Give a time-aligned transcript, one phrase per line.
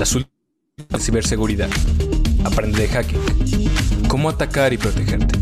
[0.00, 0.32] Las últimas
[0.88, 1.68] de ciberseguridad.
[2.46, 3.20] Aprende de hacking.
[4.08, 5.38] Cómo atacar y protegerte.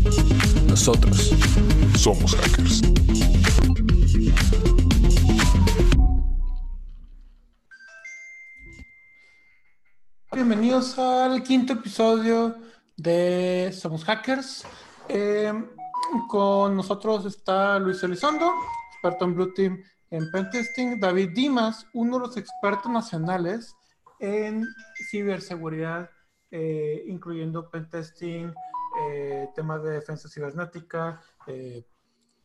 [0.67, 1.33] Nosotros
[1.97, 2.81] somos hackers.
[10.33, 12.57] Bienvenidos al quinto episodio
[12.97, 14.65] de Somos Hackers.
[15.07, 15.53] Eh,
[16.27, 18.51] con nosotros está Luis Elizondo,
[18.91, 19.81] experto en Blue Team
[20.11, 23.73] en Pentesting, David Dimas, uno de los expertos nacionales
[24.19, 24.65] en
[25.09, 26.09] ciberseguridad,
[26.51, 28.53] eh, incluyendo pentesting,
[29.01, 31.85] eh, temas de defensa cibernética, eh,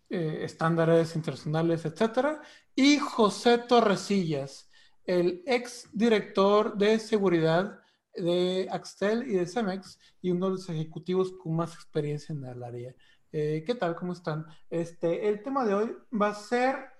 [0.08, 2.38] estándares internacionales, etc.
[2.74, 4.70] Y José Torresillas,
[5.04, 7.80] el ex director de seguridad
[8.14, 12.62] de Axtel y de Cemex y uno de los ejecutivos con más experiencia en el
[12.62, 12.94] área.
[13.32, 13.96] ¿Qué tal?
[13.96, 14.46] ¿Cómo están?
[14.70, 16.93] Este, el tema de hoy va a ser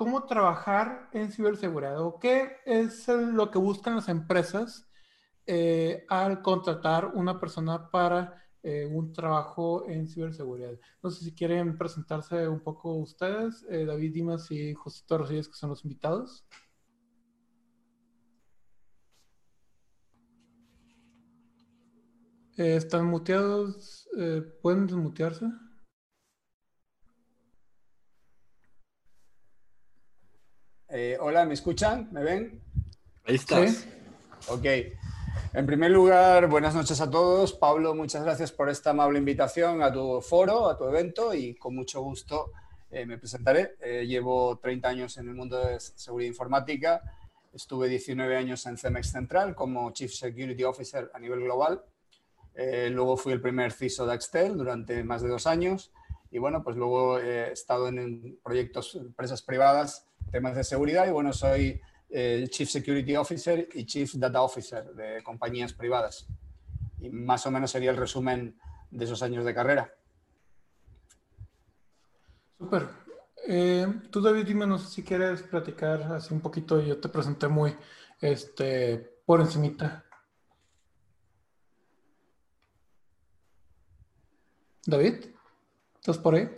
[0.00, 4.88] cómo trabajar en ciberseguridad o qué es lo que buscan las empresas
[5.44, 10.72] eh, al contratar una persona para eh, un trabajo en ciberseguridad.
[11.02, 15.54] No sé si quieren presentarse un poco ustedes, eh, David Dimas y José Torres, que
[15.54, 16.46] son los invitados.
[22.56, 24.08] ¿Están muteados?
[24.62, 25.44] ¿Pueden desmutearse?
[30.92, 32.08] Eh, hola, ¿me escuchan?
[32.10, 32.60] ¿Me ven?
[33.24, 33.86] Ahí estás.
[34.48, 34.64] Ok.
[35.54, 37.52] En primer lugar, buenas noches a todos.
[37.52, 41.76] Pablo, muchas gracias por esta amable invitación a tu foro, a tu evento y con
[41.76, 42.50] mucho gusto
[42.90, 43.76] eh, me presentaré.
[43.80, 47.00] Eh, llevo 30 años en el mundo de seguridad informática.
[47.52, 51.84] Estuve 19 años en CEMEX Central como Chief Security Officer a nivel global.
[52.56, 55.92] luego fui el primer CISO de Axtel durante más de dos años.
[56.30, 61.32] Y bueno, pues luego he estado en proyectos, empresas privadas temas de seguridad y bueno,
[61.32, 66.26] soy el Chief Security Officer y Chief Data Officer de compañías privadas.
[67.00, 68.58] Y más o menos sería el resumen
[68.90, 69.94] de esos años de carrera.
[72.58, 72.88] Súper.
[73.46, 76.80] Eh, tú, David, dime, no sé si quieres platicar así un poquito.
[76.80, 77.74] Yo te presenté muy
[78.20, 80.04] este, por encimita.
[84.86, 85.26] David,
[86.00, 86.48] ¿estás por ahí?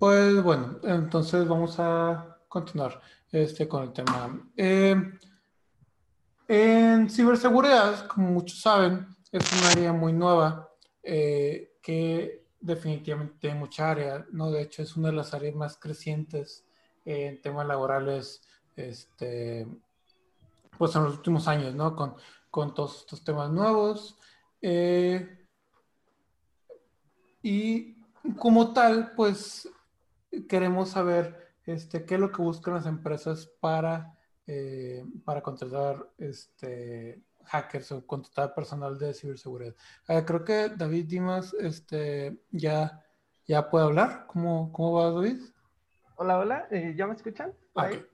[0.00, 3.00] Pues bueno, entonces vamos a continuar
[3.30, 4.50] este, con el tema.
[4.56, 4.96] Eh,
[6.48, 10.68] en ciberseguridad, como muchos saben, es un área muy nueva
[11.04, 14.50] eh, que definitivamente tiene mucha área, ¿no?
[14.50, 16.66] De hecho, es una de las áreas más crecientes
[17.04, 18.42] en temas laborales,
[18.74, 19.68] este,
[20.76, 21.94] pues en los últimos años, ¿no?
[21.94, 22.16] Con,
[22.52, 24.18] con todos estos temas nuevos.
[24.60, 25.48] Eh,
[27.42, 27.94] y
[28.38, 29.68] como tal, pues
[30.48, 37.22] queremos saber este, qué es lo que buscan las empresas para, eh, para contratar este,
[37.46, 39.74] hackers o contratar personal de ciberseguridad.
[40.08, 43.02] Eh, creo que David Dimas este, ya,
[43.46, 44.26] ya puede hablar.
[44.26, 45.40] ¿Cómo, cómo va David?
[46.16, 47.54] Hola, hola, eh, ¿ya me escuchan?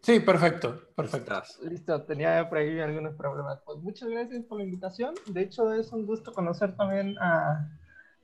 [0.02, 1.42] Sí, perfecto, perfecto.
[1.62, 3.60] Listo, tenía por ahí algunos problemas.
[3.64, 5.14] Pues muchas gracias por la invitación.
[5.26, 7.68] De hecho, es un gusto conocer también a,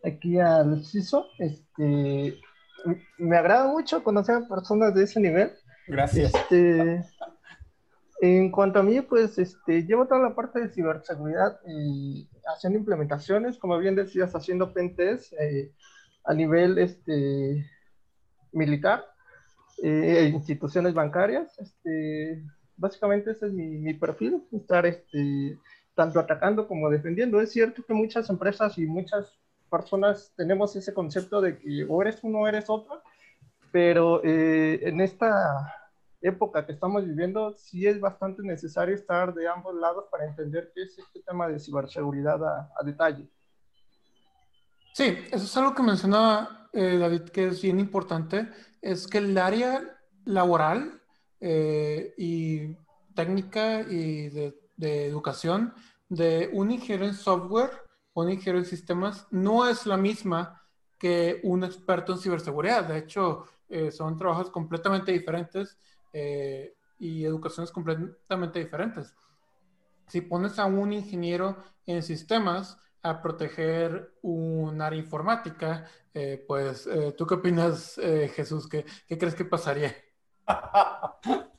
[0.05, 1.27] aquí al CISO.
[1.39, 2.39] Este,
[3.19, 5.53] me agrada mucho conocer a personas de ese nivel.
[5.89, 6.33] Gracias.
[6.35, 7.05] Este,
[8.21, 13.59] en cuanto a mí, pues este, llevo toda la parte de ciberseguridad y haciendo implementaciones,
[13.59, 15.73] como bien decías, haciendo pentest eh,
[16.25, 17.67] a nivel este,
[18.53, 19.05] militar,
[19.83, 21.59] eh, instituciones bancarias.
[21.59, 22.43] Este,
[22.77, 25.59] básicamente ese es mi, mi perfil, estar este,
[25.95, 27.41] tanto atacando como defendiendo.
[27.41, 29.39] Es cierto que muchas empresas y muchas
[29.71, 33.03] personas tenemos ese concepto de que o eres uno o eres otro,
[33.73, 35.75] pero eh, en esta
[36.21, 40.83] época que estamos viviendo sí es bastante necesario estar de ambos lados para entender qué
[40.83, 43.29] es este tema de ciberseguridad a, detalle.
[44.93, 48.49] Sí, eso es algo que mencionaba eh, David, que es bien importante,
[48.85, 51.01] es que el área laboral
[51.41, 52.77] eh, y
[53.15, 55.73] técnica y de, educación
[56.09, 57.71] de un ingeniero en software
[58.13, 60.63] un ingeniero en sistemas no es la misma
[60.99, 62.85] que un experto en ciberseguridad.
[62.85, 65.77] De hecho, eh, son trabajos completamente diferentes
[66.13, 69.15] eh, y educaciones completamente diferentes.
[70.07, 71.57] Si pones a un ingeniero
[71.87, 78.01] en sistemas a proteger un área informática, eh, pues, ¿tú qué opinas,
[78.35, 78.69] Jesús?
[78.69, 79.95] ¿Qué, crees que pasaría?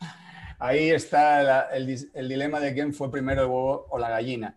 [0.59, 4.55] Ahí está el, dilema de quién fue primero el huevo o la gallina.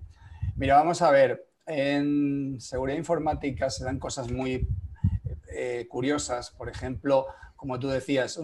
[0.57, 4.69] Mira, vamos a ver, en seguridad informática se dan cosas muy
[5.51, 6.51] eh, curiosas.
[6.51, 7.27] Por ejemplo,
[7.57, 8.41] como tú decías,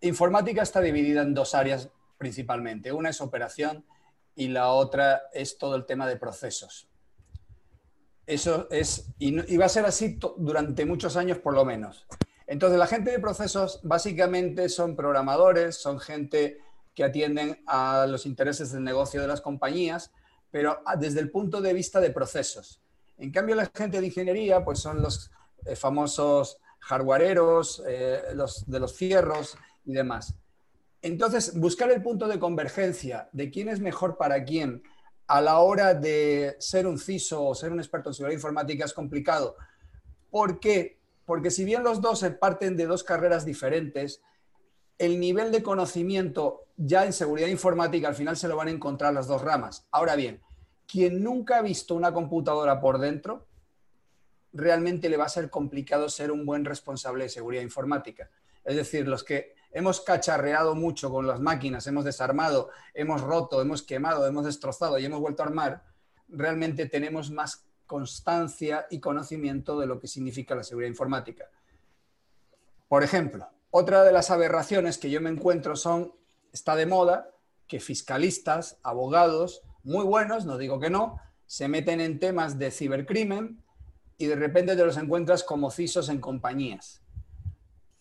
[0.00, 1.88] informática está dividida en dos áreas
[2.18, 2.92] principalmente.
[2.92, 3.84] Una es operación
[4.34, 6.88] y la otra es todo el tema de procesos.
[8.26, 12.06] Eso es, y, va a ser así durante muchos años por lo menos.
[12.48, 16.58] Entonces, la gente de procesos básicamente son programadores, son gente
[16.94, 20.10] que atienden a los intereses del negocio de las compañías,
[20.50, 22.80] pero desde el punto de vista de procesos.
[23.18, 25.30] En cambio, la gente de ingeniería, pues son los
[25.64, 30.34] eh, famosos hardwareeros, eh, los de los fierros y demás.
[31.02, 34.82] Entonces, buscar el punto de convergencia de quién es mejor para quién
[35.26, 38.92] a la hora de ser un CISO o ser un experto en seguridad informática es
[38.92, 39.56] complicado.
[40.30, 40.98] ¿Por qué?
[41.24, 44.22] Porque si bien los dos se parten de dos carreras diferentes,
[44.98, 49.12] el nivel de conocimiento ya en seguridad informática al final se lo van a encontrar
[49.12, 49.86] las dos ramas.
[49.90, 50.40] Ahora bien,
[50.86, 53.46] quien nunca ha visto una computadora por dentro,
[54.52, 58.30] realmente le va a ser complicado ser un buen responsable de seguridad informática.
[58.64, 63.82] Es decir, los que hemos cacharreado mucho con las máquinas, hemos desarmado, hemos roto, hemos
[63.82, 65.84] quemado, hemos destrozado y hemos vuelto a armar,
[66.28, 71.50] realmente tenemos más constancia y conocimiento de lo que significa la seguridad informática.
[72.88, 76.14] Por ejemplo, otra de las aberraciones que yo me encuentro son,
[76.54, 77.28] está de moda,
[77.66, 83.62] que fiscalistas, abogados, muy buenos, no digo que no, se meten en temas de cibercrimen
[84.16, 87.02] y de repente te los encuentras como CISOs en compañías.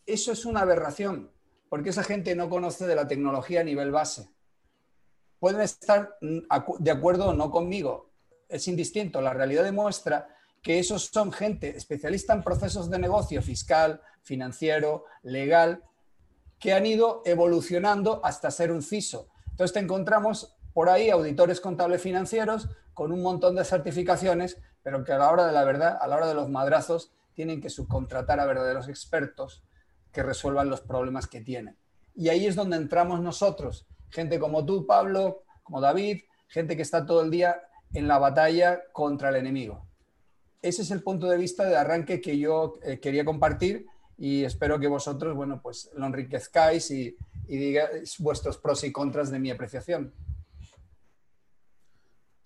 [0.05, 1.34] Eso es una aberración
[1.75, 4.29] porque esa gente no conoce de la tecnología a nivel base.
[5.41, 8.11] Pueden estar de acuerdo o no conmigo,
[8.47, 9.19] es indistinto.
[9.19, 10.29] La realidad demuestra
[10.61, 15.83] que esos son gente especialista en procesos de negocio fiscal, financiero, legal,
[16.59, 19.27] que han ido evolucionando hasta ser un CISO.
[19.49, 25.11] Entonces te encontramos por ahí auditores contables financieros con un montón de certificaciones, pero que
[25.11, 28.39] a la hora de la verdad, a la hora de los madrazos, tienen que subcontratar
[28.39, 29.65] a verdaderos expertos
[30.15, 31.77] que resuelvan los problemas que tienen.
[32.15, 37.05] Y ahí es donde entramos nosotros, gente como tú, Pablo, como David, gente que está
[37.05, 37.61] todo el día
[37.93, 39.85] en la batalla contra el enemigo.
[40.61, 43.85] Ese es el punto de vista de arranque que yo eh, quería compartir
[44.17, 47.17] y espero que vosotros, bueno, pues lo enriquezcáis y,
[47.47, 50.13] y digáis vuestros pros y contras de mi apreciación.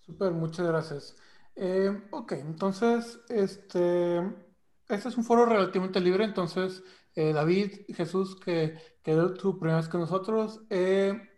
[0.04, 1.16] Súper, muchas gracias.
[1.54, 4.18] Eh, ok, entonces, este,
[4.88, 6.82] este es un foro relativamente libre, entonces
[7.14, 11.30] eh, David, Jesús, que, que tu primera vez con nosotros, eh,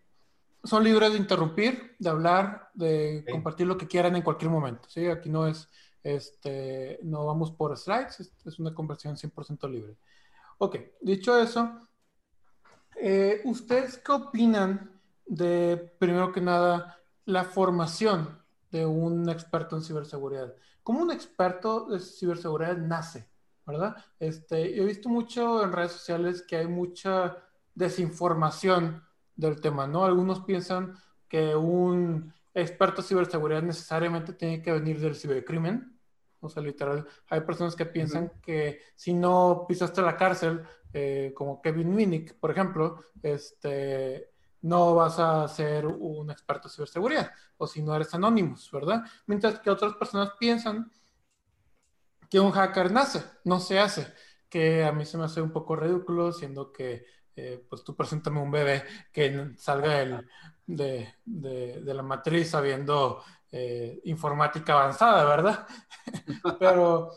[0.65, 4.89] son libres de interrumpir, de hablar, de compartir lo que quieran en cualquier momento.
[4.89, 5.07] ¿sí?
[5.07, 5.69] Aquí no es,
[6.03, 9.97] este, no vamos por slides, es, una conversación 100% libre.
[10.59, 11.89] Ok, dicho eso,
[12.97, 18.41] eh, ¿ustedes qué opinan de, primero que nada, la formación
[18.71, 20.55] de un experto en ciberseguridad?
[20.83, 23.32] ¿Cómo un experto de ciberseguridad nace?
[23.67, 23.97] ¿Verdad?
[24.19, 27.37] Este, he visto mucho en redes sociales que hay mucha
[27.75, 29.03] desinformación
[29.37, 30.05] del tema, ¿no?
[30.05, 30.95] Algunos piensan
[31.29, 35.99] que un experto en ciberseguridad necesariamente tiene que venir del cibercrimen.
[36.41, 40.63] O sea, literal, hay personas que piensan que si no pisaste la cárcel,
[40.93, 44.33] eh, como Kevin Minnick, por ejemplo, este,
[44.63, 49.05] no vas a ser un experto en ciberseguridad, o si no eres anónimos, ¿verdad?
[49.27, 50.91] Mientras que otras personas piensan
[52.33, 54.11] que un hacker nace, no se hace,
[54.49, 57.05] que a mí se me hace un poco ridículo, siendo que,
[57.37, 60.25] eh, pues tú preséntame un bebé que salga
[60.67, 65.67] de, la matriz sabiendo eh, informática avanzada, ¿verdad?
[66.59, 67.11] pero,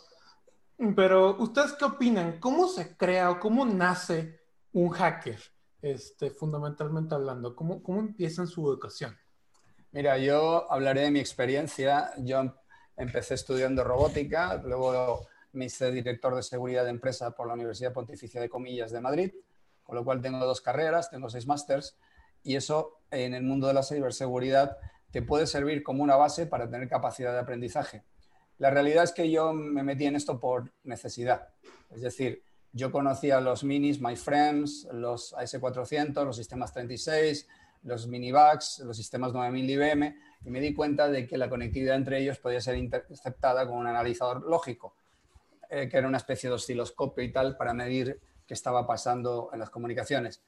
[0.94, 2.38] pero, ¿ustedes qué opinan?
[2.42, 4.42] ¿Cómo se crea o cómo nace
[4.74, 5.40] un hacker,
[5.82, 7.56] este, fundamentalmente hablando?
[7.56, 9.18] ¿Cómo, cómo empiezan su educación?
[9.94, 12.12] Mira, yo hablaré de mi experiencia.
[12.18, 12.54] Yo
[12.98, 18.42] Empecé estudiando robótica, luego me hice director de seguridad de empresa por la Universidad Pontificia
[18.42, 19.34] de Comillas de Madrid,
[19.84, 21.98] con lo cual tengo dos carreras, tengo seis másters,
[22.44, 24.78] y eso en el mundo de la ciberseguridad
[25.12, 28.04] te puede servir como una base para tener capacidad de aprendizaje.
[28.58, 31.50] La realidad es que yo me metí en esto por necesidad.
[31.90, 37.48] Es decir, yo conocía los minis, My Friends, los AS400, los sistemas 36,
[37.84, 42.20] los minibugs, los sistemas 9000 IBM, y me di cuenta de que la conectividad entre
[42.20, 44.96] ellos podía ser interceptada con un analizador lógico,
[45.70, 49.60] eh, que era una especie de osciloscopio y tal para medir qué estaba pasando en
[49.60, 50.42] las comunicaciones.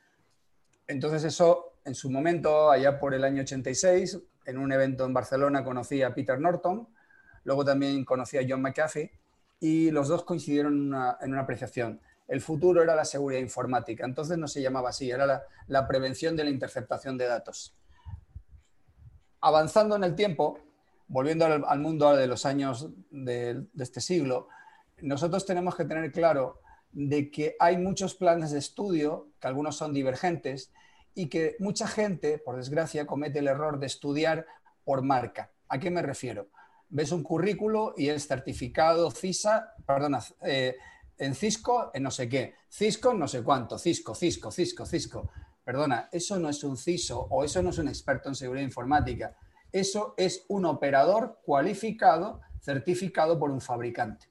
[0.88, 5.64] Entonces eso, en su momento, allá por el año 86, en un evento en Barcelona
[5.64, 6.88] conocí a Peter Norton,
[7.44, 9.12] luego también conocí a John McAfee
[9.60, 14.06] y los dos coincidieron en una, en una apreciación el futuro era la seguridad informática.
[14.06, 17.74] Entonces no se llamaba así, era la, prevención de la interceptación de datos.
[19.48, 20.60] Avanzando en el tiempo,
[21.08, 24.50] volviendo al, mundo de los años de, este siglo,
[24.98, 26.60] nosotros tenemos que tener claro
[26.92, 30.74] de que hay muchos planes de estudio, que algunos son divergentes,
[31.16, 34.46] y que mucha gente, por desgracia, comete el error de estudiar
[34.84, 35.50] por marca.
[35.70, 36.50] ¿A qué me refiero?
[36.90, 40.76] Ves un currículo y es certificado CISA, perdona, eh,
[41.18, 45.30] en Cisco, en no sé qué, Cisco, no sé cuánto, Cisco, Cisco, Cisco, Cisco.
[45.68, 49.36] Perdona, eso no es un CISO o eso no es un experto en seguridad informática.
[49.70, 54.30] Eso es un operador cualificado, certificado por un fabricante.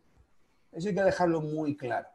[0.72, 2.08] Eso hay que dejarlo muy claro.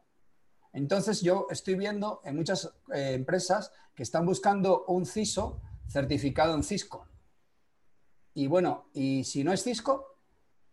[0.73, 6.63] Entonces yo estoy viendo en muchas eh, empresas que están buscando un CISO certificado en
[6.63, 7.07] Cisco.
[8.33, 10.17] Y bueno, y si no es Cisco,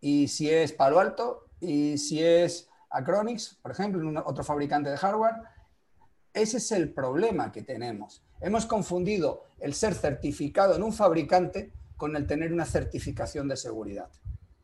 [0.01, 5.35] y si es Palo Alto, y si es Acronix, por ejemplo, otro fabricante de hardware,
[6.33, 8.23] ese es el problema que tenemos.
[8.41, 14.09] Hemos confundido el ser certificado en un fabricante con el tener una certificación de seguridad.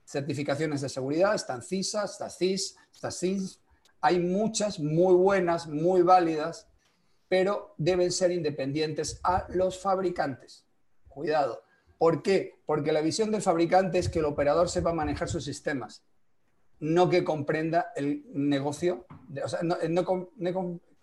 [0.05, 3.59] Certificaciones de seguridad, están CISA, está CIS, está CIS,
[3.99, 6.67] hay muchas muy buenas, muy válidas,
[7.27, 10.65] pero deben ser independientes a los fabricantes.
[11.09, 11.63] Cuidado.
[11.97, 12.53] ¿Por qué?
[12.65, 16.03] Porque la visión del fabricante es que el operador sepa manejar sus sistemas,
[16.79, 19.05] no que comprenda el negocio,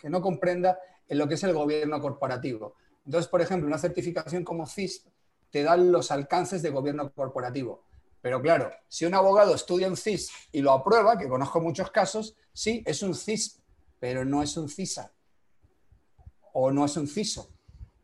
[0.02, 2.74] que no comprenda en lo que es el gobierno corporativo.
[3.06, 5.06] Entonces, por ejemplo, una certificación como CIS
[5.50, 7.84] te da los alcances de gobierno corporativo.
[8.20, 12.34] Pero claro, si un abogado estudia un CIS y lo aprueba, que conozco muchos casos,
[12.52, 13.62] sí, es un CIS,
[14.00, 15.12] pero no es un CISA
[16.52, 17.54] o no es un CISO.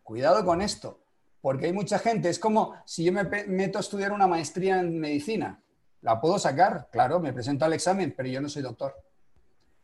[0.05, 1.03] Cuidado con esto,
[1.41, 5.01] porque hay mucha gente, es como si yo me meto a estudiar una maestría en
[5.01, 5.63] medicina,
[6.03, 8.95] la puedo sacar, claro, me presento al examen, pero yo no soy doctor.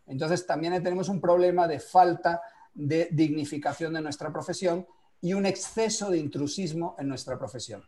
[0.06, 2.42] Entonces también tenemos un problema de falta
[2.74, 4.86] de dignificación de nuestra profesión
[5.20, 7.82] y un exceso de intrusismo en nuestra profesión.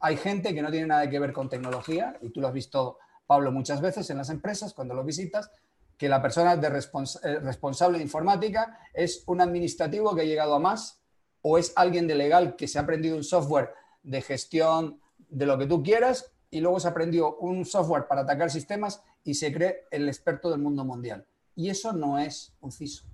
[0.00, 2.98] Hay gente que no tiene nada que ver con tecnología, y tú lo has visto,
[3.26, 5.50] Pablo, muchas veces en las empresas cuando lo visitas,
[5.98, 10.60] que la persona de eh, responsable de informática es un administrativo que ha llegado a
[10.60, 11.00] más
[11.42, 15.58] o es alguien de legal que se ha aprendido un software de gestión de lo
[15.58, 19.84] que tú quieras y luego se aprendió un software para atacar sistemas y se cree
[19.90, 21.26] el experto del mundo mundial.
[21.58, 23.04] Y eso no es un CISO,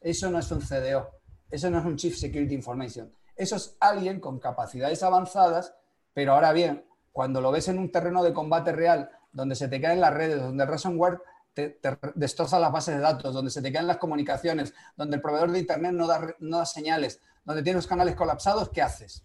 [0.00, 1.10] eso no es un CDO,
[1.50, 3.12] eso no es un Chief Security Information.
[3.36, 5.74] Eso es alguien con capacidades avanzadas
[6.18, 9.80] pero ahora bien, cuando lo ves en un terreno de combate real, donde se te
[9.80, 11.22] caen las redes, donde el ransomware
[11.54, 11.78] te,
[12.16, 15.60] destroza las bases de datos, donde se te caen las comunicaciones, donde el proveedor de
[15.60, 19.24] Internet no da, señales, donde tienes canales colapsados, ¿qué haces?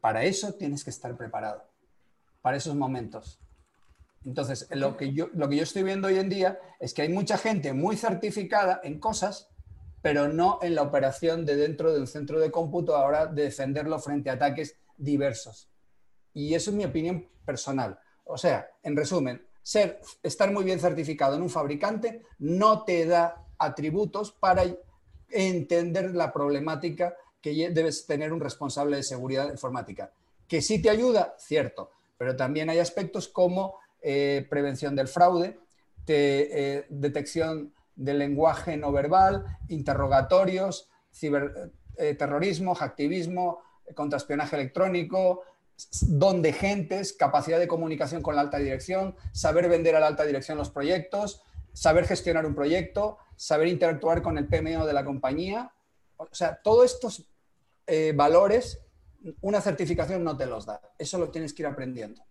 [0.00, 1.64] Para eso tienes que estar preparado,
[2.42, 3.38] para esos momentos.
[4.24, 7.08] Entonces, lo que, yo, lo que yo estoy viendo hoy en día es que hay
[7.08, 9.48] mucha gente muy certificada en cosas
[10.02, 14.30] pero no en la operación de dentro del centro de cómputo ahora de defenderlo frente
[14.30, 15.68] a ataques diversos.
[16.34, 17.98] Y eso es mi opinión personal.
[18.24, 23.44] O sea, en resumen, ser, estar muy bien certificado en un fabricante no te da
[23.58, 24.64] atributos para
[25.30, 30.12] entender la problemática que debes tener un responsable de seguridad informática.
[30.46, 35.58] Que sí te ayuda, cierto, pero también hay aspectos como eh, prevención del fraude,
[36.06, 43.60] eh, detección del lenguaje no verbal, interrogatorios, ciberterrorismo, eh, hacktivismo,
[43.94, 45.42] contraespionaje electrónico,
[46.02, 50.24] don de gentes, capacidad de comunicación con la alta dirección, saber vender a la alta
[50.24, 55.72] dirección los proyectos, saber gestionar un proyecto, saber interactuar con el PMO de la compañía.
[56.16, 57.28] O sea, todos estos
[58.14, 58.80] valores,
[59.40, 60.80] una certificación no te los da.
[60.98, 62.27] Eso lo tienes que ir aprendiendo.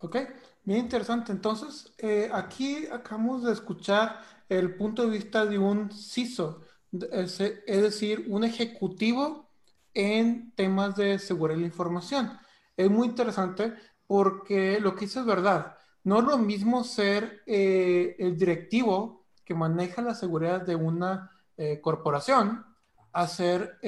[0.00, 0.16] Ok,
[0.64, 1.32] Bien interesante.
[1.32, 8.26] Entonces, eh, aquí acabamos de escuchar el punto de vista de un CISO, es, decir,
[8.28, 9.50] un ejecutivo
[9.94, 12.38] en temas de seguridad de la información.
[12.76, 13.74] Es muy interesante
[14.06, 15.76] porque lo que dice es verdad.
[16.04, 21.80] No es lo mismo ser eh, el directivo que maneja la seguridad de una eh,
[21.80, 22.64] corporación
[23.12, 23.78] a ser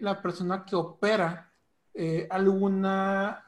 [0.00, 1.52] la persona que opera
[2.28, 3.42] alguna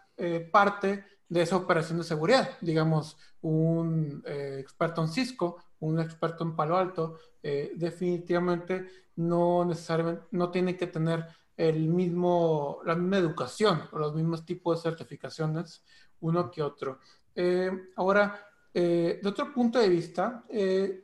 [0.51, 2.59] parte de esa operación de seguridad.
[2.61, 10.25] Digamos, un eh, experto en Cisco, un experto en Palo Alto, eh, definitivamente no necesariamente,
[10.33, 11.25] no tiene que tener
[11.57, 15.85] el mismo, la misma educación o los mismos tipos de certificaciones
[16.21, 16.99] uno que otro.
[17.35, 20.45] Eh, ahora, de otro punto de vista,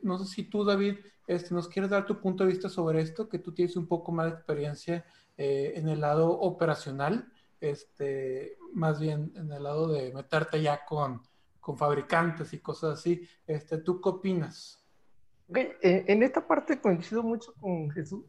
[0.03, 3.27] no sé si tú, David, este, nos quieres dar tu punto de vista sobre esto,
[3.27, 5.05] que tú tienes un poco más de experiencia
[5.35, 11.21] en el lado operacional este, más bien en el lado de meterte ya con,
[11.59, 13.27] con fabricantes y cosas así.
[13.45, 14.83] Este, ¿Tú qué opinas?
[15.53, 18.25] Eh, en esta parte coincido mucho con Jesús,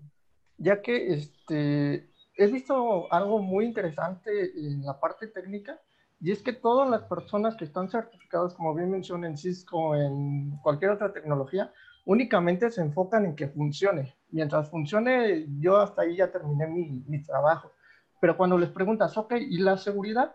[0.57, 5.81] ya que este, he visto algo muy interesante en la parte técnica,
[6.21, 10.57] y es que todas las personas que están certificadas, como bien mencioné en Cisco, en
[10.63, 11.73] cualquier otra tecnología,
[12.07, 14.17] únicamente se enfocan en que funcione.
[14.31, 17.73] Mientras funcione, yo hasta ahí ya terminé mi, mi trabajo.
[18.21, 20.35] Pero cuando les preguntas, ok, ¿y la seguridad?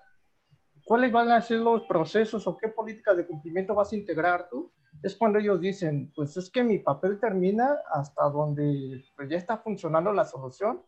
[0.86, 4.72] ¿Cuáles van a ser los procesos o qué políticas de cumplimiento vas a integrar tú?
[5.02, 9.58] Es cuando ellos dicen, pues es que mi papel termina hasta donde pues, ya está
[9.58, 10.82] funcionando la solución,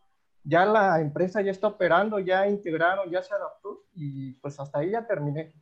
[0.44, 4.90] ya la empresa ya está operando, ya integraron, ya se adaptó y pues hasta ahí
[4.90, 5.52] ya terminé.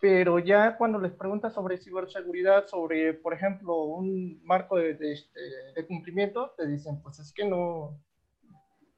[0.00, 5.40] Pero ya cuando les preguntas sobre ciberseguridad, sobre, por ejemplo, un marco de, de, este,
[5.76, 8.00] de cumplimiento, te dicen, pues es que no,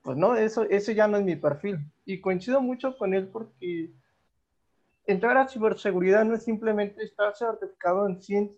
[0.04, 1.78] pues no, eso, ese ya no es mi perfil.
[2.04, 3.90] Y coincido mucho con él porque
[5.06, 8.52] entrar a ciberseguridad no es simplemente estar certificado en 100,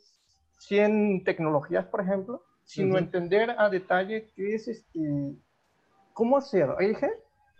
[0.58, 5.36] 100 tecnologías, por ejemplo, sino entender a detalle qué es este,
[6.12, 7.12] cómo se rige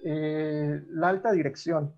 [0.02, 1.94] eh, la alta dirección,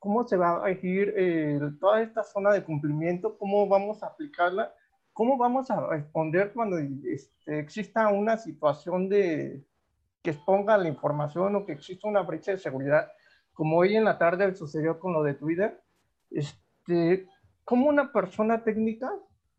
[0.00, 4.74] cómo se va a regir eh, toda esta zona de cumplimiento, cómo vamos a aplicarla,
[5.12, 9.64] cómo vamos a responder cuando este, exista una situación de,
[10.22, 13.10] que exponga la información o que exista una brecha de seguridad,
[13.52, 15.80] como hoy en la tarde sucedió con lo de Twitter,
[16.30, 17.28] este,
[17.64, 19.10] ¿cómo una persona técnica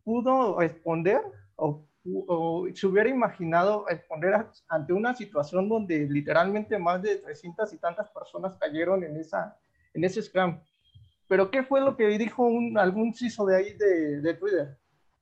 [0.03, 1.21] pudo responder
[1.55, 1.85] o,
[2.27, 8.09] o se hubiera imaginado responder ante una situación donde literalmente más de 300 y tantas
[8.09, 9.57] personas cayeron en, esa,
[9.93, 10.61] en ese scam?
[11.27, 14.77] Pero ¿qué fue lo que dijo un, algún CISO de ahí de, de Twitter?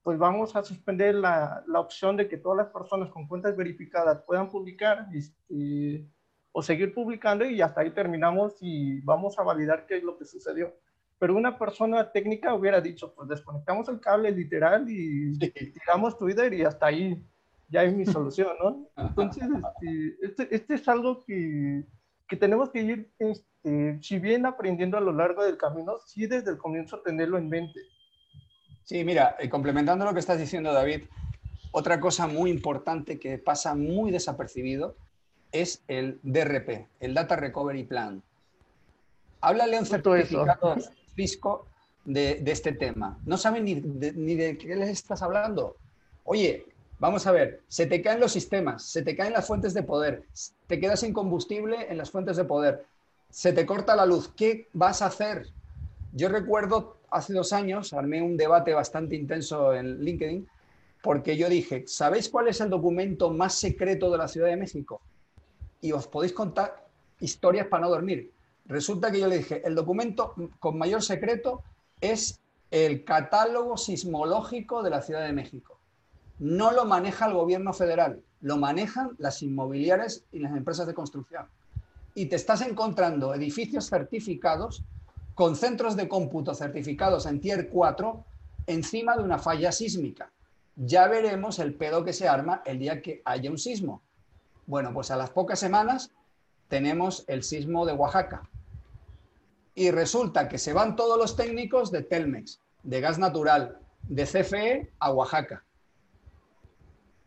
[0.08, 4.22] Pues vamos a suspender la, la, opción de que todas las personas con cuentas verificadas
[4.26, 6.08] puedan publicar este,
[6.54, 10.24] o seguir publicando y hasta ahí terminamos y vamos a validar qué es lo que
[10.24, 10.74] sucedió.
[11.20, 15.38] Pero una persona técnica hubiera dicho, pues desconectamos el cable literal y,
[15.74, 17.22] tiramos Twitter y hasta ahí
[17.68, 18.88] ya es mi solución, ¿no?
[18.96, 21.84] Entonces, este, este, este es algo que,
[22.30, 26.52] que, tenemos que ir, este, si bien aprendiendo a lo largo del camino, sí desde
[26.52, 27.82] el comienzo tenerlo en mente
[28.88, 31.01] Sí, mira, eh, complementando lo que estás diciendo, David,
[31.72, 34.95] otra cosa muy importante que pasa muy desapercibido
[35.52, 38.23] es el DRP, el Data Recovery Plan.
[39.41, 40.78] Háblale a un certificado
[41.15, 41.67] fisco
[42.06, 43.19] de, de, este tema.
[43.26, 45.76] No saben ni de, ni de qué les estás hablando.
[46.23, 46.65] Oye,
[46.97, 50.23] vamos a ver, se te caen los sistemas, se te caen las fuentes de poder,
[50.65, 52.86] te quedas sin combustible en las fuentes de poder,
[53.32, 54.30] se te corta la luz.
[54.30, 55.50] ¿Qué vas a hacer?
[56.13, 60.48] Yo recuerdo hace dos años armé un debate bastante intenso en LinkedIn
[61.02, 65.02] porque yo dije, ¿sabéis cuál es el documento más secreto de la Ciudad de México?
[65.80, 66.86] Y os podéis contar
[67.20, 68.32] historias para no dormir.
[68.65, 71.63] Resulta que yo le dije, el documento con mayor secreto
[72.02, 72.39] es
[72.72, 75.80] el catálogo sismológico de la Ciudad de México.
[76.39, 81.46] No lo maneja el gobierno federal, lo manejan las inmobiliarias y las empresas de construcción.
[82.15, 84.84] Y te estás encontrando edificios certificados
[85.38, 88.26] con centros de cómputo certificados en Tier 4
[88.65, 90.32] encima de una falla sísmica.
[90.76, 94.02] Ya veremos el pedo que se arma el día que haya un sismo.
[94.65, 96.10] Bueno, pues a las pocas semanas
[96.69, 98.50] tenemos el sismo de Oaxaca.
[99.76, 103.78] Y resulta que se van todos los técnicos de Telmex, de gas natural,
[104.10, 105.63] de CFE a Oaxaca.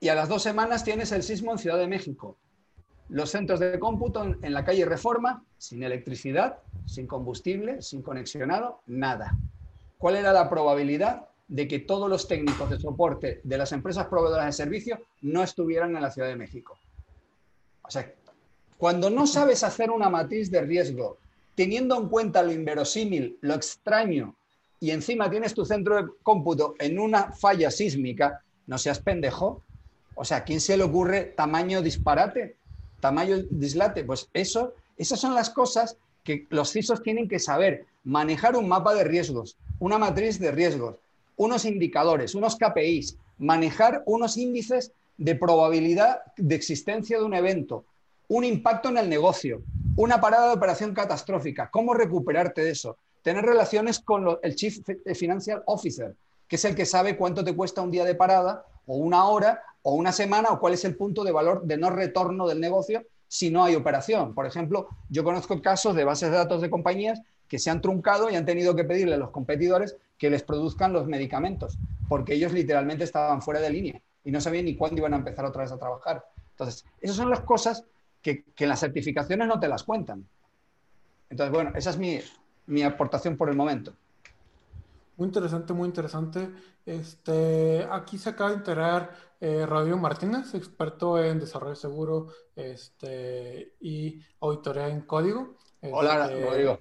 [0.00, 2.36] Y a las dos semanas tienes el sismo en Ciudad de México
[3.10, 6.58] los centros de cómputo en la calle Reforma, sin electricidad,
[6.90, 9.36] sin combustible, sin conexionado, nada.
[9.96, 14.46] ¿Cuál era la probabilidad de que todos los técnicos de soporte de las empresas proveedoras
[14.46, 16.76] de servicios no estuvieran en la Ciudad de México?
[17.82, 18.12] O sea,
[18.76, 21.18] cuando no sabes hacer una matriz de riesgo,
[21.54, 24.34] teniendo en cuenta lo inverosímil, lo extraño,
[24.80, 29.62] y encima tienes tu centro de cómputo en una falla sísmica, no seas pendejo.
[30.14, 32.56] O sea, ¿quién se le ocurre tamaño disparate?
[33.00, 37.86] tamaño dislate, pues eso, esas son las cosas que los CISOs tienen que saber.
[38.04, 40.96] Manejar un mapa de riesgos, una matriz de riesgos,
[41.36, 47.84] unos indicadores, unos KPIs, manejar unos índices de probabilidad de existencia de un evento,
[48.28, 49.62] un impacto en el negocio,
[49.96, 54.78] una parada de operación catastrófica, cómo recuperarte de eso, tener relaciones con el Chief
[55.14, 56.14] Financial Officer,
[56.48, 59.62] que es el que sabe cuánto te cuesta un día de parada o una hora
[59.82, 63.04] o una semana o cuál es el punto de valor de no retorno del negocio
[63.30, 64.34] si no hay operación.
[64.34, 68.28] Por ejemplo, yo conozco casos de bases de datos de compañías que se han truncado
[68.28, 72.52] y han tenido que pedirle a los competidores que les produzcan los medicamentos, porque ellos
[72.52, 75.70] literalmente estaban fuera de línea y no sabían ni cuándo iban a empezar otra vez
[75.70, 76.24] a trabajar.
[76.50, 77.84] Entonces, esas son las cosas
[78.20, 80.26] que, que las certificaciones no te las cuentan.
[81.30, 82.18] Entonces, bueno, esa es mi,
[82.66, 83.92] mi aportación por el momento.
[85.16, 86.48] Muy interesante, muy interesante.
[86.90, 92.26] Este, aquí se acaba de enterar eh, Radio Martínez, experto en desarrollo seguro
[92.56, 95.54] este, y auditoría en código.
[95.82, 96.80] Hola, este, Rodrigo.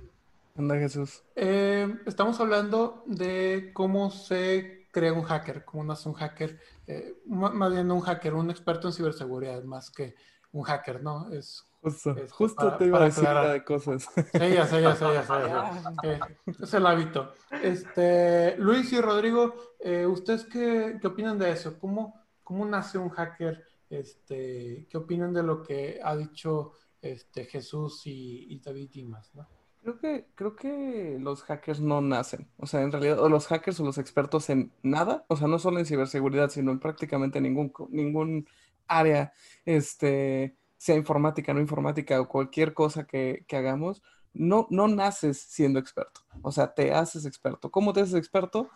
[0.58, 1.22] Hola, Jesús.
[1.36, 5.64] Eh, estamos hablando de cómo se crea un hacker?
[5.64, 6.60] ¿Cómo nace un hacker?
[6.88, 10.16] Eh, más bien un hacker, un experto en ciberseguridad, más que
[10.52, 11.32] un hacker, ¿no?
[11.32, 14.10] Es Justo, este, justo te iba a decir de cosas.
[14.14, 16.20] Sí, ya sé, ya sé, ya sé.
[16.64, 17.32] es el hábito.
[17.64, 21.80] Este, Luis y Rodrigo, eh, ¿ustedes qué, qué, opinan de eso?
[21.80, 23.64] ¿Cómo, ¿Cómo nace un hacker?
[23.90, 29.34] Este, ¿Qué opinan de lo que ha dicho este, Jesús y, David Dimas?
[29.34, 29.48] ¿no?
[29.82, 32.50] Creo que, creo que los hackers no nacen.
[32.58, 35.60] O sea, en realidad, o los hackers o los expertos en nada, o sea, no
[35.60, 38.48] solo en ciberseguridad, sino en prácticamente ningún, ningún
[38.88, 39.32] área,
[39.66, 44.02] este, sea informática, no informática o cualquier cosa que, hagamos,
[44.34, 46.22] no, no naces siendo experto.
[46.42, 47.70] O sea, te haces experto.
[47.70, 48.70] ¿Cómo te haces experto?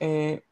[0.00, 0.42] Eh,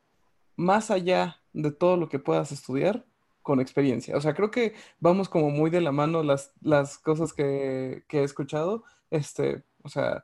[0.55, 3.07] más allá de todo lo que puedas estudiar,
[3.49, 4.15] con experiencia.
[4.15, 8.21] O sea, creo que vamos como muy de la mano las, las cosas que, que
[8.21, 8.85] he escuchado.
[9.11, 10.23] Este, o sea,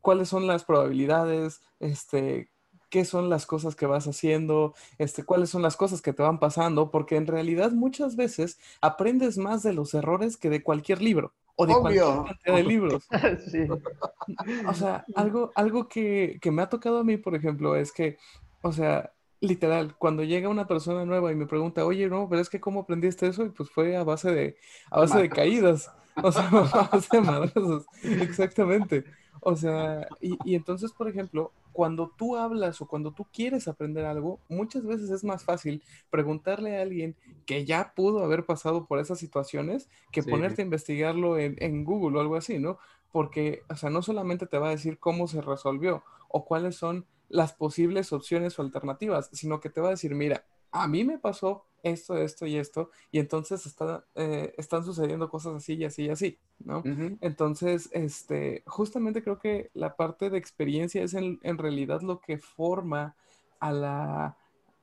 [0.00, 2.50] cuáles son las probabilidades, este,
[2.92, 6.38] qué son las cosas que vas haciendo, este, cuáles son las cosas que te van
[6.38, 11.32] pasando, porque en realidad muchas veces aprendes más de los errores que de cualquier libro
[11.56, 13.08] o de cualquier cantidad de libros.
[14.68, 18.18] O sea, algo, algo que, que, me ha tocado a mí, por ejemplo, es que,
[18.60, 22.50] o sea, literal, cuando llega una persona nueva y me pregunta, oye, no, pero es
[22.50, 24.56] que cómo aprendiste eso, y pues fue a base de,
[24.90, 25.90] a base de caídas.
[26.22, 27.86] O sea, a base de madrazos.
[28.02, 29.04] Exactamente.
[29.40, 34.04] O sea, y, y, entonces, por ejemplo, cuando tú hablas o cuando tú quieres aprender
[34.04, 38.98] algo, muchas veces es más fácil preguntarle a alguien que ya pudo haber pasado por
[38.98, 42.78] esas situaciones que ponerte a investigarlo en, en, Google o algo así, ¿no?
[43.10, 47.06] Porque, o sea, no solamente te va a decir cómo se resolvió o cuáles son
[47.28, 51.18] las posibles opciones o alternativas, sino que te va a decir, mira, a mí me
[51.18, 56.04] pasó esto, esto y esto, y entonces está, eh, están sucediendo cosas así y así
[56.04, 56.82] y así, ¿no?
[57.20, 63.16] Entonces, este, justamente creo que la parte de experiencia es en, realidad lo que forma
[63.60, 64.36] a la,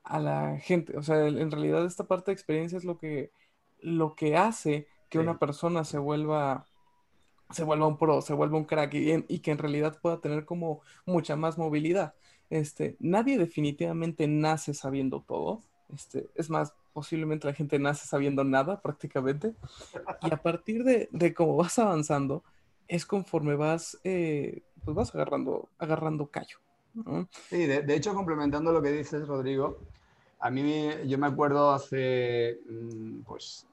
[0.03, 3.31] a la gente, o sea, en realidad esta parte de experiencia es lo que,
[3.81, 6.65] lo que hace que una persona se vuelva
[7.51, 10.45] se vuelva un pro, se vuelva un crack y, y, que en realidad pueda tener
[10.45, 12.13] como mucha más movilidad.
[12.49, 18.81] Este, nadie definitivamente nace sabiendo todo, este, es más, posiblemente la gente nace sabiendo nada
[18.81, 19.53] prácticamente.
[20.21, 22.43] Y a partir de, de cómo vas avanzando,
[22.89, 26.57] es conforme vas, eh, pues vas agarrando, agarrando callo.
[27.49, 29.77] Sí, de, hecho, complementando lo que dices, Rodrigo,
[30.39, 33.67] a mí yo me acuerdo hace, mm, pues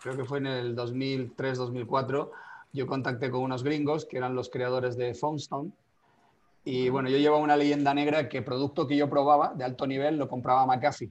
[0.00, 2.30] creo que fue en el 2003-2004,
[2.72, 5.70] yo contacté con unos gringos que eran los creadores de Phonestone.
[6.64, 10.16] Y bueno, yo llevaba una leyenda negra que producto que yo probaba de alto nivel
[10.16, 11.10] lo compraba McAfee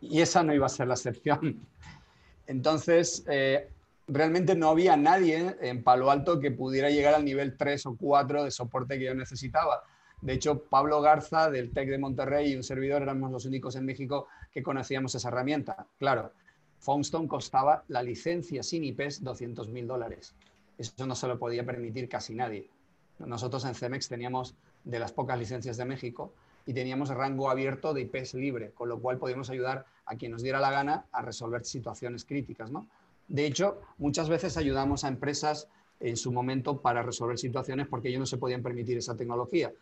[0.00, 1.66] y esa no iba a ser la excepción.
[2.46, 3.68] Entonces, eh,
[4.06, 8.44] realmente no había nadie en Palo Alto que pudiera llegar al nivel 3 o 4
[8.44, 9.82] de soporte que yo necesitaba.
[10.20, 13.84] De hecho, Pablo Garza del TEC de Monterrey y un servidor éramos los únicos en
[13.84, 15.86] México que conocíamos esa herramienta.
[15.98, 16.32] Claro,
[16.80, 20.34] Foundstone costaba la licencia sin IPs 200 mil dólares.
[20.76, 22.70] Eso no se lo podía permitir casi nadie.
[23.18, 26.32] Nosotros en Cemex teníamos de las pocas licencias de México
[26.68, 30.42] y teníamos rango abierto de IPs libre, con lo cual podíamos ayudar a quien nos
[30.42, 32.70] diera la gana a resolver situaciones críticas.
[32.70, 32.86] ¿no?
[33.26, 35.66] De hecho, muchas veces ayudamos a empresas
[35.98, 39.72] en su momento para resolver situaciones porque ellos no se podían permitir esa tecnología.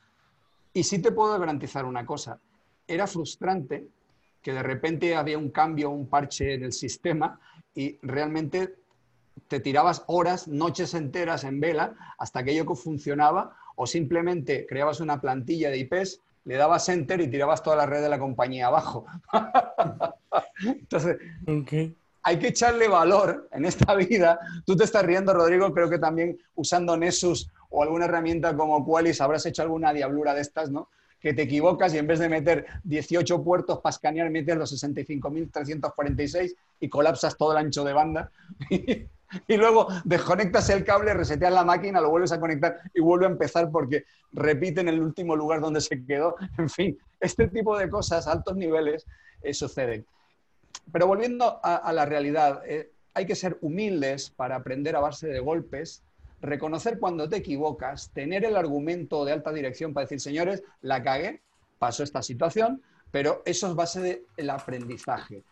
[0.73, 2.39] Y sí te puedo garantizar una cosa,
[2.87, 3.89] era frustrante
[4.41, 7.41] que de repente había un cambio, un parche en el sistema
[7.75, 8.77] y realmente
[9.49, 15.21] te tirabas horas, noches enteras en vela hasta que aquello funcionaba o simplemente creabas una
[15.21, 19.05] plantilla de IPs le dabas enter y tirabas toda la red de la compañía abajo.
[20.65, 21.19] Entonces,
[22.23, 24.39] hay que echarle valor en esta vida.
[24.65, 29.21] Tú te estás riendo, Rodrigo, creo que también usando Nessus o alguna herramienta como Qualys
[29.21, 30.89] habrás hecho alguna diablura de estas, ¿no?
[31.21, 36.55] Que te equivocas y en vez de meter 18 puertos para escanear, metes los 65.346
[36.79, 38.31] y colapsas todo el ancho de banda.
[39.49, 43.31] y luego desconectas el cable, reseteas la máquina, lo vuelves a conectar y vuelve a
[43.31, 46.37] empezar porque repite en el último lugar donde se quedó.
[46.59, 49.07] En fin, este tipo de cosas altos niveles
[49.43, 50.07] eh, suceden.
[50.93, 55.41] Pero volviendo a, la realidad, eh, hay que ser humildes para aprender a base de
[55.41, 56.03] golpes,
[56.41, 61.43] reconocer cuando te equivocas, tener el argumento de alta dirección para decir, señores, la cagué,
[61.79, 65.43] pasó esta situación, pero eso es base del aprendizaje.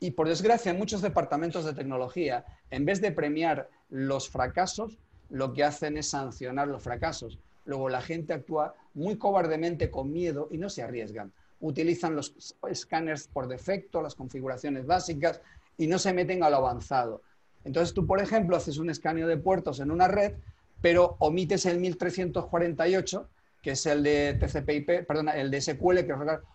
[0.00, 5.52] Y por desgracia, en muchos departamentos de tecnología, en vez de premiar los fracasos, lo
[5.52, 7.38] que hacen es sancionar los fracasos.
[7.66, 11.32] Luego la gente actúa muy cobardemente con miedo y no se arriesgan.
[11.60, 15.40] Utilizan los escáneres por defecto, las configuraciones básicas
[15.76, 17.22] y no se meten a lo avanzado.
[17.64, 20.32] Entonces tú, por ejemplo, haces un escaneo de puertos en una red,
[20.80, 23.28] pero omites el 1348
[23.62, 25.98] que es el de TCP/IP, perdona, el de SQL,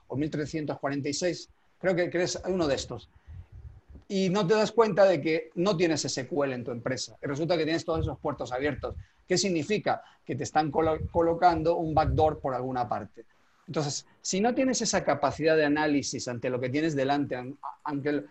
[0.07, 3.09] o 1346, creo que, que es uno de estos.
[4.07, 7.17] Y no te das cuenta de que no tienes SQL en tu empresa.
[7.23, 8.95] Y resulta que tienes todos esos puertos abiertos.
[9.27, 10.03] ¿Qué significa?
[10.23, 13.25] Que te están colocando un backdoor por alguna parte.
[13.67, 17.35] Entonces, si no tienes esa capacidad de análisis ante lo que tienes delante,
[17.83, 18.23] aunque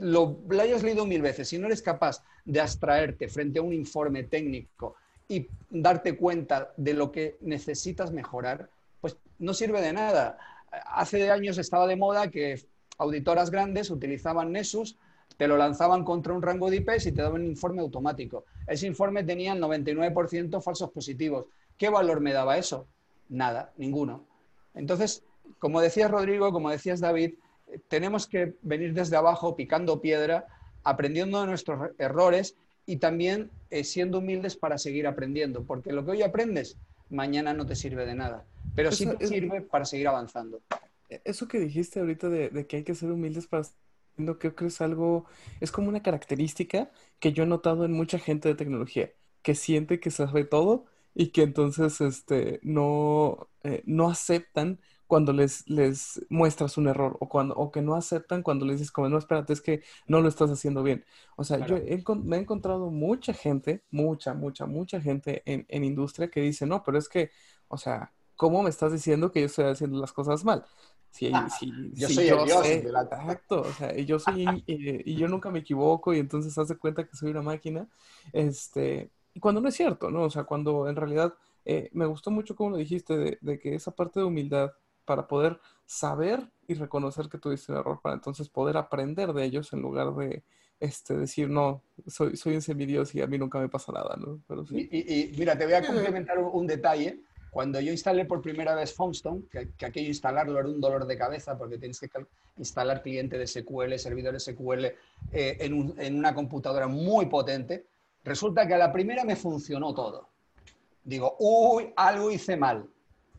[0.00, 3.74] lo, lo hayas leído mil veces, si no eres capaz de abstraerte frente a un
[3.74, 4.96] informe técnico
[5.28, 10.38] y darte cuenta de lo que necesitas mejorar, pues no sirve de nada.
[10.86, 12.64] Hace años estaba de moda que
[12.98, 14.96] auditoras grandes utilizaban Nessus,
[15.36, 18.44] te lo lanzaban contra un rango de IPs y te daban un informe automático.
[18.66, 21.46] Ese informe tenía el 99% falsos positivos.
[21.76, 22.86] ¿Qué valor me daba eso?
[23.28, 24.26] Nada, ninguno.
[24.74, 25.24] Entonces,
[25.58, 27.34] como decías Rodrigo, como decías David,
[27.88, 30.46] tenemos que venir desde abajo picando piedra,
[30.82, 36.12] aprendiendo de nuestros errores y también eh, siendo humildes para seguir aprendiendo, porque lo que
[36.12, 36.76] hoy aprendes,
[37.08, 40.60] mañana no te sirve de nada, pero sí te sirve para seguir avanzando.
[41.24, 43.64] Eso que dijiste ahorita de, que hay que ser humildes para
[44.38, 45.26] creo que es algo,
[45.60, 49.10] es como una característica que yo he notado en mucha gente de tecnología,
[49.42, 55.68] que siente que sabe todo y que entonces este, no, eh, no aceptan cuando les,
[55.68, 59.18] les muestras un error o, cuando, o que no aceptan cuando les dices como, no,
[59.18, 61.04] espérate, es que no lo estás haciendo bien.
[61.36, 61.76] O sea, yo
[62.22, 66.84] me he encontrado mucha gente, mucha, mucha, mucha gente en, en industria que dice, no,
[66.84, 67.30] pero es que,
[67.68, 70.64] o sea, ¿cómo me estás diciendo que yo estoy haciendo las cosas mal?
[71.10, 71.48] Sí, ah,
[71.92, 76.14] yo soy el dios Exacto, o sea, y yo soy, y, yo nunca me equivoco
[76.14, 77.88] y entonces hace cuenta que soy una máquina,
[78.32, 80.22] este, y cuando no es cierto, ¿no?
[80.22, 83.74] O sea, cuando en realidad eh, me gustó mucho como lo dijiste, de, de, que
[83.74, 84.72] esa parte de humildad
[85.04, 89.72] para poder saber y reconocer que tuviste un error, para entonces poder aprender de ellos
[89.72, 90.44] en lugar de
[90.80, 94.40] este, decir, no, soy, soy un semidios y a mí nunca me pasa nada, ¿no?
[94.48, 94.88] Pero sí.
[94.90, 97.22] y, mira, te voy a complementar un, detalle.
[97.50, 101.18] Cuando yo instalé por primera vez Foundstone, que, que, aquello instalarlo era un dolor de
[101.18, 102.08] cabeza porque tienes que
[102.56, 104.96] instalar cliente de SQL, servidores SQL eh,
[105.32, 107.86] en, en una computadora muy potente,
[108.24, 110.28] resulta que a la primera me funcionó todo.
[111.02, 112.88] Digo, uy, algo hice mal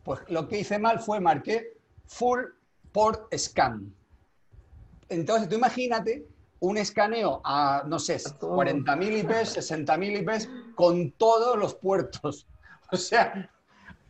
[0.04, 2.40] pues lo que hice mal fue marqué full
[2.92, 3.94] port scan.
[5.08, 6.26] Entonces, tú imagínate
[6.60, 12.46] un escaneo a, no sé, 40.000 IPs, 60.000 IPs con todos los puertos.
[12.94, 13.50] O sea,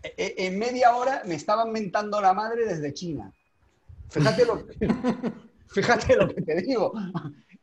[0.02, 3.32] en media hora me estaban mentando la madre desde China.
[4.10, 4.66] Fíjate lo,
[5.68, 6.92] fíjate lo que te digo.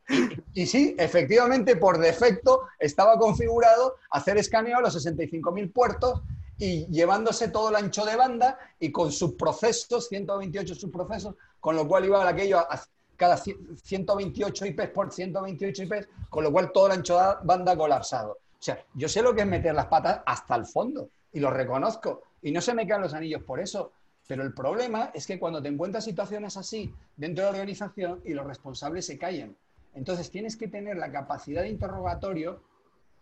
[0.08, 6.22] Y, y, sí, efectivamente, por defecto estaba configurado hacer escaneo a los 65.000 puertos
[6.58, 11.88] y llevándose todo el ancho de banda y con sus procesos, 128 subprocesos, con lo
[11.88, 12.80] cual iba aquello a
[13.16, 18.32] cada 128 IPs por 128 IPs, con lo cual todo el ancho de banda colapsado.
[18.32, 21.50] O sea, yo sé lo que es meter las patas hasta el fondo y lo
[21.50, 23.92] reconozco y no se me caen los anillos por eso.
[24.26, 28.32] Pero el problema es que cuando te encuentras situaciones así dentro de la organización y
[28.32, 29.56] los responsables se callan.
[29.94, 32.62] Entonces tienes que tener la capacidad de interrogatorio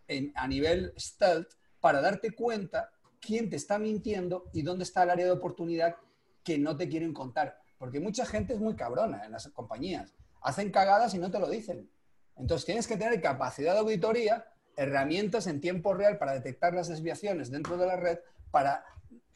[0.07, 1.48] en, a nivel stealth
[1.81, 5.96] para darte cuenta quién te está mintiendo y dónde está el área de oportunidad
[6.44, 7.59] que no te quieren contar.
[7.78, 10.14] Porque mucha gente es muy cabrona en las compañías.
[10.42, 11.90] Hacen cagadas y no te lo dicen.
[12.37, 17.50] Entonces tienes que tener capacidad de auditoría, herramientas en tiempo real para detectar las desviaciones
[17.50, 18.18] dentro de la red,
[18.50, 18.85] para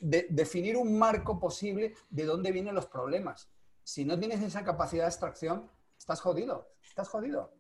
[0.03, 3.49] definir un marco posible de dónde vienen los problemas.
[3.85, 6.69] Si no tienes esa capacidad de extracción, estás jodido.
[6.83, 7.53] Estás jodido.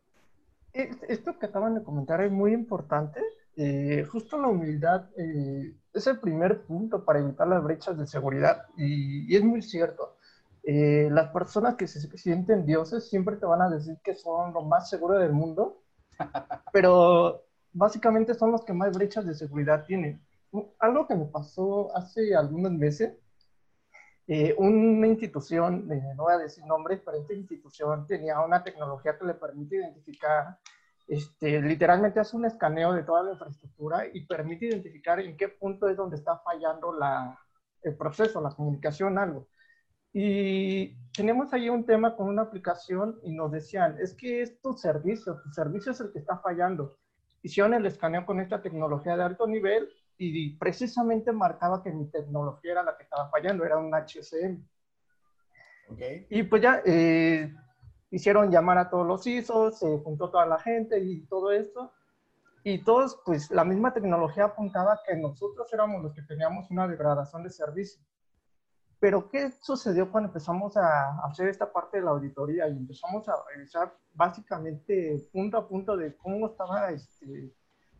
[0.72, 3.20] Esto que acaban de comentar es muy importante.
[3.57, 8.66] Eh, justo la humildad eh, es el primer punto para evitar las brechas de seguridad
[8.76, 10.16] y, es muy cierto.
[10.64, 14.62] Eh, las personas que se sienten dioses siempre te van a decir que son lo
[14.62, 15.83] más seguro del mundo,
[16.72, 20.22] pero básicamente son los que más brechas de seguridad tienen.
[20.79, 23.15] Algo que me pasó hace algunos meses,
[24.27, 29.19] eh, una institución, eh, no voy a decir nombres, pero esta institución tenía una tecnología
[29.19, 30.59] que le permite identificar
[31.07, 35.88] este, literalmente hace un escaneo de toda la infraestructura y permite identificar en qué punto
[35.88, 37.38] es donde está fallando la,
[37.83, 39.49] el proceso, la comunicación, algo.
[40.12, 44.75] Y tenemos ahí un tema con una aplicación y nos decían, es que es tu
[44.75, 46.99] servicio, tu servicio es el que está fallando.
[47.43, 49.88] Hicieron el escaneo con esta tecnología de alto nivel
[50.28, 54.62] y precisamente marcaba que mi tecnología era la que estaba fallando, era un HSM.
[55.88, 56.26] Okay.
[56.30, 57.52] Y pues ya, eh,
[58.12, 61.92] hicieron llamar a todos los ISOs, se juntó toda la gente y todo esto.
[62.62, 67.42] Y todos, pues la misma tecnología apuntaba que nosotros éramos los que teníamos una degradación
[67.42, 68.00] de servicio.
[69.00, 73.35] Pero ¿qué sucedió cuando empezamos a hacer esta parte de la auditoría y empezamos a
[73.52, 77.52] revisar básicamente punto a punto de cómo estaba este,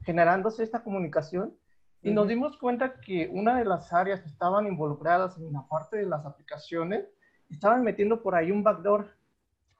[0.05, 1.59] generándose esta comunicación?
[2.03, 5.99] Y nos dimos cuenta que una de las áreas que estaban involucradas en la parte
[5.99, 7.07] de las aplicaciones
[7.49, 9.07] estaban metiendo por ahí un backdoor.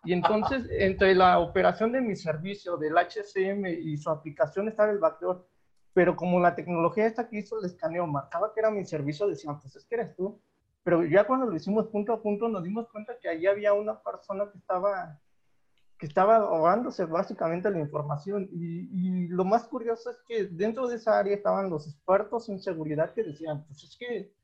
[0.05, 4.99] Y entonces, entre la operación de mi servicio, del HCM y su aplicación, estaba el
[4.99, 5.47] backdoor.
[5.95, 9.61] Pero como la tecnología esta que hizo el escaneo marcaba que era mi servicio, decían,
[9.61, 10.41] pues es que eres tú.
[10.85, 14.01] Pero ya cuando lo hicimos punto a punto, nos dimos cuenta que ahí había una
[14.01, 15.21] persona que estaba
[16.03, 18.49] que estaba ahogándose básicamente la información.
[18.51, 22.59] Y, y, lo más curioso es que dentro de esa área estaban los expertos en
[22.59, 24.35] seguridad que decían, pues es que,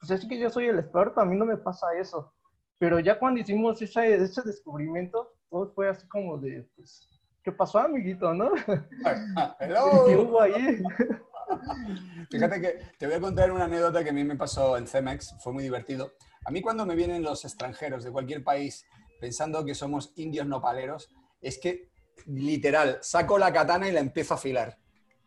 [0.00, 2.34] pues es que yo soy el experto, a mí no me pasa eso.
[2.78, 7.08] Pero ya cuando hicimos ese, ese descubrimiento, todo fue así como de, pues,
[7.44, 8.50] ¿qué pasó, amiguito, no?
[10.08, 10.82] ¿Qué hubo ahí?
[12.32, 15.36] Fíjate que te voy a contar una anécdota que a mí me pasó en Cemex,
[15.38, 16.10] fue muy divertido.
[16.44, 18.84] A mí cuando me vienen los extranjeros de cualquier país
[19.20, 21.90] pensando que somos indios nopaleros, es que
[22.26, 24.78] literal, saco la katana y la empiezo a afilar.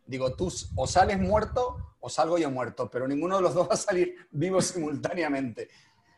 [0.06, 3.74] Digo, tú o sales muerto o salgo yo muerto, pero ninguno de los dos va
[3.74, 5.70] a salir vivo simultáneamente.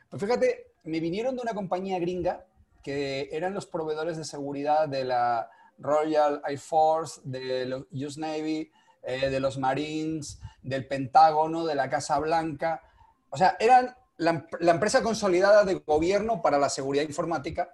[0.10, 2.46] Pues fíjate, me vinieron de una compañía gringa
[2.84, 8.72] que eran los proveedores de seguridad de la Royal Air Force, de los US Navy,
[9.04, 12.82] eh, de los Marines, del Pentágono, de la Casa Blanca.
[13.30, 17.74] O sea, eran la, empresa consolidada de gobierno para la seguridad informática.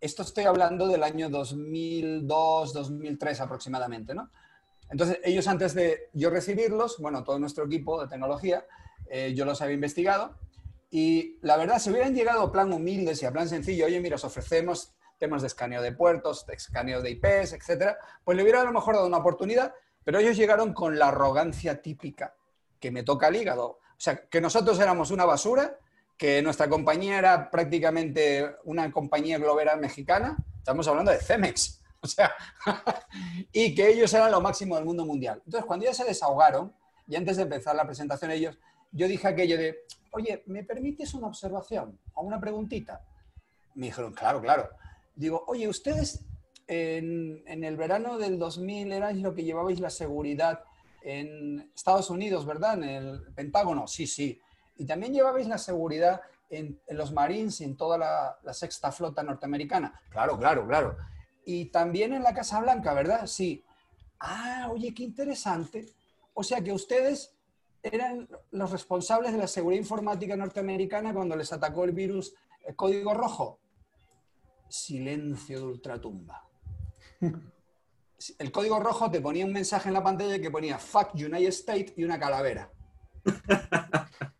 [0.00, 4.30] Esto estoy hablando del año 2002, 2003 aproximadamente, ¿no?
[4.90, 8.64] Entonces, ellos antes de yo recibirlos, bueno, todo nuestro equipo de tecnología,
[9.10, 10.36] eh, yo los había investigado
[10.88, 14.14] y la verdad, si hubieran llegado a plan humildes y a plan sencillo, oye, mira,
[14.14, 18.60] os ofrecemos temas de escaneo de puertos, de escaneo de IPs, etcétera, pues le hubiera
[18.60, 22.36] a lo mejor dado una oportunidad, pero ellos llegaron con la arrogancia típica
[22.78, 23.66] que me toca el hígado.
[23.66, 25.76] O sea, que nosotros éramos una basura
[26.18, 32.34] que nuestra compañía era prácticamente una compañía globera mexicana, estamos hablando de Cemex, o sea,
[33.52, 35.40] y que ellos eran lo máximo del mundo mundial.
[35.46, 36.74] Entonces, cuando ya se desahogaron,
[37.06, 38.58] y antes de empezar la presentación ellos,
[38.90, 39.78] yo dije aquello de,
[40.10, 43.06] oye, ¿me permites una observación o una preguntita?
[43.74, 44.68] Me dijeron, claro, claro.
[45.14, 46.26] Digo, oye, ustedes
[46.66, 50.64] en, en el verano del 2000 erais lo que llevabais la seguridad
[51.02, 52.74] en Estados Unidos, ¿verdad?
[52.74, 53.86] En el Pentágono.
[53.86, 54.40] Sí, sí.
[54.78, 60.00] Y también llevabais la seguridad en, los Marines y en toda la, sexta flota norteamericana.
[60.08, 60.96] Claro, claro, claro.
[61.44, 63.26] Y también en la Casa Blanca, ¿verdad?
[63.26, 63.64] Sí.
[64.20, 65.86] Ah, oye, qué interesante.
[66.32, 67.34] O sea que ustedes
[67.82, 73.14] eran los responsables de la seguridad informática norteamericana cuando les atacó el virus el código
[73.14, 73.60] rojo.
[74.68, 76.46] Silencio de ultratumba.
[78.36, 81.92] El código rojo te ponía un mensaje en la pantalla que ponía Fuck United States
[81.96, 82.68] y una calavera.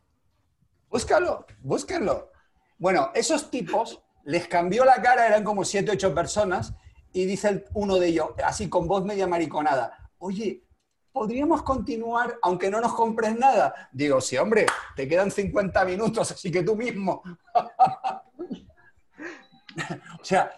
[0.90, 2.30] Búscalo, búsquenlo.
[2.78, 6.74] Bueno, esos tipos les cambió la cara, eran como siete, ocho personas,
[7.12, 10.64] y dice uno de ellos, así con voz media mariconada, oye,
[11.12, 13.88] ¿podríamos continuar aunque no nos compres nada?
[13.92, 17.22] Digo, sí, hombre, te quedan 50 minutos, así que tú mismo.
[20.20, 20.50] o sea,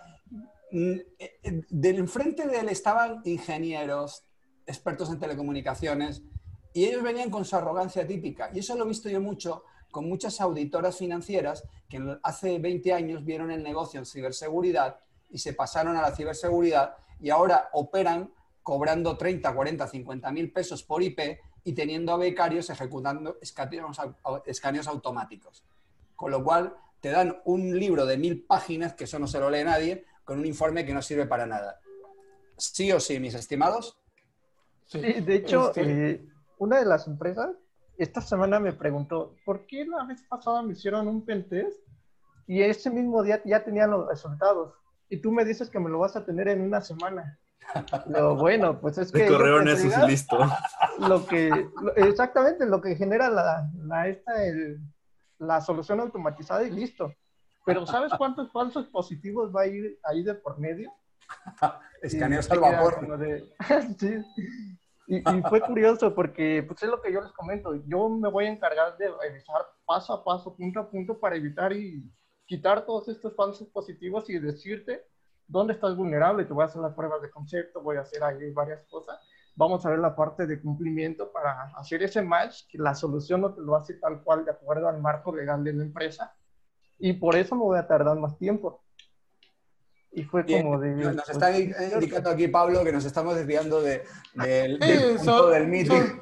[0.71, 4.25] mm, eh, del enfrente de él estaban ingenieros,
[4.67, 6.23] expertos en telecomunicaciones,
[6.73, 8.51] y ellos venían con su arrogancia típica.
[8.55, 13.25] Y eso lo he visto yo mucho con muchas auditoras financieras que hace 20 años
[13.25, 15.01] vieron el negocio en ciberseguridad
[15.31, 20.83] y se pasaron a la ciberseguridad y ahora operan cobrando 30, 40, 50 mil pesos
[20.83, 21.21] por IP
[21.65, 25.65] y teniendo a becarios ejecutando escaneos, automáticos.
[26.17, 29.51] Con lo cual te dan un libro de mil páginas, que eso no se lo
[29.51, 31.81] lee nadie, con un informe que no sirve para nada.
[32.57, 33.99] Sí o sí, mis estimados.
[34.85, 36.25] Sí, de hecho, este eh,
[36.59, 37.51] una de las empresas
[38.03, 41.87] esta semana me preguntó, ¿por qué la vez pasada me hicieron un pentest
[42.47, 44.75] y ese mismo día ya tenían los resultados?
[45.09, 47.39] Y tú me dices que me lo vas a tener en una semana.
[48.09, 49.27] Lo bueno, pues es que...
[49.27, 50.39] El correo en listo.
[50.99, 54.33] Lo que, exactamente, lo que genera la, la, esta,
[55.39, 57.13] la solución automatizada y listo.
[57.65, 60.93] Pero ¿sabes cuántos falsos positivos va a ir ahí de por medio?
[62.03, 63.07] Escaneos al vapor.
[63.99, 64.25] sí.
[65.11, 68.51] Y, fue curioso porque, pues es lo que yo les comento, yo me voy a
[68.51, 72.09] encargar de revisar paso a paso, punto a punto, para evitar y
[72.47, 75.05] quitar todos estos falsos positivos y decirte
[75.49, 76.45] dónde estás vulnerable.
[76.45, 79.19] Te voy a hacer las pruebas de concepto, voy a hacer ahí varias cosas.
[79.57, 83.53] Vamos a ver la parte de cumplimiento para hacer ese match, que la solución no
[83.53, 86.37] te lo hace tal cual de acuerdo al marco legal de la empresa.
[87.01, 88.85] Y por eso me voy a tardar más tiempo.
[90.13, 90.91] Y fue como de...
[90.91, 94.05] Nos pues, está indicando aquí Pablo que nos estamos desviando de,
[94.35, 94.79] del
[95.17, 96.21] punto del meeting.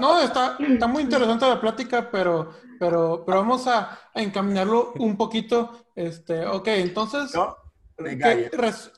[0.00, 5.86] no, está, está, muy interesante la plática, pero, pero, pero vamos a, encaminarlo un poquito.
[5.94, 7.32] Este, ok, entonces,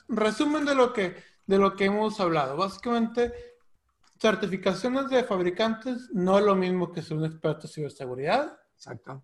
[0.08, 1.16] resumen de lo, que,
[1.46, 2.56] de lo que hemos hablado.
[2.56, 3.32] Básicamente,
[4.20, 8.56] certificaciones de fabricantes no es lo mismo que ser un experto en ciberseguridad.
[8.76, 9.22] Exacto.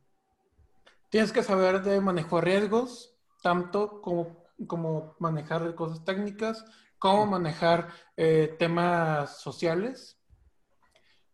[1.09, 6.65] Tienes que saber de manejo de riesgos, tanto como, como manejar cosas técnicas,
[6.99, 10.19] como manejar eh, temas sociales.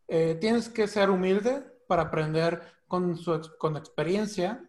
[0.09, 4.69] Eh, tienes que ser humilde para aprender con, su, con experiencia.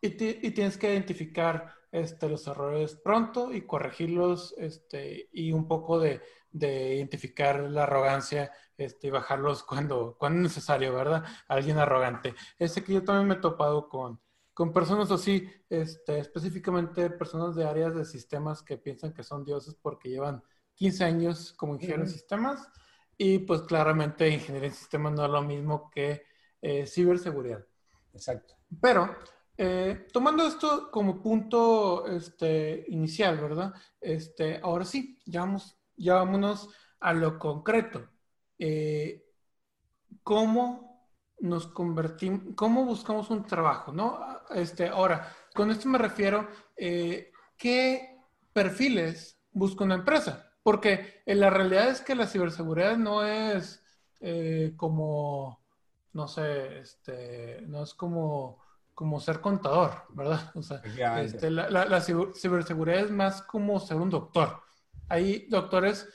[0.00, 5.98] Y, y, tienes que identificar este, los errores pronto y corregirlos este, y un poco
[5.98, 11.24] de, de identificar la arrogancia este, y bajarlos cuando, cuando es necesario, ¿verdad?
[11.48, 12.34] Alguien arrogante.
[12.58, 14.20] Ese que yo también me he topado con,
[14.56, 19.74] con personas así, este, específicamente personas de áreas de sistemas que piensan que son dioses
[19.74, 20.42] porque llevan
[20.76, 22.66] 15 años como ingenieros de sistemas
[23.18, 26.22] y pues claramente ingeniería en sistemas no es lo mismo que
[26.62, 27.66] eh, ciberseguridad.
[28.14, 28.54] Exacto.
[28.80, 29.14] Pero
[29.58, 33.74] eh, tomando esto como punto este, inicial, ¿verdad?
[34.00, 38.08] Este, ahora sí, ya vamos ya vámonos a lo concreto.
[38.58, 39.22] Eh,
[40.22, 40.85] ¿Cómo
[41.40, 44.18] nos convertimos, cómo buscamos un trabajo, no?
[44.54, 48.18] Este, ahora, con esto me refiero, eh, ¿qué
[48.52, 50.50] perfiles busca una empresa?
[50.62, 53.82] Porque en la realidad es que la ciberseguridad no es
[54.20, 55.64] eh, como,
[56.12, 58.62] no sé, este, no es como,
[58.94, 60.50] como ser contador, ¿verdad?
[60.54, 60.82] O sea,
[61.20, 64.66] este, la, la ciberseguridad es más como ser un doctor
[65.08, 66.08] hay doctores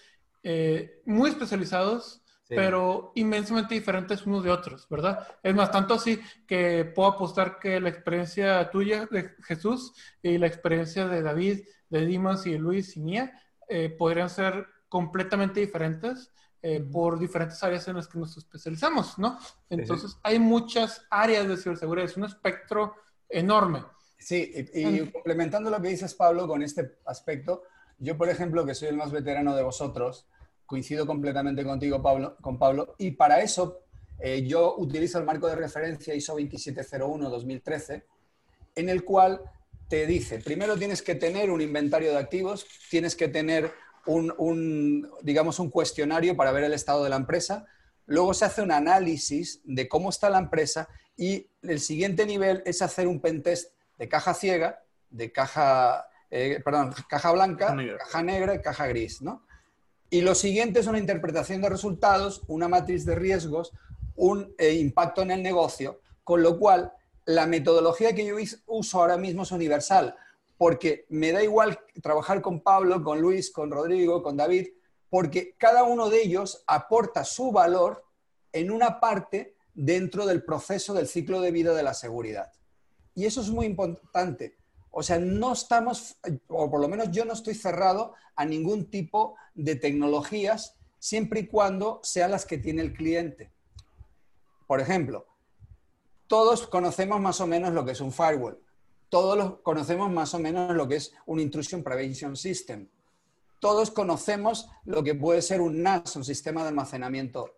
[0.43, 2.20] eh, muy especializados,
[2.55, 5.27] pero inmensamente diferentes unos de otros, ¿verdad?
[5.41, 10.47] Es más, tanto así que puedo apostar que la experiencia tuya de Jesús y la
[10.47, 16.31] experiencia de David, de Dimas y de Luis y mía eh, podrían ser completamente diferentes
[16.61, 19.39] eh, por diferentes áreas en las que nos especializamos, ¿no?
[19.69, 22.95] Entonces, hay muchas áreas de ciberseguridad, es un espectro
[23.27, 23.83] enorme.
[24.19, 27.63] Sí, y complementando lo que dices, Pablo, con este aspecto,
[27.97, 30.27] yo, por ejemplo, que soy el más veterano de vosotros,
[30.71, 33.81] coincido completamente contigo, Pablo, con Pablo, y para eso
[34.19, 38.03] eh, yo utilizo el marco de referencia ISO 2701-2013,
[38.75, 39.41] en el cual
[39.89, 43.73] te dice, primero tienes que tener un inventario de activos, tienes que tener
[44.05, 47.65] un, digamos, un cuestionario para ver el estado de la empresa,
[48.05, 52.81] luego se hace un análisis de cómo está la empresa y el siguiente nivel es
[52.81, 58.55] hacer un pentest de caja ciega, de caja eh, perdón, caja blanca, caja negra.
[58.55, 59.45] y caja gris, ¿no?
[60.13, 63.71] Y lo siguiente es una interpretación de resultados, una matriz de riesgos,
[64.17, 66.91] un eh, impacto en el negocio, con lo cual
[67.23, 68.35] la metodología que yo
[68.65, 70.13] uso ahora mismo es universal,
[70.57, 74.67] porque me da igual trabajar con Pablo, con Luis, con Rodrigo, con David,
[75.09, 78.03] porque cada uno de ellos aporta su valor
[78.51, 82.51] en una parte dentro del proceso del ciclo de vida de la seguridad.
[83.15, 84.57] Y eso es muy importante,
[84.91, 86.17] o sea, no estamos,
[86.49, 91.47] o por lo menos yo no estoy cerrado a ningún tipo de tecnologías siempre y
[91.47, 93.51] cuando sean las que tiene el cliente.
[94.67, 95.27] Por ejemplo,
[96.27, 98.61] todos conocemos más o menos lo que es un firewall.
[99.09, 102.87] Todos conocemos más o menos lo que es un Intrusion Prevention System.
[103.59, 107.57] Todos conocemos lo que puede ser un NAS, un sistema de almacenamiento.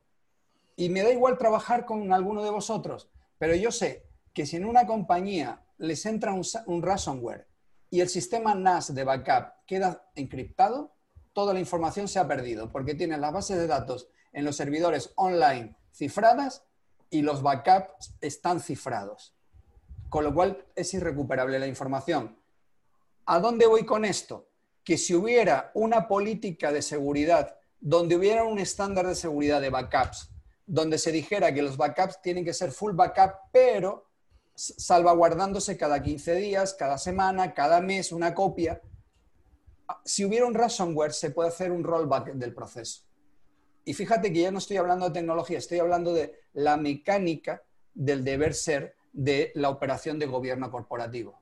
[0.75, 4.65] Y me da igual trabajar con alguno de vosotros, pero yo sé que si en
[4.65, 7.47] una compañía les entra un, ransomware
[7.89, 10.95] y el sistema NAS de backup queda encriptado,
[11.33, 15.11] toda la información se ha perdido porque tienen las bases de datos en los servidores
[15.15, 16.63] online cifradas
[17.09, 19.35] y los backups están cifrados.
[20.09, 22.37] Con lo cual es irrecuperable la información.
[23.25, 24.49] ¿A dónde voy con esto?
[24.83, 30.29] Que si hubiera una política de seguridad donde hubiera un estándar de seguridad de backups,
[30.65, 34.09] donde se dijera que los backups tienen que ser full backup, pero
[34.55, 38.81] salvaguardándose cada 15 días, cada semana, cada mes, una copia.
[40.05, 43.03] Si hubiera un ransomware, se puede hacer un rollback del proceso.
[43.85, 48.23] Y fíjate que ya no estoy hablando de tecnología, estoy hablando de la mecánica del
[48.23, 51.39] deber ser de la operación de gobierno corporativo.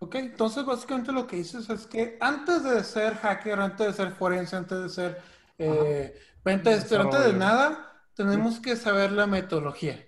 [0.00, 4.12] Ok, entonces básicamente lo que dices es que antes de ser hacker, antes de ser
[4.12, 5.22] forense, antes de ser
[5.58, 10.04] eh, antes de nada, tenemos que saber la metodología.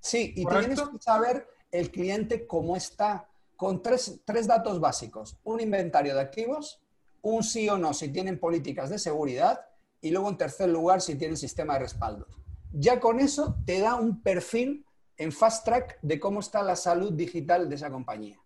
[0.00, 5.38] Sí, y tienes que saber el cliente cómo está, con tres, datos básicos.
[5.42, 6.82] Un inventario de activos,
[7.22, 9.60] un sí o no si tienen políticas de seguridad
[10.00, 12.26] y luego en tercer lugar si tienen sistema de respaldo.
[12.72, 14.84] Ya con eso te da un perfil
[15.16, 18.38] en fast track de cómo está la salud digital de esa compañía.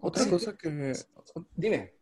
[0.00, 0.94] Otra cosa que...
[1.54, 1.94] Dime.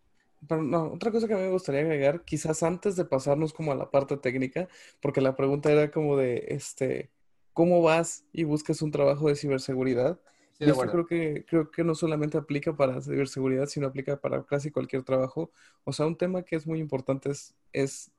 [0.48, 4.68] otra cosa que me gustaría agregar, quizás antes de pasarnos como a la parte técnica,
[5.00, 7.10] porque la pregunta era como de, este,
[7.54, 10.20] cómo vas y buscas un trabajo de ciberseguridad.
[10.58, 14.70] y esto creo que, creo que no solamente aplica para ciberseguridad, sino aplica para casi
[14.70, 15.50] cualquier trabajo.
[15.84, 17.30] O sea, un tema que es muy importante
[17.72, 18.10] es,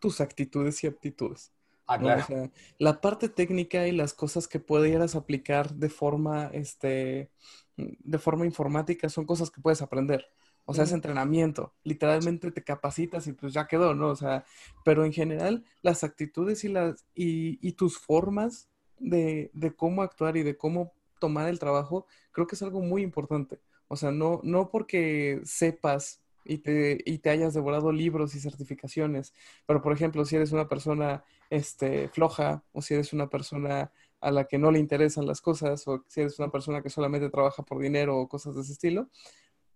[0.00, 1.52] tus actitudes y aptitudes.
[1.86, 2.04] Ah, ¿no?
[2.04, 2.22] claro.
[2.22, 7.30] O sea, la parte técnica y las cosas que pudieras aplicar de forma, este,
[7.76, 10.26] de forma informática son cosas que puedes aprender.
[10.66, 11.74] O sea, es entrenamiento.
[11.82, 14.08] Literalmente te capacitas y pues ya quedó, ¿no?
[14.08, 14.44] O sea,
[14.82, 20.36] pero en general las actitudes y las y, y tus formas de, de cómo actuar
[20.36, 23.60] y de cómo tomar el trabajo, creo que es algo muy importante.
[23.88, 29.32] O sea, no, no porque sepas y te, y te hayas devorado libros y certificaciones,
[29.66, 34.30] pero por ejemplo, si eres una persona este, floja o si eres una persona a
[34.30, 37.62] la que no le interesan las cosas o si eres una persona que solamente trabaja
[37.62, 39.08] por dinero o cosas de ese estilo,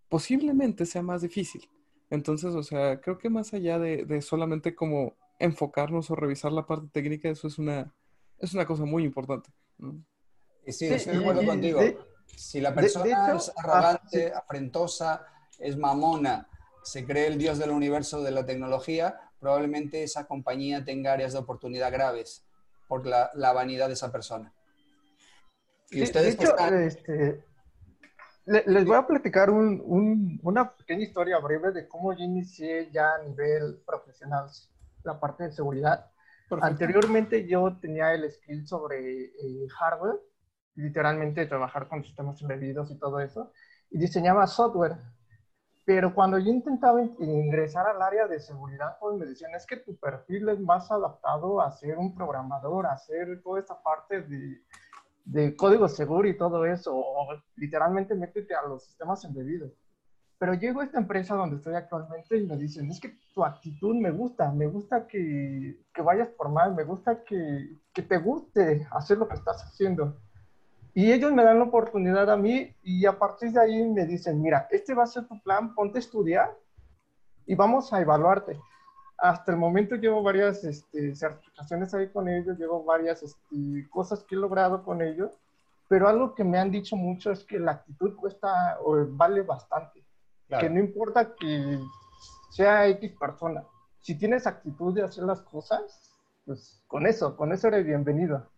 [0.09, 1.69] posiblemente sea más difícil.
[2.11, 6.67] Entonces, o sea, creo que más allá de, de solamente como enfocarnos o revisar la
[6.67, 7.95] parte técnica, eso es una,
[8.39, 9.51] es una cosa muy importante.
[9.79, 9.95] ¿no?
[10.67, 11.81] Y sí, Sí, estoy de acuerdo y contigo.
[11.81, 14.33] de- si la de- de persona hecho, es ah, arrogante, sí.
[14.35, 15.27] afrentosa,
[15.59, 16.49] es mamona,
[16.83, 21.39] se cree el dios del universo de la tecnología, probablemente esa compañía tenga áreas de
[21.39, 22.45] oportunidad graves
[22.87, 24.53] por la, la vanidad de esa persona.
[25.91, 27.45] Y Sí, ustedes de hecho, que están- este,
[28.47, 32.91] le- les voy a platicar un- un- una pequeña historia breve de cómo yo inicié
[32.91, 34.49] ya a nivel profesional
[35.05, 36.11] la parte de seguridad.
[36.49, 36.67] Perfecto.
[36.67, 40.17] Anteriormente yo tenía el skill sobre eh, hardware,
[40.75, 43.53] literalmente trabajar con sistemas embebidos y todo eso,
[43.91, 44.97] y diseñaba software.
[45.85, 49.79] Pero cuando yo intentaba in- ingresar al área de seguridad, pues me decían, es que
[49.79, 54.63] tu perfil es más adaptado a ser un programador, a hacer toda esta parte de,
[55.25, 59.73] de código seguro y todo eso, o literalmente métete a los sistemas embebidos.
[60.39, 63.97] Pero llego a esta empresa donde estoy actualmente y me dicen, es que tu actitud
[63.97, 68.87] me gusta, me gusta que, que vayas por mal, me gusta que, que te guste
[68.93, 70.17] hacer lo que estás haciendo.
[70.95, 74.41] Y ellos me dan la oportunidad a mí y a partir de ahí me dicen,
[74.41, 76.57] mira, este va a ser tu plan, ponte a estudiar
[77.45, 78.61] y vamos a evaluarte.
[79.17, 84.37] Hasta el momento llevo varias este, certificaciones ahí con ellos, llevo varias este, cosas que
[84.37, 85.37] he logrado con ellos,
[85.89, 90.08] pero algo que me han dicho mucho es que la actitud cuesta o vale bastante
[90.49, 90.67] Claro.
[90.67, 91.79] que no importa que
[92.51, 93.65] sea X persona,
[94.01, 96.15] si tienes actitud de hacer las cosas,
[96.47, 98.49] pues con eso, con eso eres bienvenido.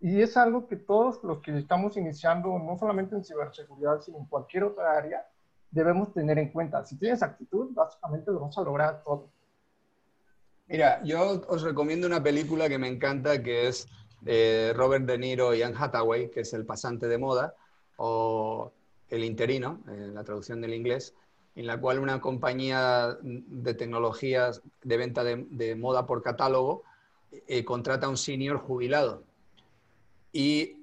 [0.00, 4.26] Y es algo que todos los que estamos iniciando, no solamente en ciberseguridad, sino en
[4.26, 5.26] cualquier otra área,
[5.70, 6.84] debemos tener en cuenta.
[6.84, 9.30] Si tienes actitud, básicamente lo vas a lograr todo.
[10.66, 13.88] Mira, yo os recomiendo una película que me encanta, que es
[14.20, 17.54] de Robert De Niro y Anne Hathaway, que es El pasante de moda,
[17.96, 18.72] o
[19.08, 21.14] El interino, en la traducción del inglés,
[21.54, 26.82] en la cual una compañía de tecnologías de venta de, moda por catálogo
[27.46, 29.24] eh, contrata a un senior jubilado.
[30.32, 30.76] Y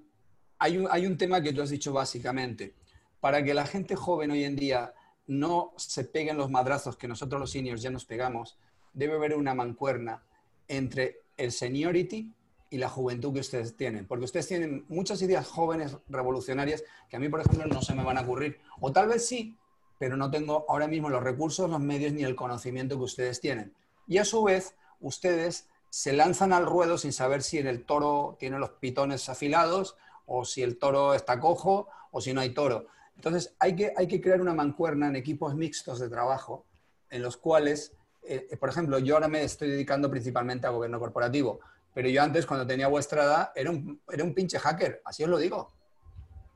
[0.59, 2.73] hay un, hay un tema que tú has dicho básicamente.
[3.19, 4.93] Para que la gente joven hoy en día
[5.27, 8.57] no se peguen los madrazos que nosotros los seniors ya nos pegamos,
[8.93, 10.23] debe haber una mancuerna
[10.67, 12.31] entre el seniority
[12.69, 14.05] y la juventud que ustedes tienen.
[14.05, 18.03] Porque ustedes tienen muchas ideas jóvenes, revolucionarias, que a mí, por ejemplo, no se me
[18.03, 18.59] van a ocurrir.
[18.79, 19.57] O tal vez sí,
[19.99, 23.73] pero no tengo ahora mismo los recursos, los medios ni el conocimiento que ustedes tienen.
[24.07, 28.57] Y a su vez, ustedes se lanzan al ruedo sin saber si el toro tiene
[28.57, 32.87] los pitones afilados o si el toro está cojo o si no hay toro.
[33.15, 36.65] Entonces, hay que, hay que crear una mancuerna en equipos mixtos de trabajo
[37.09, 37.93] en los cuales,
[38.23, 41.59] eh, por ejemplo, yo ahora me estoy dedicando principalmente a gobierno corporativo,
[41.93, 45.29] pero yo antes, cuando tenía vuestra edad, era un, era un pinche hacker, así os
[45.29, 45.73] lo digo.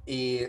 [0.06, 0.42] Y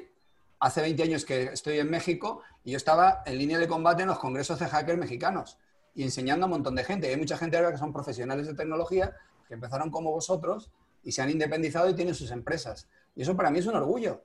[0.60, 4.08] hace 20 años que estoy en México y yo estaba en línea de combate en
[4.08, 5.58] los congresos de hackers mexicanos
[5.94, 7.08] y enseñando a un montón de gente.
[7.08, 9.14] Hay mucha gente ahora que son profesionales de tecnología
[9.46, 10.70] que empezaron como vosotros
[11.02, 12.88] y se han independizado y tienen sus empresas.
[13.14, 14.24] Y eso para mí es un orgullo,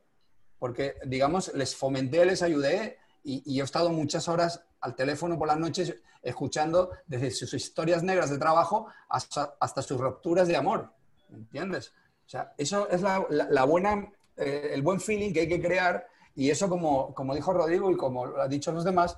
[0.58, 5.60] porque, digamos, les fomenté, les ayudé y, he estado muchas horas al teléfono por las
[5.60, 10.92] noches escuchando desde sus historias negras de trabajo hasta, hasta sus rupturas de amor.
[11.30, 11.94] ¿Me entiendes?
[12.26, 16.08] O sea, eso es la buena, eh, el buen feeling que hay que crear
[16.40, 19.18] y eso, como, como dijo Rodrigo y como lo han dicho los demás,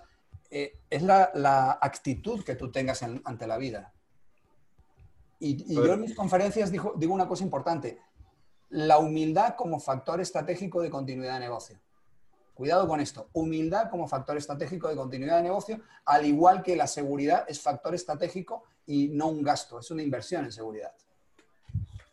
[0.49, 3.93] eh, es la, la, actitud que tú tengas en, ante la vida.
[5.39, 8.01] Y, y yo en mis conferencias digo, digo una cosa importante,
[8.69, 11.79] la humildad como factor estratégico de continuidad de negocio.
[12.55, 16.87] Cuidado con esto, humildad como factor estratégico de continuidad de negocio, al igual que la
[16.87, 20.91] seguridad es factor estratégico y no un gasto, es una inversión en seguridad.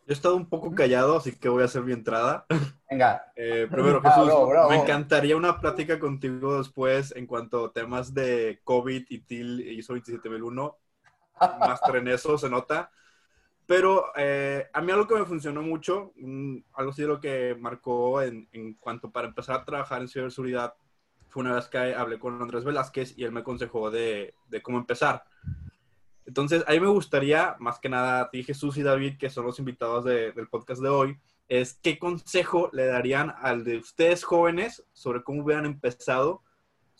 [0.08, 2.46] Yo he estado un poco callado, así que voy a hacer mi entrada.
[2.90, 3.30] Venga.
[3.36, 4.70] Eh, primero, Jesús, bravo, bravo.
[4.70, 9.78] me encantaría una plática contigo después en cuanto a temas de COVID y TIL y
[9.80, 10.78] ISO 27001.
[11.60, 12.90] Máster en eso, se nota.
[13.66, 17.54] Pero eh, a mí algo que me funcionó mucho, un, algo así de lo que
[17.60, 20.72] marcó en, en, cuanto para empezar a trabajar en ciberseguridad,
[21.28, 24.78] fue una vez que hablé con Andrés Velázquez y él me aconsejó de, de cómo
[24.78, 25.22] empezar.
[26.28, 29.46] Entonces, a mí me gustaría, más que nada, a ti, Jesús y David, que son
[29.46, 31.18] los invitados del podcast de hoy,
[31.48, 36.42] es qué consejo le darían al de ustedes jóvenes sobre cómo hubieran empezado.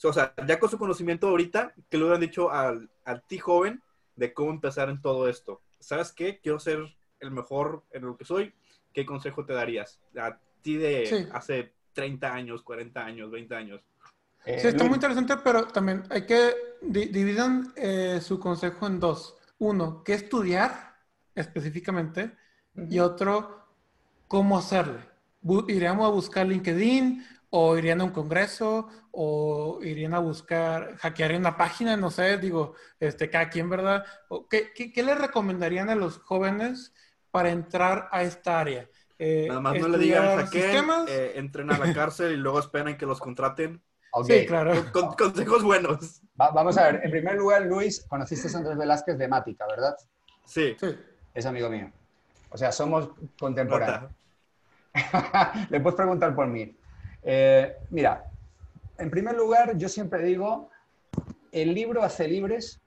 [0.02, 3.82] O sea, ya con su conocimiento ahorita, ¿qué le hubieran dicho al, a ti joven
[4.16, 5.60] de cómo empezar en todo esto?
[5.78, 6.40] ¿Sabes qué?
[6.40, 8.54] Quiero ser el mejor en lo que soy.
[8.94, 10.00] ¿Qué consejo te darías?
[10.18, 13.82] A ti de hace 30 años, 40 años, 20 años.
[14.56, 17.38] Sí, está muy interesante, pero también hay que dividir
[17.76, 19.36] eh, su consejo en dos.
[19.58, 20.94] Uno, qué estudiar
[21.34, 22.32] específicamente,
[22.88, 23.66] y otro,
[24.26, 25.00] cómo hacerle.
[25.68, 31.56] ¿Iríamos a buscar LinkedIn o irían a un congreso o irían a buscar, hackear una
[31.56, 31.96] página?
[31.96, 34.04] No sé, digo, este, cada quien, ¿verdad?
[34.50, 36.92] ¿Qué, qué, qué le recomendarían a los jóvenes
[37.30, 38.88] para entrar a esta área?
[39.18, 42.96] Eh, Nada más no le digan hackeen, eh, entren a la cárcel y luego esperen
[42.96, 43.82] que los contraten.
[44.24, 44.72] Sí, claro.
[44.92, 46.22] Con, consejos buenos.
[46.34, 49.96] vamos a ver, en primer lugar, Luis, conociste a Andrés Velázquez de Mática, ¿verdad?
[50.44, 50.76] Sí.
[51.34, 51.90] Es amigo mío.
[52.50, 54.10] O sea, somos contemporáneos.
[55.70, 56.74] Le puedes preguntar por mí.
[57.22, 58.24] Eh, mira,
[58.96, 60.70] en primer lugar, yo siempre digo,
[61.52, 62.80] el libro hace libres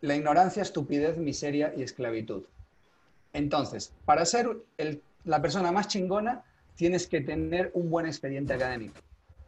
[0.00, 2.44] la ignorancia, estupidez, miseria y esclavitud.
[3.32, 4.48] Entonces, para ser
[5.24, 6.44] la persona más chingona,
[6.76, 9.00] tienes que tener un buen expediente académico.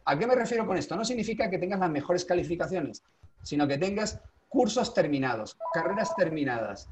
[0.05, 0.95] ¿A qué me refiero con esto?
[0.95, 3.03] No significa que tengas las mejores calificaciones,
[3.43, 6.89] sino que tengas cursos terminados, carreras terminadas.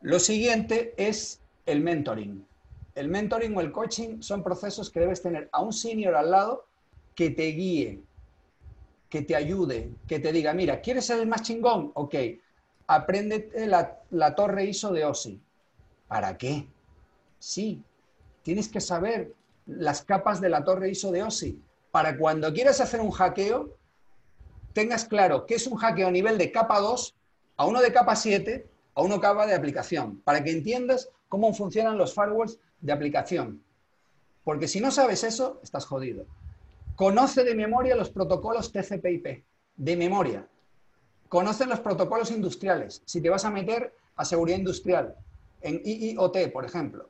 [0.00, 2.46] Lo siguiente es el mentoring.
[2.94, 6.66] El mentoring o el coaching son procesos que debes tener a un senior al lado
[7.14, 8.02] que te guíe,
[9.08, 11.90] que te ayude, que te diga, mira, ¿quieres ser el más chingón?
[11.94, 12.14] Ok,
[12.86, 15.40] apréndete la, la torre ISO de OSI.
[16.06, 16.66] ¿Para qué?
[17.38, 17.82] Sí,
[18.42, 19.32] tienes que saber
[19.66, 21.60] las capas de la torre ISO de OSI
[21.94, 23.78] para cuando quieras hacer un hackeo,
[24.72, 27.14] tengas claro qué es un hackeo a nivel de capa 2,
[27.56, 28.66] a uno de capa 7,
[28.96, 33.62] a uno capa de aplicación, para que entiendas cómo funcionan los firewalls de aplicación.
[34.42, 36.26] Porque si no sabes eso, estás jodido.
[36.96, 39.44] Conoce de memoria los protocolos TCP/IP,
[39.76, 40.48] de memoria.
[41.28, 45.14] Conoce los protocolos industriales, si te vas a meter a seguridad industrial,
[45.60, 47.08] en IIoT, por ejemplo.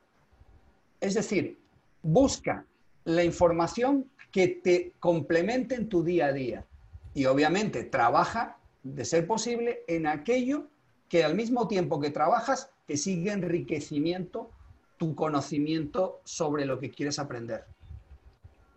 [1.01, 1.59] Es decir,
[2.03, 2.67] busca
[3.03, 6.65] la información que te complementen tu día a día.
[7.13, 10.65] Y obviamente trabaja, de ser posible, en aquello
[11.07, 14.51] que al mismo tiempo que trabajas, te sigue enriquecimiento
[14.97, 17.63] tu conocimiento sobre lo que quieres aprender.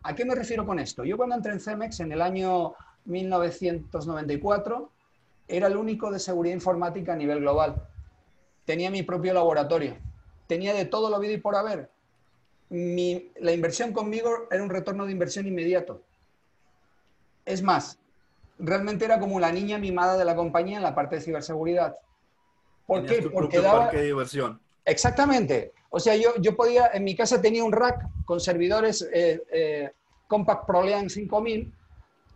[0.04, 1.04] ¿A qué me refiero con esto?
[1.04, 2.74] Yo cuando entré en CEMEX en el año
[3.06, 4.92] 1994,
[5.48, 7.82] era el único de seguridad informática a nivel global.
[8.64, 9.96] Tenía mi propio laboratorio.
[10.46, 11.90] Tenía de todo lo habido y por haber
[12.70, 16.02] la inversión conmigo era un retorno de inversión inmediato.
[17.44, 17.98] Es más,
[18.58, 21.96] realmente era como la niña mimada de la compañía en la parte de ciberseguridad.
[22.86, 23.28] ¿Por qué?
[23.32, 23.84] Porque daba...
[23.84, 24.60] Parque de diversión.
[24.84, 25.72] Exactamente.
[25.90, 29.90] O sea, yo, yo podía, en mi casa tenía un rack con servidores eh, eh,
[30.26, 31.72] Compact ProLean 5000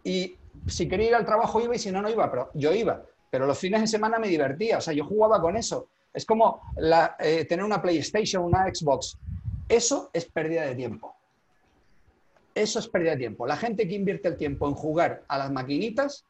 [0.04, 3.02] y si quería ir al trabajo iba y si no, no iba, pero yo iba.
[3.30, 5.88] Pero los fines de semana me divertía, o sea, yo jugaba con eso.
[6.12, 6.60] Es como
[7.18, 9.18] eh, tener una PlayStation, una Xbox.
[9.72, 11.16] Eso es pérdida de tiempo.
[12.54, 13.46] Eso es pérdida de tiempo.
[13.46, 16.26] La gente que invierte el tiempo en jugar a las maquinitas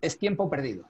[0.00, 0.84] es tiempo perdido.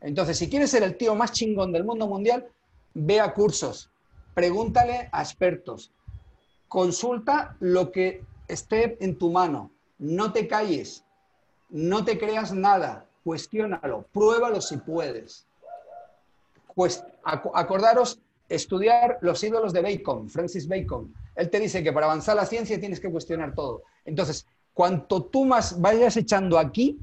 [0.00, 2.46] Entonces, si quieres ser el tío más chingón del mundo mundial,
[2.94, 3.90] ve a cursos,
[4.32, 5.90] pregúntale a expertos,
[6.68, 11.04] consulta lo que esté en tu mano, no te calles,
[11.68, 15.48] no te creas nada, cuestiónalo, pruébalo si puedes.
[16.76, 21.12] Pues acordaros estudiar los ídolos de Bacon, Francis Bacon.
[21.36, 23.82] Él te dice que para avanzar la ciencia tienes que cuestionar todo.
[24.04, 26.98] Entonces, cuanto tú más vayas echando aquí,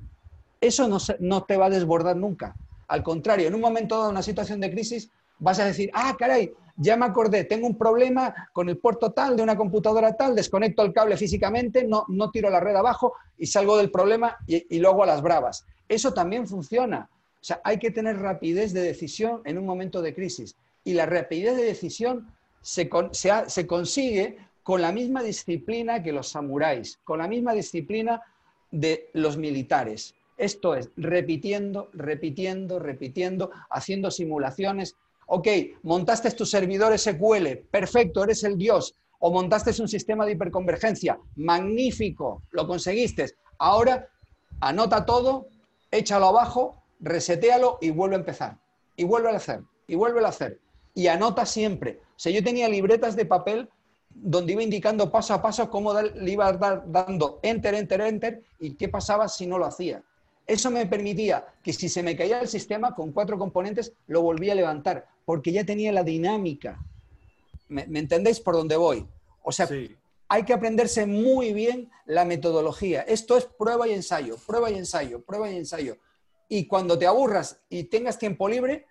[0.59, 2.55] eso no, no te va a desbordar nunca.
[2.87, 6.53] Al contrario, en un momento dado, una situación de crisis, vas a decir, ah, caray,
[6.77, 10.81] ya me acordé, tengo un problema con el puerto tal, de una computadora tal, desconecto
[10.83, 14.79] el cable físicamente, no, no tiro la red abajo y salgo del problema y, y
[14.79, 15.65] luego a las bravas.
[15.87, 17.09] Eso también funciona.
[17.11, 20.55] O sea, hay que tener rapidez de decisión en un momento de crisis
[20.85, 22.31] y la rapidez de decisión
[22.61, 22.87] se,
[23.67, 28.21] consigue con la misma disciplina que los samuráis, con la misma disciplina
[28.71, 30.15] de los militares.
[30.37, 34.95] Esto es, repitiendo, repitiendo, repitiendo, haciendo simulaciones.
[35.27, 35.47] Ok,
[35.83, 38.95] montaste tu servidor SQL, perfecto, eres el dios.
[39.19, 43.31] O montaste un sistema de hiperconvergencia, magnífico, lo conseguiste.
[43.57, 44.07] Ahora
[44.59, 45.47] anota todo,
[45.89, 48.57] échalo abajo, resetealo y vuelve a empezar.
[48.97, 50.59] Y vuelve a hacer, y vuelve a hacer
[50.95, 51.99] y anota siempre.
[52.15, 53.69] O sea, yo tenía libretas de papel
[54.09, 58.87] donde iba indicando paso a paso cómo le iba dando enter, enter, enter y qué
[58.87, 60.01] pasaba si no lo hacía.
[60.47, 64.53] Eso me permitía que si se me caía el sistema con cuatro componentes, lo volvía
[64.53, 66.79] a levantar, porque ya tenía la dinámica.
[67.67, 69.05] ¿Me, entendéis por dónde voy?
[69.43, 69.67] O sea,
[70.29, 73.01] hay que aprenderse muy bien la metodología.
[73.01, 75.97] Esto es prueba y ensayo, prueba y ensayo, prueba y ensayo.
[76.47, 78.85] Y cuando te aburras y tengas tiempo libre,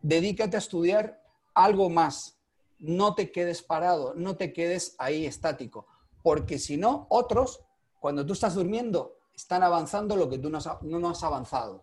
[0.00, 1.23] dedícate a estudiar
[1.54, 2.38] algo más.
[2.78, 5.86] No te quedes parado, no te quedes ahí estático,
[6.22, 7.64] porque si no, otros,
[8.00, 11.82] cuando tú estás durmiendo, están avanzando lo que tú no has, avanzado.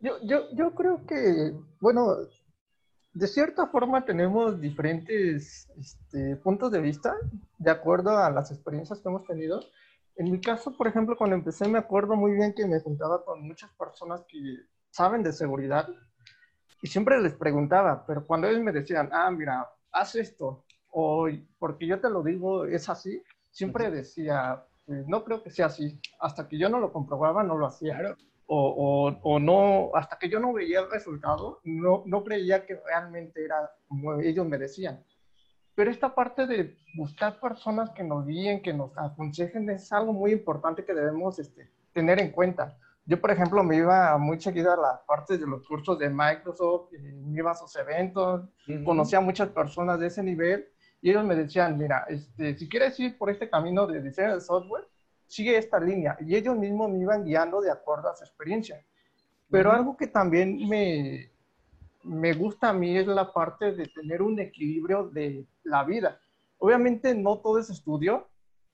[0.00, 2.16] Yo, yo creo que, bueno,
[3.12, 7.16] de cierta forma tenemos diferentes este, puntos de vista
[7.58, 9.60] de acuerdo a las experiencias que hemos tenido.
[10.16, 13.42] En mi caso, por ejemplo, cuando empecé me acuerdo muy bien que me juntaba con
[13.46, 14.38] muchas personas que
[14.90, 15.88] saben de seguridad
[16.82, 21.28] y siempre les preguntaba, pero cuando ellos me decían, ah, mira, haz esto, o
[21.58, 26.00] porque yo te lo digo, es así, siempre decía, pues, no creo que sea así.
[26.18, 28.16] Hasta que yo no lo comprobaba, no lo hacía
[28.52, 33.44] o, o, no, hasta que yo no veía el resultado, no, no creía que realmente
[33.44, 35.04] era como ellos me decían.
[35.76, 40.32] Pero esta parte de buscar personas que nos guíen, que nos aconsejen, es algo muy
[40.32, 42.76] importante que debemos este, tener en cuenta.
[43.10, 46.92] Yo, por ejemplo, me iba muy seguido a la parte de los cursos de Microsoft,
[46.92, 48.48] me iba a sus eventos,
[48.84, 50.68] conocía a muchas personas de ese nivel
[51.02, 54.40] y ellos me decían, mira, este, si quieres ir por este camino de diseño de
[54.40, 54.86] software,
[55.26, 56.16] sigue esta línea.
[56.20, 58.80] Y ellos mismos me iban guiando de acuerdo a su experiencia.
[59.50, 61.32] Pero algo que también me,
[62.04, 66.20] me gusta a mí es la parte de tener un equilibrio de la vida.
[66.58, 68.28] Obviamente no todo es estudio.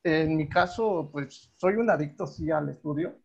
[0.04, 3.16] En mi caso, pues soy un adicto sí al estudio,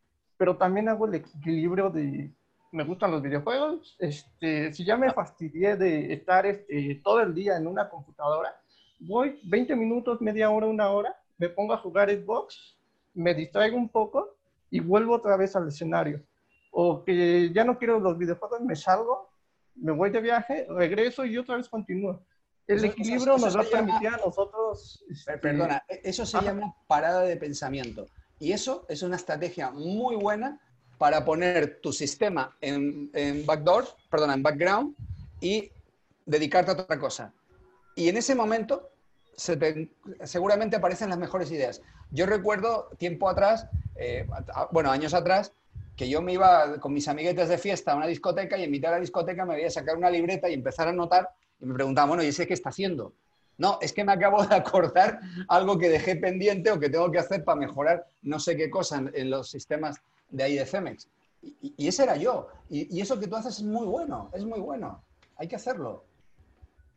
[0.42, 2.32] pero también hago el equilibrio de,
[2.72, 3.96] me gustan los videojuegos.
[4.00, 8.60] Este, si ya me fastidié de estar este, todo el día en una computadora,
[9.02, 12.76] voy 20 minutos, media hora, una hora, me pongo a jugar Xbox
[13.14, 14.36] me distraigo un poco
[14.72, 16.24] y vuelvo otra vez al escenario.
[16.72, 19.30] O que ya no quiero los videojuegos, me salgo,
[19.76, 22.26] me voy de viaje, regreso y otra vez continúo.
[22.66, 25.06] El equilibrio nos va a permitir a nosotros...
[25.08, 28.08] Este, perdona, e-, eso se llama parada de pensamiento.
[28.42, 30.60] Y eso es una estrategia muy buena
[30.98, 34.96] para poner tu sistema en, en backdoor, perdona, en background
[35.40, 35.72] y
[36.26, 37.32] dedicarte a otra cosa.
[37.96, 38.90] Y en ese momento
[40.24, 41.84] seguramente aparecen las mejores ideas.
[42.10, 44.28] Yo recuerdo tiempo atrás, eh,
[44.72, 45.54] bueno, años atrás,
[45.96, 48.90] que yo me iba con mis amiguetes de fiesta a una discoteca y en mitad
[48.90, 51.30] de la discoteca me voy a sacar una libreta y empezar a anotar
[51.60, 53.14] y me preguntaban, bueno, ¿y ese qué está haciendo?
[53.62, 57.20] No, es que me acabo de acordar algo que dejé pendiente o que tengo que
[57.20, 60.02] hacer para mejorar no sé qué cosa en, los sistemas
[60.32, 61.08] de ahí de Cemex.
[61.44, 62.48] Y, ese era yo.
[62.72, 65.04] Y, y, eso que tú haces es muy bueno, es muy bueno.
[65.36, 66.06] Hay que hacerlo.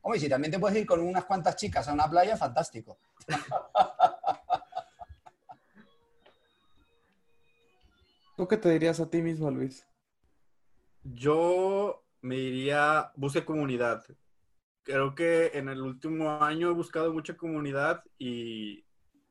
[0.00, 2.96] Hombre, si también te puedes ir con unas cuantas chicas a una playa, fantástico.
[8.38, 9.86] ¿Tú qué te dirías a ti mismo, Luis?
[11.02, 14.02] Yo me diría, busque comunidad.
[14.84, 18.84] Creo que en el último año he buscado mucha comunidad y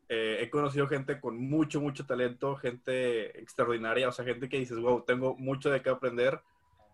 [0.09, 4.79] eh, he conocido gente con mucho, mucho talento, gente extraordinaria, o sea, gente que dices,
[4.79, 6.41] wow, tengo mucho de qué aprender.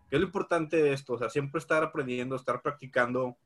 [0.08, 1.14] ¿Qué es lo importante de esto?
[1.14, 3.36] O sea, siempre estar aprendiendo, estar practicando,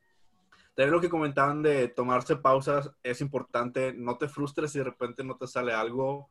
[0.75, 3.93] también lo que comentaban de tomarse pausas es importante.
[3.93, 6.29] No te frustres si de repente no te sale algo.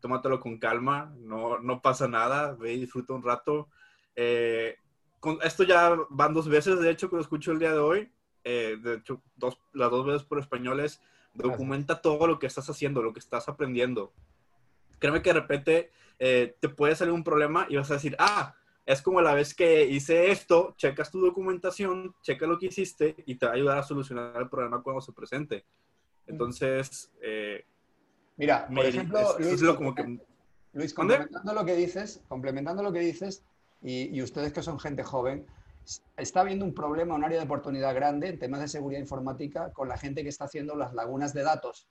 [0.00, 1.14] Tómatelo con calma.
[1.16, 2.56] No, no pasa nada.
[2.56, 3.68] Ve y disfruta un rato.
[4.16, 4.76] Eh,
[5.20, 8.12] con, esto ya van dos veces, de hecho, que lo escucho el día de hoy.
[8.44, 11.00] Eh, de hecho, dos, las dos veces por españoles.
[11.32, 14.12] Documenta todo lo que estás haciendo, lo que estás aprendiendo.
[15.00, 15.90] Créeme que de repente
[16.20, 18.54] eh, te puede salir un problema y vas a decir, ah,
[18.86, 23.34] es como la vez que hice esto, checas tu documentación, checa lo que hiciste y
[23.34, 25.64] te va a ayudar a solucionar el problema cuando se presente.
[26.26, 27.64] Entonces, eh,
[28.36, 30.18] mira, por ejemplo, Luis, lo como que,
[30.72, 33.44] Luis, complementando lo que dices, complementando lo que dices,
[33.82, 35.46] y, ustedes que son gente joven,
[36.16, 39.88] está habiendo un problema, un área de oportunidad grande en temas de seguridad informática con
[39.88, 41.88] la gente que está haciendo las lagunas de datos.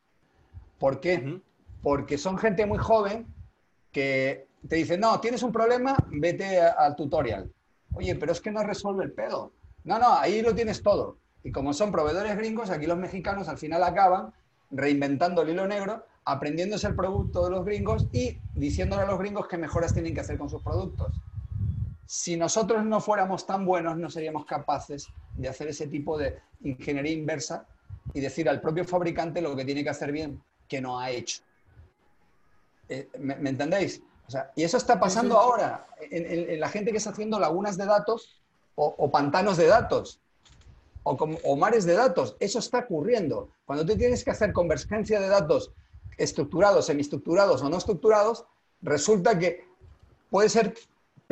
[0.80, 1.41] ¿Por qué?
[1.82, 3.28] Porque son gente muy joven
[3.91, 7.52] que te dicen, no, tienes un problema, vete al tutorial.
[7.94, 9.54] Oye, pero es que no resuelve el pedo.
[9.84, 11.18] No, no, ahí lo tienes todo.
[11.44, 14.34] Y como son proveedores gringos, aquí los mexicanos al final acaban
[14.72, 19.48] reinventando el hilo negro, aprendiéndose el producto de los gringos y diciéndole a los gringos
[19.48, 21.14] qué mejoras tienen que hacer con sus productos.
[22.06, 27.14] Si nosotros no fuéramos tan buenos, no seríamos capaces de hacer ese tipo de ingeniería
[27.14, 27.66] inversa
[28.14, 31.41] y decir al propio fabricante lo que tiene que hacer bien, que no ha hecho.
[32.89, 34.01] Eh, ¿me, entendéis?
[34.56, 38.41] y eso está pasando ahora en, la gente que está haciendo lagunas de datos
[38.76, 40.20] o, pantanos de datos
[41.04, 42.36] o, mares de datos.
[42.39, 43.49] Eso está ocurriendo.
[43.66, 45.72] Cuando tú tienes que hacer convergencia de datos
[46.18, 48.45] estructurados, semiestructurados o no estructurados,
[48.82, 49.68] resulta que
[50.30, 50.74] puede ser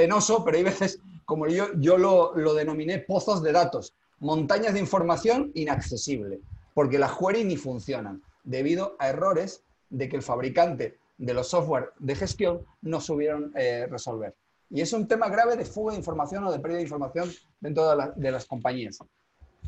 [0.02, 4.80] penoso, pero hay veces, como yo, yo lo, lo denominé, pozos de datos, montañas de
[4.80, 6.40] información inaccesible,
[6.74, 11.92] porque las queries ni funcionan, debido a errores de que el fabricante de los software
[12.00, 14.34] de gestión no supieron eh, resolver.
[14.72, 17.30] Y es un tema grave de fuga de información o de pérdida de información
[17.60, 18.98] dentro de, las compañías.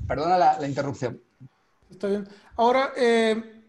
[0.08, 1.22] Perdona la, interrupción.
[1.92, 2.28] Está bien.
[2.56, 3.62] Ahora, eh,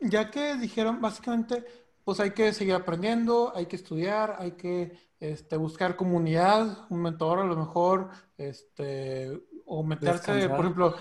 [0.00, 1.62] ya que dijeron, básicamente,
[2.04, 7.38] pues hay que seguir aprendiendo, hay que estudiar, hay que este, buscar comunidad, un mentor
[7.40, 10.94] a lo mejor, este, o meterse, por ejemplo,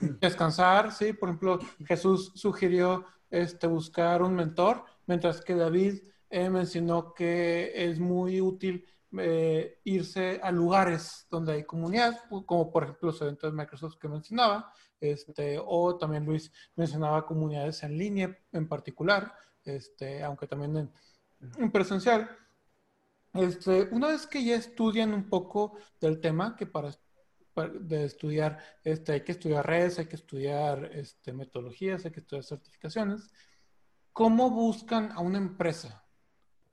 [0.00, 5.98] descansar, sí, por ejemplo, Jesús sugirió este, buscar un mentor, mientras que David
[6.30, 8.86] eh, mencionó que es muy útil
[9.18, 14.08] eh, irse a lugares donde hay comunidad, como por ejemplo los eventos de Microsoft que
[14.08, 20.90] mencionaba, este, o también Luis mencionaba comunidades en línea en particular, este, aunque también
[21.58, 22.28] en, presencial.
[23.34, 26.92] Este, una vez que ya estudian un poco del tema, que para,
[27.80, 32.44] de estudiar, este, hay que estudiar redes, hay que estudiar este, metodologías, hay que estudiar
[32.44, 33.32] certificaciones,
[34.12, 36.04] ¿cómo buscan a una empresa?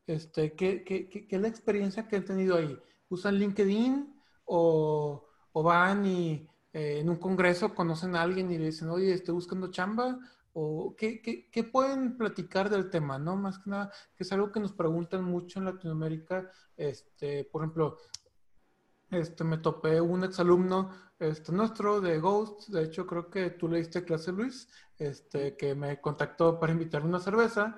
[0.06, 2.78] Este, ¿qué, qué, qué, es la experiencia que han tenido ahí?
[3.10, 4.14] ¿Usan LinkedIn
[4.46, 9.14] o, o van y eh, en un congreso conocen a alguien y le dicen, oye,
[9.14, 10.20] estoy buscando chamba?
[10.54, 13.18] ¿O qué, qué, pueden platicar del tema?
[13.18, 13.36] ¿no?
[13.36, 16.50] Más que nada, que es algo que nos preguntan mucho en Latinoamérica.
[16.76, 17.98] Este, por ejemplo,
[19.12, 20.90] este, me topé un exalumno
[21.20, 25.76] este, nuestro de Ghost, de hecho creo que tú le diste clase, Luis, este, que
[25.76, 27.78] me contactó para invitarme una cerveza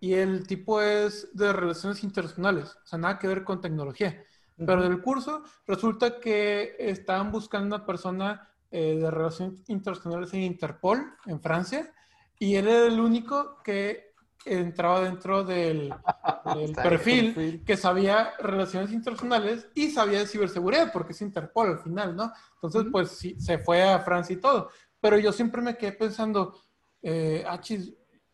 [0.00, 4.24] y el tipo es de relaciones internacionales, o sea, nada que ver con tecnología.
[4.56, 11.14] Pero del curso resulta que estaban buscando una persona eh, de relaciones internacionales en Interpol,
[11.26, 11.92] en Francia,
[12.40, 14.14] y él era el único que
[14.46, 15.94] entraba dentro del,
[16.82, 22.32] perfil, que sabía relaciones internacionales y sabía de ciberseguridad, porque es Interpol al final, ¿no?
[22.54, 24.70] Entonces, pues sí, se fue a Francia y todo.
[25.00, 26.58] Pero yo siempre me quedé pensando,
[27.02, 27.92] eh, achis,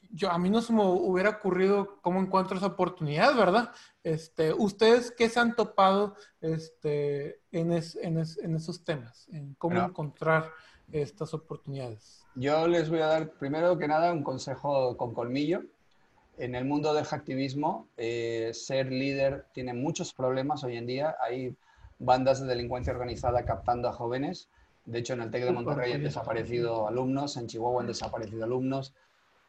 [0.09, 3.73] yo, a mí no se me hubiera ocurrido cómo encuentro esa oportunidad, ¿verdad?
[4.05, 9.29] Este, ¿Ustedes qué se han topado este, en, en, esos temas?
[9.31, 10.53] En cómo encontrar
[10.93, 12.26] estas oportunidades.
[12.39, 15.63] Yo les voy a dar, primero que nada, un consejo con colmillo.
[16.37, 21.17] En el mundo del hacktivismo, eh, ser líder tiene muchos problemas hoy en día.
[21.19, 21.57] Hay
[21.99, 24.51] bandas de delincuencia organizada captando a jóvenes.
[24.85, 28.93] De hecho, en el TEC de Monterrey han desaparecido alumnos, en Chihuahua han desaparecido alumnos.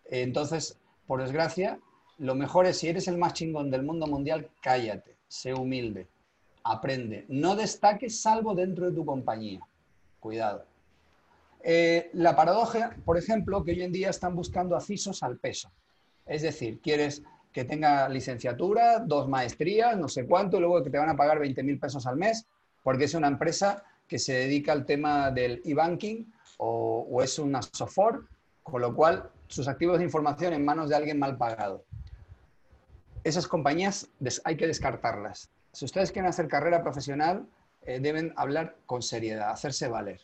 [0.06, 1.80] Entonces, por desgracia,
[2.20, 6.08] lo mejor es, si eres el más chingón del mundo mundial, cállate, sé humilde,
[6.64, 7.26] aprende.
[7.28, 9.60] No destaques salvo dentro de tu compañía.
[10.22, 10.64] Cuidado.
[11.64, 15.72] Eh, la paradoja, por ejemplo, que hoy en día están buscando a CISOs al peso.
[16.26, 20.98] Es decir, quieres que tenga licenciatura, dos maestrías, no sé cuánto, y luego que te
[20.98, 22.46] van a pagar 20 mil pesos al mes,
[22.84, 28.28] porque es una empresa que se dedica al tema del e-banking o, es una SOFOR,
[28.64, 31.84] con lo cual sus activos de información en manos de alguien mal pagado.
[33.24, 34.10] Esas compañías
[34.44, 35.50] hay que descartarlas.
[35.72, 37.48] Si ustedes quieren hacer carrera profesional,
[37.82, 40.22] eh, deben hablar con seriedad, hacerse valer.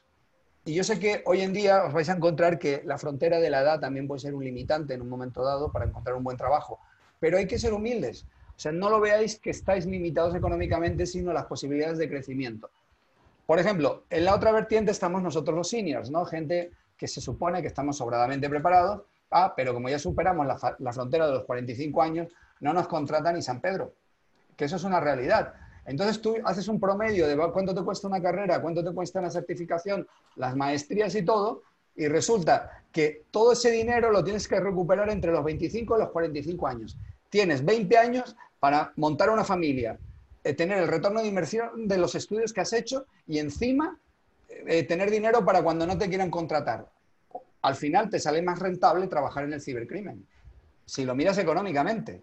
[0.66, 3.50] Y yo sé que hoy en día os vais a encontrar que la frontera de
[3.50, 6.38] la edad también puede ser un limitante en un momento dado para encontrar un buen
[6.38, 6.80] trabajo,
[7.20, 8.26] pero hay que ser humildes.
[8.56, 12.70] O sea, no lo veáis que estáis limitados económicamente, sino las posibilidades de crecimiento.
[13.46, 16.24] Por ejemplo, en la otra vertiente estamos nosotros los seniors, ¿no?
[16.24, 19.02] Gente que se supone que estamos sobradamente preparados,
[19.36, 22.28] Ah, pero como ya superamos la, frontera de los 45 años,
[22.60, 23.96] no nos contrata ni San Pedro.
[24.56, 25.56] Que eso es una realidad.
[25.86, 29.30] Entonces tú haces un promedio de cuánto te cuesta una carrera, cuánto te cuesta una
[29.30, 31.64] certificación, las maestrías y todo,
[31.96, 36.10] y resulta que todo ese dinero lo tienes que recuperar entre los 25 y los
[36.10, 36.98] 45 años.
[37.30, 40.00] Tienes 20 años para montar una familia,
[40.44, 44.00] eh, tener el retorno de inversión de los estudios que has hecho y encima
[44.50, 46.88] eh, tener dinero para cuando no te quieran contratar
[47.64, 50.28] al final te sale más rentable trabajar en el cibercrimen,
[50.86, 52.22] si lo miras económicamente.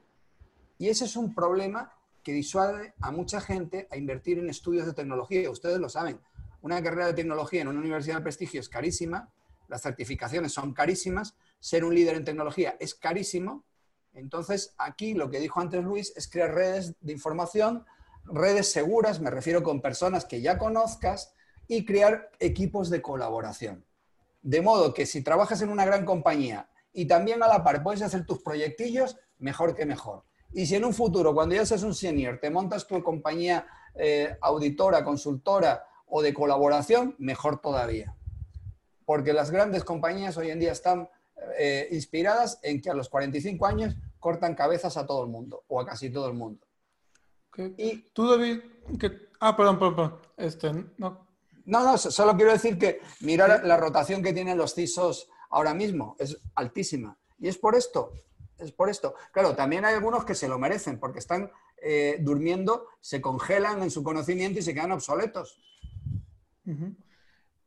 [0.79, 1.93] Y ese es un problema
[2.23, 5.51] que disuade a mucha gente a invertir en estudios de tecnología.
[5.51, 6.21] Ustedes lo saben,
[6.63, 9.31] una carrera de tecnología en una universidad de prestigio es carísima,
[9.69, 13.65] las certificaciones son carísimas, ser un líder en tecnología es carísimo.
[14.13, 17.87] Entonces, aquí lo que dijo antes Luis es crear redes de información,
[18.25, 21.35] redes seguras, me refiero con personas que ya conozcas,
[21.71, 23.85] y crear equipos de colaboración.
[24.43, 28.03] De modo que si trabajas en una gran compañía y también a la par puedes
[28.03, 30.25] hacer tus proyectillos, mejor que mejor.
[30.53, 34.37] Y si en un futuro, cuando ya seas un senior, te montas tu compañía eh,
[34.41, 38.15] auditora, consultora o de colaboración, mejor todavía.
[39.05, 41.09] Porque las grandes compañías hoy en día están
[41.59, 45.81] eh, inspiradas en que a los 45 años cortan cabezas a todo el mundo o
[45.81, 46.67] a casi todo el mundo.
[47.77, 48.61] Y tú, David,
[48.99, 49.29] que...
[49.41, 50.19] Ah, perdón, perdón, perdón.
[50.37, 51.29] Este, no.
[51.67, 56.17] No, no, solo quiero decir que mirar la rotación que tienen los CISOs ahora mismo
[56.19, 57.17] es altísima.
[57.39, 58.13] Y es por esto,
[58.61, 59.15] es por esto.
[59.33, 61.51] Claro, también hay algunos que se lo merecen porque están
[61.83, 65.61] eh, durmiendo, se congelan en su conocimiento y se quedan obsoletos.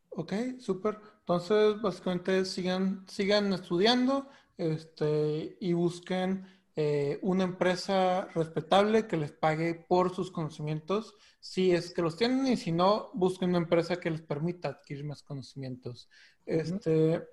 [0.10, 1.00] Ok, súper.
[1.20, 9.76] Entonces, básicamente sigan, sigan estudiando este, y busquen eh, una empresa respetable que les pague
[9.76, 14.10] por sus conocimientos, si es que los tienen, y si no, busquen una empresa que
[14.10, 16.10] les permita adquirir más conocimientos.
[16.46, 17.24] Este,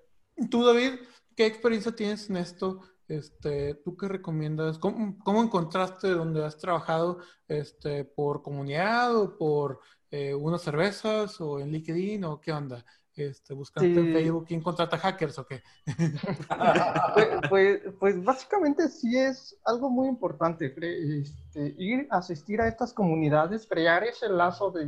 [0.49, 0.99] tú, David,
[1.35, 2.81] ¿qué experiencia tienes en esto?
[3.11, 4.77] Este, ¿Tú qué recomiendas?
[4.77, 9.81] ¿Cómo, encontraste donde has trabajado este, por comunidad o por
[10.11, 12.85] eh, unas cervezas o en LinkedIn o qué onda?
[13.13, 15.61] Este, buscando en Facebook quién contrata hackers o qué.
[17.13, 22.93] Pues, pues, pues, básicamente sí es algo muy importante, este, ir a asistir a estas
[22.93, 24.87] comunidades, crear ese lazo de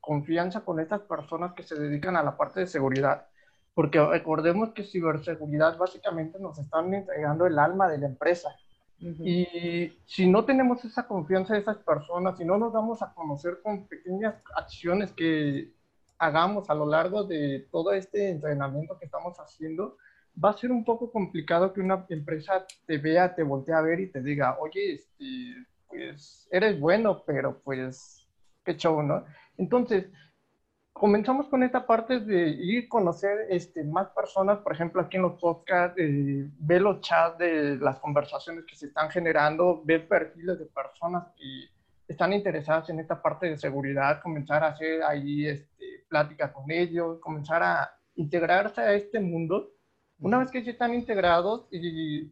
[0.00, 3.29] confianza con estas personas que se dedican a la parte de seguridad
[3.74, 8.50] porque recordemos que ciberseguridad básicamente nos están entregando el alma de la empresa.
[9.00, 13.60] Y si no tenemos esa confianza de esas personas, si no nos damos a conocer
[13.62, 15.72] con pequeñas acciones que
[16.18, 19.96] hagamos a lo largo de todo este entrenamiento que estamos haciendo,
[20.42, 24.00] va a ser un poco complicado que una empresa te vea, te voltee a ver
[24.00, 28.28] y te diga, oye, este, pues eres bueno, pero pues
[28.64, 29.24] qué show, ¿no?
[29.56, 30.06] Entonces,
[30.92, 35.22] comenzamos con esta parte de ir a conocer este, más personas, por ejemplo, aquí en
[35.22, 40.58] los podcasts, eh, ver los chats de las conversaciones que se están generando, ver perfiles
[40.58, 41.68] de personas que
[42.06, 47.18] están interesadas en esta parte de seguridad, comenzar a hacer ahí este, pláticas con ellos,
[47.20, 49.70] comenzar a integrarse a este mundo.
[50.18, 52.30] Una vez que ya están integrados, y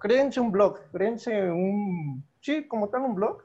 [0.00, 3.42] créense un blog, créense un, sí, como tal un blog.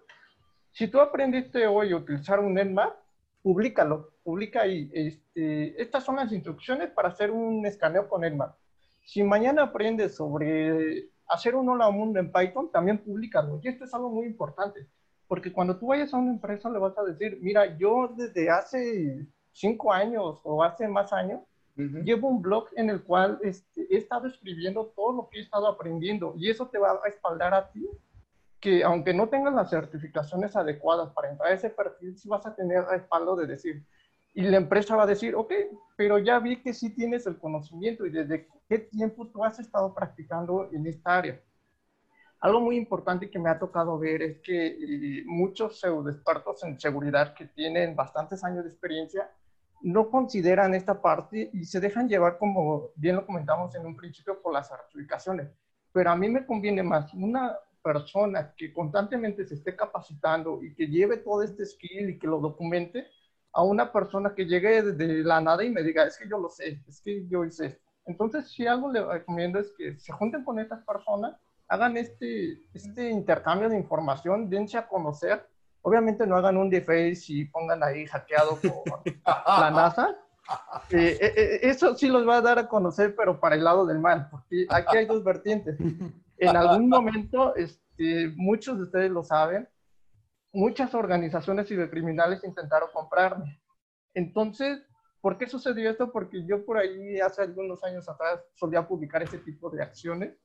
[0.72, 3.05] Si tú aprendiste hoy a utilizar un Nmap,
[3.46, 4.90] públicalo, publica ahí.
[4.92, 8.56] Este, estas son las instrucciones para hacer un escaneo con Nmap.
[9.06, 13.60] Si mañana aprendes sobre hacer un hola mundo en Python, también públicalo.
[13.62, 14.88] Y esto es algo muy importante,
[15.28, 19.28] porque cuando tú vayas a una empresa le vas a decir, mira, yo desde hace
[19.52, 21.42] cinco años o hace más años,
[21.76, 25.68] llevo un blog en el cual este, he estado escribiendo todo lo que he estado
[25.68, 27.88] aprendiendo y eso te va a espaldar a ti
[28.66, 32.56] que aunque no tengas las certificaciones adecuadas para entrar a ese perfil, sí vas a
[32.56, 33.86] tener respaldo de decir,
[34.34, 35.54] y la empresa va a decir, ok,
[35.96, 39.94] pero ya vi que sí tienes el conocimiento y desde qué tiempo tú has estado
[39.94, 41.40] practicando en esta área.
[42.40, 47.36] Algo muy importante que me ha tocado ver es que eh, muchos expertos en seguridad
[47.36, 49.30] que tienen bastantes años de experiencia
[49.84, 54.42] no consideran esta parte y se dejan llevar, como bien lo comentamos en un principio,
[54.42, 55.52] por las certificaciones.
[55.92, 57.56] Pero a mí me conviene más una
[57.86, 62.40] persona que constantemente se esté capacitando y que lleve todo este skill y que lo
[62.40, 63.06] documente
[63.54, 66.50] a una persona que llegue de la nada y me diga, es que yo lo
[66.50, 67.86] sé, es que yo hice esto.
[68.08, 71.36] Entonces, si algo le recomiendo es que se junten con estas personas,
[71.68, 75.48] hagan este, este intercambio de información, dense a conocer.
[75.84, 80.18] Obviamente no hagan un deface y pongan ahí hackeado por la NASA.
[80.90, 83.86] Eh, eh, eh, eso sí los va a dar a conocer, pero para el lado
[83.86, 85.78] del mal, porque aquí hay dos vertientes
[86.38, 89.68] en algún momento, este, muchos de ustedes lo saben,
[90.52, 93.62] muchas organizaciones cibercriminales intentaron comprarme.
[94.14, 94.82] Entonces,
[95.22, 96.12] ¿por qué sucedió esto?
[96.12, 100.38] Porque yo por ahí hace algunos años atrás solía publicar ese tipo de acciones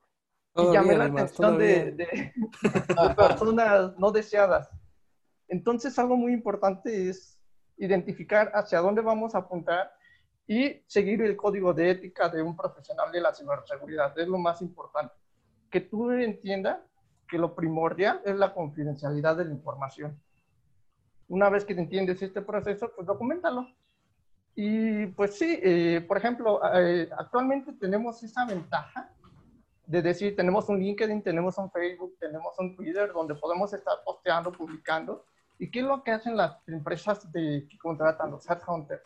[0.57, 2.33] y llamé la atención de, de,
[3.17, 4.69] personas no deseadas.
[5.47, 7.41] Entonces, algo muy importante es
[7.77, 9.93] identificar hacia dónde vamos a apuntar
[10.47, 14.17] y seguir el código de ética de un profesional de la ciberseguridad.
[14.19, 15.20] Es lo más importante
[15.71, 16.79] que tú entiendas
[17.29, 20.21] que lo primordial es la confidencialidad de la información.
[21.29, 23.69] Una vez que entiendes este proceso, pues documentalo.
[24.57, 29.11] Y pues sí, eh, por ejemplo, eh, actualmente tenemos esa ventaja
[29.87, 34.53] de decir, tenemos un LinkedIn, tenemos un Facebook, tenemos un Twitter donde podemos estar posteando,
[34.53, 35.25] publicando.
[35.59, 39.03] ¿Y qué es lo que hacen las empresas de, que contratan los headhunters?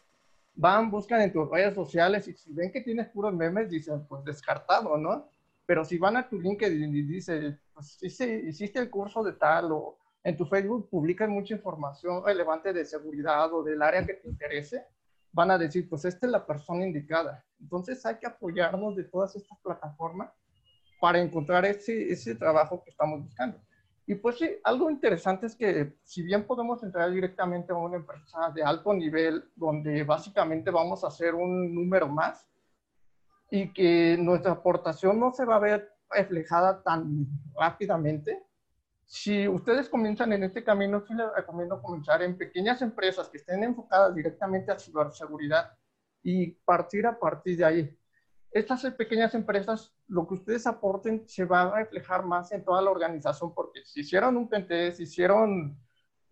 [0.54, 4.24] Van, buscan en tus redes sociales y si ven que tienes puros memes, dicen, pues
[4.24, 5.28] descartado, ¿no?
[5.66, 9.98] Pero si van a tu LinkedIn y dice, pues hiciste el curso de tal o
[10.22, 14.86] en tu Facebook publican mucha información relevante de seguridad o del área que te interese,
[15.32, 17.44] van a decir, pues esta es la persona indicada.
[17.60, 20.30] Entonces hay que apoyarnos de todas estas plataformas
[21.00, 23.60] para encontrar ese, ese trabajo que estamos buscando.
[24.06, 28.50] Y pues sí, algo interesante es que si bien podemos entrar directamente a una empresa
[28.54, 32.46] de alto nivel, donde básicamente vamos a hacer un número más,
[33.54, 37.24] y que nuestra aportación no se va a ver reflejada tan
[37.56, 38.42] rápidamente.
[39.04, 43.62] Si ustedes comienzan en este camino, sí les recomiendo comenzar en pequeñas empresas que estén
[43.62, 45.70] enfocadas directamente a ciberseguridad
[46.20, 47.98] y partir a partir de ahí.
[48.50, 52.90] Estas pequeñas empresas, lo que ustedes aporten se va a reflejar más en toda la
[52.90, 55.78] organización, porque si hicieron un PNT, si hicieron,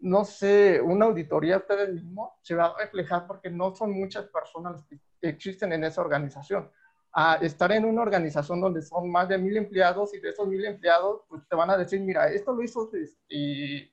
[0.01, 4.85] no sé, una auditoría ustedes mismos, se va a reflejar porque no son muchas personas
[4.89, 6.69] que existen en esa organización
[7.13, 10.65] a estar en una organización donde son más de mil empleados y de esos mil
[10.65, 13.93] empleados, pues te van a decir, mira, esto lo hizo este,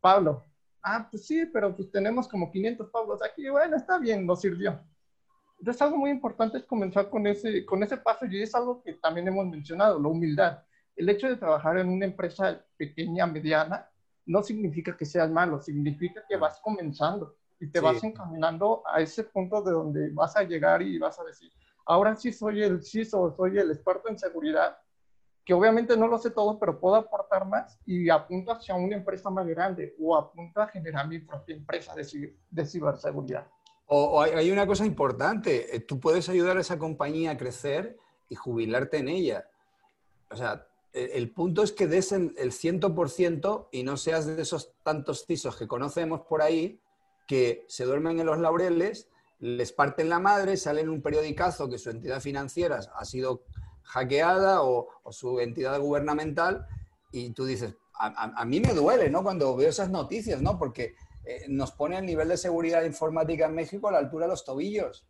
[0.00, 0.44] Pablo.
[0.82, 3.48] Ah, pues sí, pero pues tenemos como 500 Pablos aquí.
[3.48, 4.80] Bueno, está bien, nos sirvió.
[5.58, 8.94] Entonces, algo muy importante es comenzar con ese, con ese paso y es algo que
[8.94, 10.62] también hemos mencionado, la humildad.
[10.94, 13.88] El hecho de trabajar en una empresa pequeña, mediana,
[14.26, 19.24] no significa que seas malo, significa que vas comenzando y te vas encaminando a ese
[19.24, 21.50] punto de donde vas a llegar y vas a decir,
[21.86, 24.76] ahora sí soy el CISO, soy el experto en seguridad,
[25.44, 29.30] que obviamente no lo sé todo, pero puedo aportar más y apunto hacia una empresa
[29.30, 33.46] más grande o apunto a generar mi propia empresa de, de ciberseguridad.
[33.86, 37.96] O, hay una cosa importante, eh, tú puedes ayudar a esa compañía a crecer
[38.28, 39.48] y jubilarte en ella.
[40.28, 44.42] O sea, e, el, punto es que des el, el 100% y no seas de
[44.42, 46.80] esos tantos CISOs que conocemos por ahí
[47.28, 49.08] que se duermen en los laureles
[49.38, 53.44] les parten la madre, sale en un periodicazo que su entidad financiera ha sido
[53.82, 56.66] hackeada o, su entidad gubernamental
[57.12, 59.22] y tú dices, a, mí me duele, ¿no?
[59.22, 60.58] Cuando veo esas noticias, ¿no?
[60.58, 64.32] Porque eh, nos pone el nivel de seguridad informática en México a la altura de
[64.32, 65.06] los tobillos.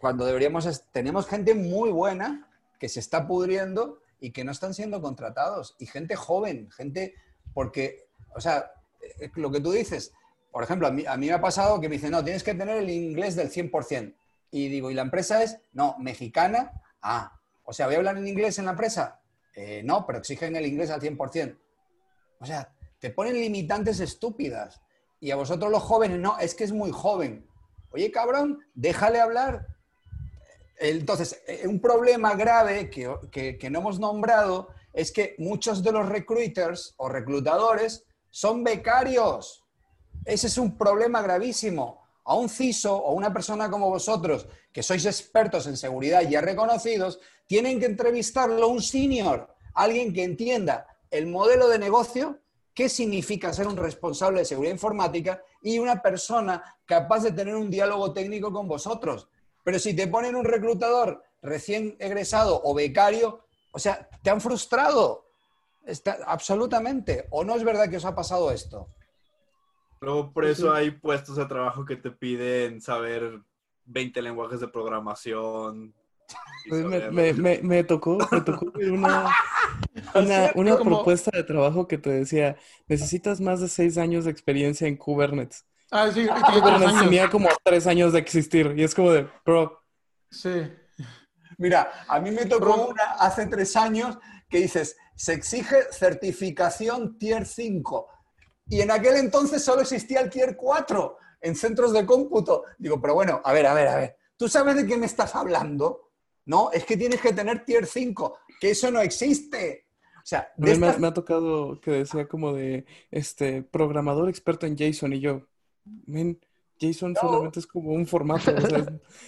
[0.00, 5.02] Cuando deberíamos, tenemos gente muy buena que se está pudriendo y que no están siendo
[5.02, 5.76] contratados.
[5.78, 7.14] Y gente joven, gente,
[7.52, 8.72] porque, o sea,
[9.20, 10.12] eh, lo que tú dices,
[10.52, 12.90] por ejemplo, a mí, me ha pasado que me dicen, no, tienes que tener el
[12.90, 14.14] inglés del 100%.
[14.50, 15.58] Y digo, ¿y la empresa es?
[15.72, 16.82] No, mexicana.
[17.00, 19.22] Ah, o sea, ¿voy a hablar en inglés en la empresa?
[19.54, 21.58] Eh, no, pero exigen el inglés al 100%.
[22.38, 24.82] O sea, te ponen limitantes estúpidas.
[25.20, 27.46] Y a vosotros los jóvenes, no, es que es muy joven.
[27.90, 29.66] Oye, cabrón, déjale hablar.
[30.78, 36.06] Entonces, eh, un problema grave que, que no hemos nombrado es que muchos de los
[36.10, 39.61] recruiters o reclutadores son becarios.
[40.24, 42.02] Ese es un problema gravísimo.
[42.24, 46.40] A un CISO o una persona como vosotros, que sois expertos en seguridad y ya
[46.40, 52.38] reconocidos, tienen que entrevistarlo un senior, alguien que entienda el modelo de negocio,
[52.74, 57.70] qué significa ser un responsable de seguridad informática y una persona capaz de tener un
[57.70, 59.28] diálogo técnico con vosotros.
[59.64, 65.26] Pero si te ponen un reclutador recién egresado o becario, o sea, te han frustrado.
[65.84, 67.26] Está, absolutamente.
[67.30, 68.88] ¿O no es verdad que os ha pasado esto?
[70.02, 73.40] Luego por eso hay puestos de trabajo que te piden saber
[73.84, 75.94] 20 lenguajes de programación.
[76.68, 79.30] Pues me, me, me, tocó, me tocó una,
[80.56, 82.56] una, propuesta de trabajo que te decía,
[82.88, 85.66] necesitas más de 6 años de experiencia en Kubernetes.
[85.92, 89.84] Ah, sí, Kubernetes tenía como 3 años de existir y es como de, bro.
[90.28, 90.68] Sí.
[91.58, 97.46] Mira, a mí me tocó una hace 3 años que dices, se exige certificación Tier
[97.46, 98.08] 5
[98.72, 102.64] y en aquel entonces solo existía el Tier 4 en centros de cómputo.
[102.78, 104.16] Digo, pero bueno, a ver, a ver, a ver.
[104.34, 106.12] ¿Tú sabes de qué me estás hablando?
[106.46, 109.88] No, es que tienes que tener Tier 5, que eso no existe.
[110.16, 115.20] O sea, me, ha tocado que decía como de este programador experto en JSON y
[115.20, 115.46] yo,
[116.06, 116.40] men,
[116.80, 118.54] JSON solamente es como un formato.
[118.56, 118.86] O sea,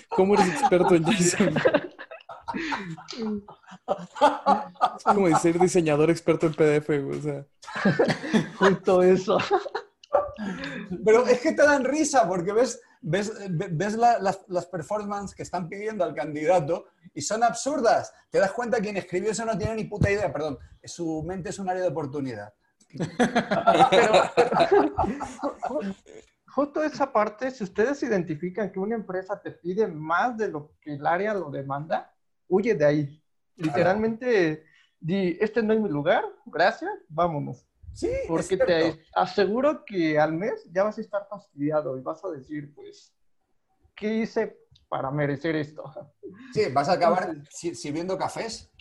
[0.08, 1.54] ¿Cómo eres experto en JSON?
[4.96, 7.44] Es como decir diseñador experto en PDF, o sea.
[8.58, 9.38] Justo eso.
[11.04, 15.68] Pero es que te dan risa porque ves, ves, ves las, las performances que están
[15.68, 18.12] pidiendo al candidato y son absurdas.
[18.30, 21.50] Te das cuenta que quien escribió eso no tiene ni puta idea, perdón, su mente
[21.50, 22.52] es un área de oportunidad.
[26.54, 30.94] justo esa parte, si ustedes identifican que una empresa te pide más de lo que
[30.94, 32.13] el área lo demanda,
[32.54, 33.22] huye de ahí.
[33.56, 34.64] Literalmente,
[35.00, 37.66] di, este no es mi lugar, gracias, vámonos.
[37.92, 42.30] Sí, porque te aseguro que al mes ya vas a estar fastidiado y vas a
[42.30, 43.14] decir, pues,
[43.94, 44.58] ¿qué hice
[44.88, 45.84] para merecer esto?
[46.52, 48.72] Sí, vas a acabar sirviendo cafés.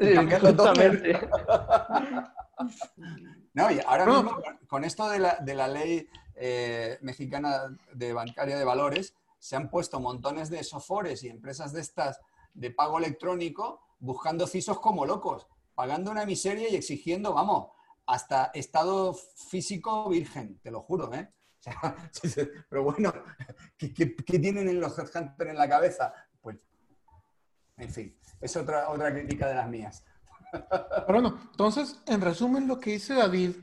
[0.00, 0.14] Sí,
[3.54, 8.56] no, y ahora mismo, con esto de la, de la ley eh, mexicana de bancaria
[8.56, 12.18] de valores, se han puesto montones de sofores y empresas de estas
[12.54, 17.68] de pago electrónico buscando CISOs como locos, pagando una miseria y exigiendo, vamos,
[18.06, 21.30] hasta estado físico virgen, te lo juro, ¿eh?
[22.68, 23.12] pero bueno,
[23.78, 24.06] ¿qué,
[24.38, 26.12] tienen en los headhunters en la cabeza?
[26.40, 26.66] Pues,
[27.76, 30.04] en fin, es otra, otra crítica de las mías.
[30.50, 33.56] Pero bueno, entonces, en resumen, lo que dice David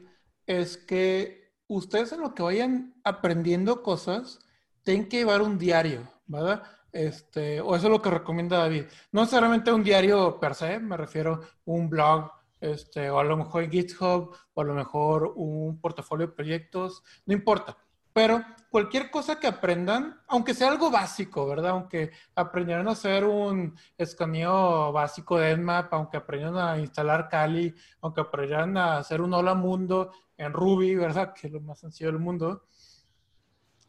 [0.45, 4.39] es que ustedes en lo que vayan aprendiendo cosas,
[4.83, 6.63] tienen que llevar un diario, ¿verdad?
[6.91, 8.85] Este, o eso es lo que recomienda David.
[9.11, 13.37] No necesariamente un diario per se, me refiero a un blog, este, o a lo
[13.37, 17.77] mejor GitHub, o a lo mejor un portafolio de proyectos, no importa.
[18.11, 21.71] Pero cualquier cosa que aprendan, aunque sea algo básico, ¿verdad?
[21.71, 28.21] Aunque aprendieran a hacer un escaneo básico de Nmap, aunque aprendieran a instalar Kali, aunque
[28.21, 31.33] aprendieran a hacer un hola mundo en Ruby, ¿verdad?
[31.39, 32.65] Que es lo más sencillo del mundo.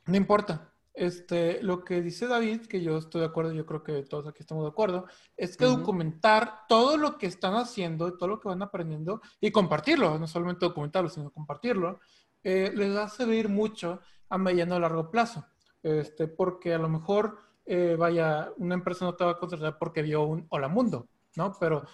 [0.07, 0.73] No importa.
[1.01, 4.41] Este, lo que dice David, que yo estoy de acuerdo, yo creo que todos aquí
[4.41, 8.61] estamos de acuerdo, es que documentar todo lo que están haciendo todo lo que van
[8.61, 12.01] aprendiendo y compartirlo, no solamente documentarlo, sino compartirlo,
[12.43, 15.47] eh, les va a servir mucho a mediano a largo plazo.
[15.83, 20.03] Este, porque a lo mejor, eh, vaya, una empresa no te va a contratar porque
[20.03, 21.57] vio un Hola Mundo, ¿no?
[21.59, 21.87] Pero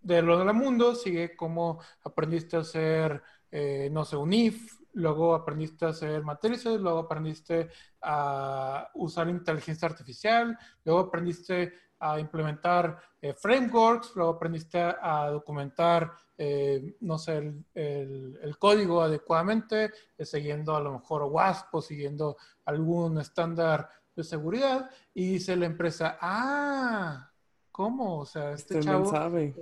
[0.00, 3.20] de lo Hola Mundo sigue cómo aprendiste a hacer,
[3.50, 7.68] eh, no sé, un if, luego aprendiste a hacer matrices, luego aprendiste
[8.02, 16.96] a usar inteligencia artificial, luego aprendiste a implementar eh, frameworks, luego aprendiste a, documentar, eh,
[17.00, 23.88] no sé, el, código adecuadamente, eh, siguiendo a lo mejor WASP o siguiendo algún estándar
[24.14, 27.32] de seguridad, y dice la empresa, ah,
[27.74, 28.20] ¿cómo?
[28.20, 29.10] O sea, este, este chavo...
[29.10, 29.52] sabe.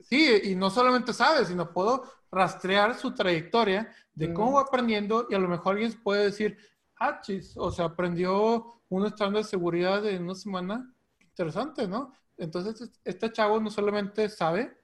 [0.00, 5.34] Sí, y no solamente sabe, sino puedo rastrear su trayectoria de cómo va aprendiendo y
[5.34, 6.56] a lo mejor alguien puede decir,
[6.98, 12.14] ah, chis, o sea, aprendió un estándar de seguridad en una semana, interesante, ¿no?
[12.38, 14.74] Entonces, este chavo no solamente sabe,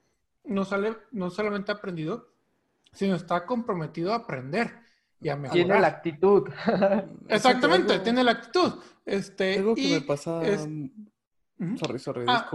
[0.45, 2.28] no, sale, no solamente ha aprendido,
[2.93, 4.74] sino está comprometido a aprender
[5.23, 5.65] y a mejorar.
[5.65, 6.49] Tiene la actitud.
[7.28, 8.74] Exactamente, tiene la actitud.
[9.07, 10.43] Este, algo que me pasa...
[11.78, 12.48] Sorry, sorry, ah,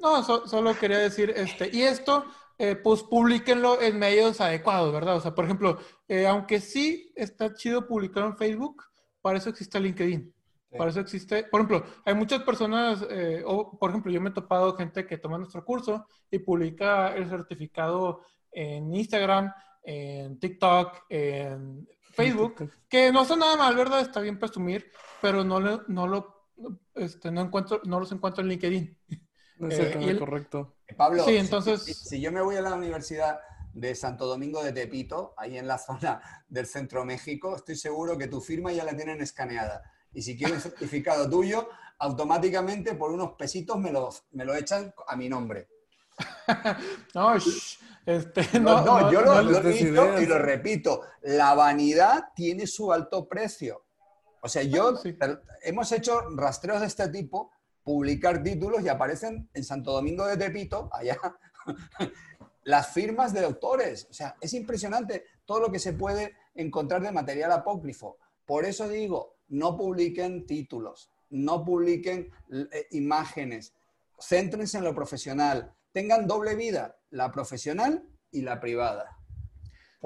[0.00, 2.24] No, solo quería decir, este, y esto,
[2.56, 5.16] eh, pues publiquenlo en medios adecuados, ¿verdad?
[5.16, 8.84] O sea, por ejemplo, eh, aunque sí está chido publicar en Facebook,
[9.20, 10.34] para eso existe LinkedIn.
[10.76, 14.32] Para eso existe, por ejemplo, hay muchas personas, eh, o por ejemplo, yo me he
[14.32, 18.20] topado gente que toma nuestro curso y publica el certificado
[18.52, 19.52] en Instagram,
[19.82, 24.00] en TikTok, en Facebook, que no son nada mal, ¿verdad?
[24.00, 24.90] Está bien presumir,
[25.22, 26.37] pero no, no lo
[26.94, 28.98] este, no, encuentro, no los encuentro en LinkedIn.
[29.58, 30.76] No es eh, correcto.
[30.96, 31.82] Pablo, sí, entonces...
[31.82, 33.40] Si, yo me voy a la Universidad
[33.72, 38.28] de Santo Domingo de Tepito, ahí en la zona del Centro México, estoy seguro que
[38.28, 39.82] tu firma ya la tienen escaneada.
[40.12, 41.68] Y si quiero un certificado tuyo,
[41.98, 45.68] automáticamente por unos pesitos me lo, me lo echan a mi nombre.
[47.14, 47.34] no,
[48.06, 53.87] este, no, no, yo lo, lo y lo repito, la vanidad tiene su alto precio.
[54.42, 54.94] O sea, yo,
[55.62, 57.50] hemos hecho rastreos de este tipo,
[57.82, 61.18] publicar títulos y aparecen en Santo Domingo de Tepito, allá,
[62.64, 64.06] las firmas de autores.
[64.10, 68.18] O sea, es impresionante todo lo que se puede encontrar de material apócrifo.
[68.44, 73.74] Por eso digo, no publiquen títulos, no publiquen eh, imágenes,
[74.20, 79.17] céntrense en lo profesional, tengan doble vida, la profesional y la privada.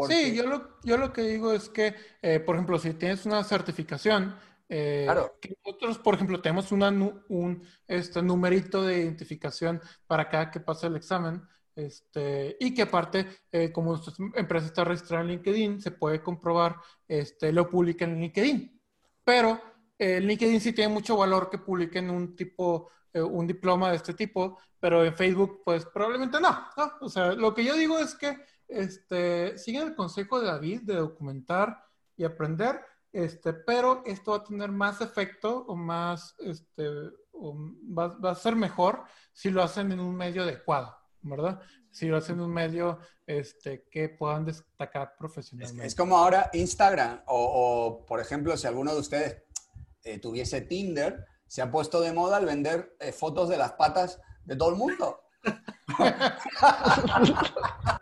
[0.08, 3.44] Sí, yo lo, yo lo que digo es que, eh, por ejemplo, si tienes una
[3.44, 4.34] certificación,
[4.68, 5.06] eh,
[5.64, 10.96] nosotros, por ejemplo, tenemos una, un este, numerito de identificación para cada que pasa el
[10.96, 11.42] examen,
[11.76, 16.76] este, y que aparte, eh, como nuestra empresa está registrada en LinkedIn, se puede comprobar,
[17.06, 18.80] este, lo publica en LinkedIn.
[19.24, 19.60] Pero
[19.98, 25.04] LinkedIn sí tiene mucho valor que publiquen un tipo, un diploma de este tipo, pero
[25.04, 26.92] en Facebook, pues probablemente no, no.
[27.02, 28.36] O sea, lo que yo digo es que
[28.72, 31.84] este, siguen el consejo de David de documentar
[32.16, 32.80] y aprender,
[33.12, 36.88] este, pero esto va a tener más efecto o más, este,
[37.34, 41.60] va, a ser mejor si lo hacen en un medio adecuado, ¿verdad?
[41.90, 45.86] Si lo hacen en un medio este, que puedan destacar profesionalmente.
[45.86, 49.42] Es, como ahora Instagram o, por ejemplo, si alguno de ustedes
[50.04, 54.20] eh, tuviese Tinder, se ha puesto de moda el vender eh, fotos de las patas
[54.44, 55.20] de todo el mundo.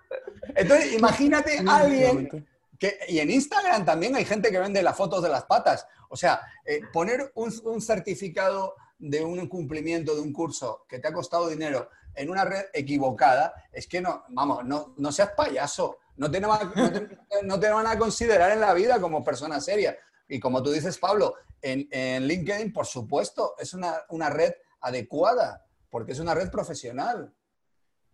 [0.60, 2.46] Entonces, imagínate a alguien
[2.78, 5.86] que, y en Instagram también hay gente que vende las fotos de las patas.
[6.08, 11.12] O sea, eh, poner un, certificado de un cumplimiento de un curso que te ha
[11.12, 15.98] costado dinero en una red equivocada, es que no, vamos, no, no seas payaso.
[16.16, 19.96] No te, no, te, van a considerar en la vida como persona seria.
[20.28, 25.64] Y como tú dices, Pablo, en, en LinkedIn, por supuesto, es una, una red adecuada,
[25.88, 27.32] porque es una red profesional.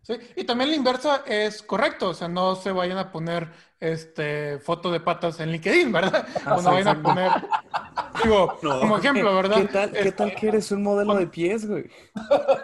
[0.07, 3.51] Sí, y también la inversa es correcto, o sea, no se vayan a poner
[3.81, 6.25] este foto de patas en LinkedIn, ¿verdad?
[6.47, 7.33] O no vayan a poner
[8.23, 9.63] Digo, como ejemplo, ¿verdad?
[9.63, 11.91] ¿Qué tal, ¿qué tal que eres un modelo de pies, güey?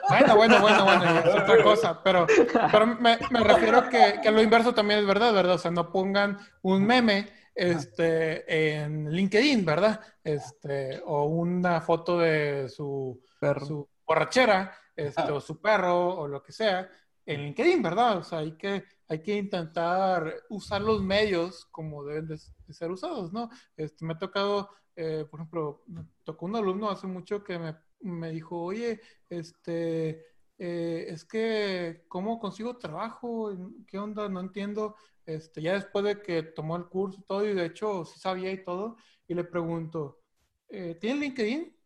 [0.09, 2.29] Bueno, bueno, bueno, bueno, es otra cosa, pero,
[2.71, 5.57] pero me, me refiero que, que lo inverso también es verdad, ¿verdad?
[5.57, 10.01] O sea, no pongan un meme este, en LinkedIn, ¿verdad?
[10.23, 13.21] Este, o una foto de su,
[13.67, 16.89] su borrachera, este, o su perro, o lo que sea,
[17.27, 18.19] en LinkedIn, ¿verdad?
[18.19, 22.39] O sea, hay que, hay que intentar usar los medios como deben de,
[22.73, 23.51] ser usados, ¿no?
[23.77, 27.77] Este, me ha tocado, eh, por ejemplo, me tocó un alumno hace mucho que me,
[28.01, 30.25] me dijo, oye, este,
[30.59, 33.53] eh, es que, ¿cómo consigo trabajo?
[33.87, 34.29] ¿Qué onda?
[34.29, 34.97] No entiendo.
[35.27, 38.53] Este, ya después de que tomó el curso y todo, y de hecho sí sabía
[38.53, 38.97] y todo,
[39.27, 40.21] y le pregunto,
[40.69, 41.77] eh, ¿tiene LinkedIn?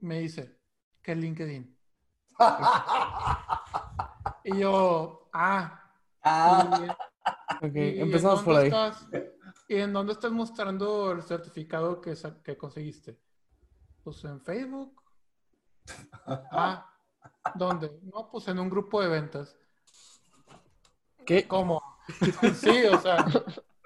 [0.00, 0.58] Me dice,
[1.02, 1.78] ¿qué es LinkedIn?
[4.44, 5.90] y yo, ah.
[6.22, 6.96] ah.
[7.60, 8.72] empezamos por ahí.
[9.68, 12.14] ¿Y en dónde estás mostrando el certificado que,
[12.44, 13.18] que conseguiste?
[14.02, 15.00] Pues en Facebook.
[16.52, 16.88] Ah,
[17.56, 17.98] ¿dónde?
[18.02, 19.56] No, pues en un grupo de ventas.
[21.24, 21.46] ¿Qué?
[21.46, 21.82] ¿Cómo?
[22.54, 23.24] Sí, o sea,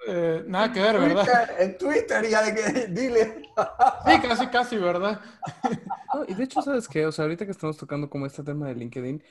[0.07, 1.61] eh, nada que ver, ¿verdad?
[1.61, 3.41] En Twitter ya de que dile.
[4.05, 5.19] Sí, casi, casi, ¿verdad?
[6.27, 7.05] y de hecho, ¿sabes qué?
[7.05, 9.23] O sea, ahorita que estamos tocando como este tema de LinkedIn,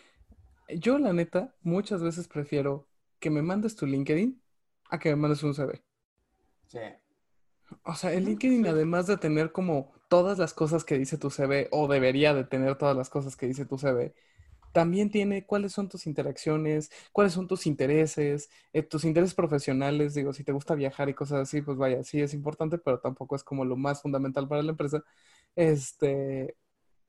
[0.68, 2.88] yo la neta muchas veces prefiero
[3.18, 4.40] que me mandes tu LinkedIn
[4.90, 5.82] a que me mandes un CV.
[6.66, 6.78] Sí.
[7.82, 11.68] O sea, el LinkedIn, además de tener como todas las cosas que dice tu CV,
[11.72, 14.14] o debería de tener todas las cosas que dice tu CV,
[14.76, 20.34] también tiene cuáles son tus interacciones, cuáles son tus intereses, eh, tus intereses profesionales, digo,
[20.34, 23.42] si te gusta viajar y cosas así, pues vaya, sí es importante, pero tampoco es
[23.42, 25.02] como lo más fundamental para la empresa.
[25.54, 26.56] Este,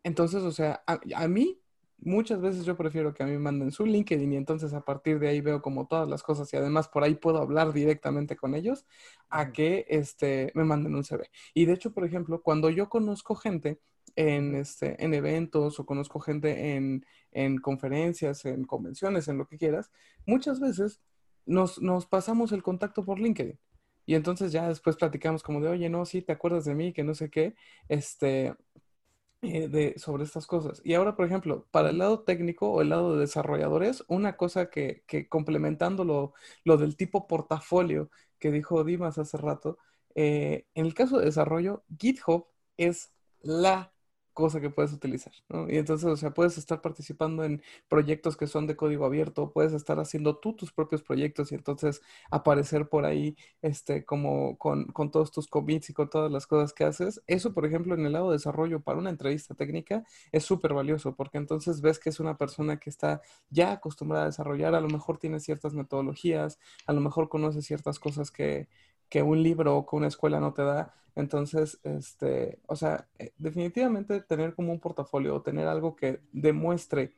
[0.03, 1.59] entonces, o sea, a, mí
[1.99, 5.19] muchas veces yo prefiero que a mí me manden su LinkedIn y entonces a partir
[5.19, 8.55] de ahí veo como todas las cosas y además por ahí puedo hablar directamente con
[8.55, 8.85] ellos
[9.29, 11.29] a que este, me manden un CV.
[11.53, 13.79] Y de hecho, por ejemplo, cuando yo conozco gente
[14.15, 19.57] en, este, en eventos o conozco gente en, en conferencias, en convenciones, en lo que
[19.57, 19.91] quieras,
[20.25, 21.01] muchas veces
[21.45, 23.59] nos, nos pasamos el contacto por LinkedIn.
[24.05, 27.03] Y entonces ya después platicamos como de, oye, no, sí, te acuerdas de mí, que
[27.03, 27.55] no sé qué,
[27.89, 28.55] este,
[29.41, 30.81] eh, de, sobre estas cosas.
[30.83, 34.69] Y ahora, por ejemplo, para el lado técnico o el lado de desarrolladores, una cosa
[34.69, 36.33] que, que complementando lo,
[36.63, 38.09] lo, del tipo portafolio
[38.39, 39.77] que dijo Dimas hace rato,
[40.15, 42.47] eh, en el caso de desarrollo, GitHub
[42.77, 43.93] es la
[44.37, 45.67] cosa que puedes utilizar, ¿no?
[45.67, 49.73] Y entonces, o sea, puedes estar participando en proyectos que son de código abierto, puedes
[49.73, 55.09] estar haciendo tú tus propios proyectos y entonces aparecer por ahí, este, como con, con
[55.09, 57.23] todos tus commits y con todas las cosas que haces.
[57.25, 61.15] Eso, por ejemplo, en el lado de desarrollo para una entrevista técnica es súper valioso
[61.15, 64.87] porque entonces ves que es una persona que está ya acostumbrada a desarrollar, a lo
[64.89, 68.67] mejor tiene ciertas metodologías, a lo mejor conoce ciertas cosas que,
[69.09, 70.93] que un libro o que una escuela no te da.
[71.15, 77.13] Entonces, este, o sea, eh, definitivamente tener como un portafolio tener algo que demuestre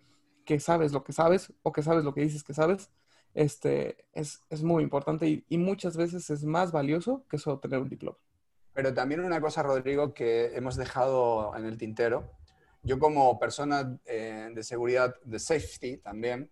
[0.45, 2.89] que sabes lo que sabes o que sabes lo que dices que sabes,
[3.33, 7.79] este, es, es muy importante y, y, muchas veces es más valioso que solo tener
[7.79, 8.17] un diploma.
[8.73, 12.31] Pero también una cosa, Rodrigo, que hemos dejado en el tintero.
[12.81, 16.49] Yo como persona eh, de seguridad, de safety también,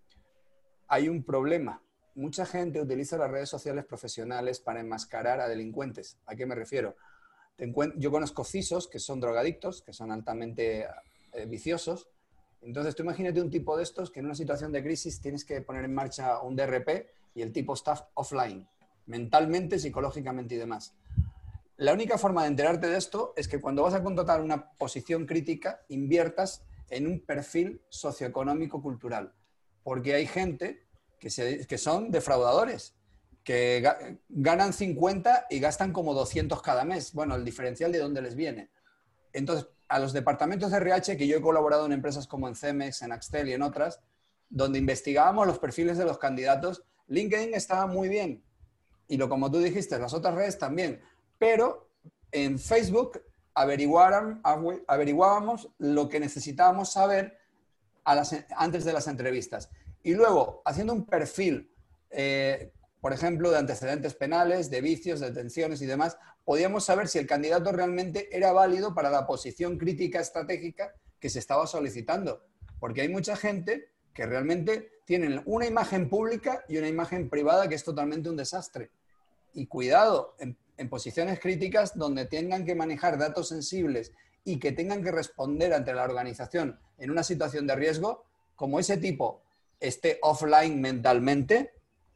[0.87, 1.81] hay un problema
[2.17, 6.17] mucha gente utiliza las redes sociales profesionales para enmascarar a delincuentes.
[6.25, 6.95] ¿A qué me refiero?
[7.95, 10.87] Yo conozco CISOs que son drogadictos, que son altamente
[11.33, 12.09] eh, viciosos.
[12.61, 15.61] Entonces, tú imagínate un tipo de estos que en una situación de crisis tienes que
[15.61, 18.67] poner en marcha un DRP y el tipo está offline,
[19.05, 20.95] mentalmente, psicológicamente y demás.
[21.77, 25.27] La única forma de enterarte de esto es que cuando vas a contratar una posición
[25.27, 29.33] crítica, inviertas en un perfil socioeconómico cultural.
[29.83, 30.86] Porque hay gente
[31.19, 32.95] que, son defraudadores,
[33.43, 37.13] que ganan 50 y gastan como 200 cada mes.
[37.13, 38.69] Bueno, el diferencial de dónde les viene.
[39.33, 43.01] Entonces, a los departamentos de RH, que yo he colaborado en empresas como en Cemex,
[43.01, 44.01] en Axtel y en otras,
[44.49, 48.43] donde investigábamos los perfiles de los candidatos, LinkedIn estaba muy bien.
[49.07, 51.01] Y lo como tú dijiste, las otras redes también.
[51.37, 51.89] Pero
[52.31, 53.21] en Facebook
[53.53, 57.37] averiguábamos lo que necesitábamos saber
[58.03, 59.69] antes de las entrevistas.
[60.07, 61.69] Y luego, haciendo un perfil,
[62.11, 62.71] eh,
[63.01, 67.27] por ejemplo, de antecedentes penales, de vicios, de detenciones y demás, podíamos saber si el
[67.27, 72.41] candidato realmente era válido para la posición crítica estratégica que se estaba solicitando.
[72.79, 77.75] Porque hay mucha gente que realmente tienen una imagen pública y una imagen privada que
[77.75, 78.91] es totalmente un desastre.
[79.53, 84.13] Y cuidado, en posiciones críticas donde tengan que manejar datos sensibles
[84.45, 88.23] y que tengan que responder ante la organización en una situación de riesgo,
[88.55, 89.43] como ese tipo
[89.79, 91.73] esté offline mentalmente,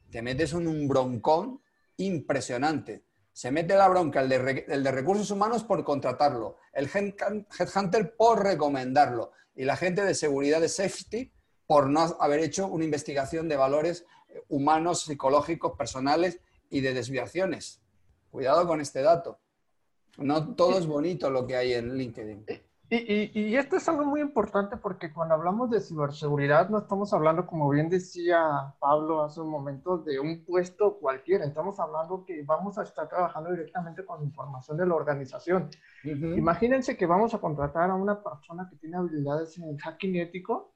[0.10, 1.62] te metes en un broncón
[1.98, 3.04] impresionante.
[3.34, 8.44] Se mete la bronca el de, el de recursos humanos por contratarlo, el headhunter por
[8.44, 11.32] recomendarlo y la gente de seguridad de safety
[11.66, 16.40] por no haber hecho una investigación de valores eh, humanos, psicológicos, personales
[16.70, 17.82] y de desviaciones.
[18.30, 19.40] Cuidado con este dato.
[20.18, 22.46] No todo es bonito lo que hay en LinkedIn.
[22.94, 27.70] Y, esto es algo muy importante porque cuando hablamos de ciberseguridad no estamos hablando, como
[27.70, 31.46] bien decía Pablo hace un momento, de un puesto cualquiera.
[31.46, 35.70] Estamos hablando que vamos a estar trabajando directamente con información de la organización.
[36.04, 40.74] Imagínense que vamos a contratar a una persona que tiene habilidades en hacking ético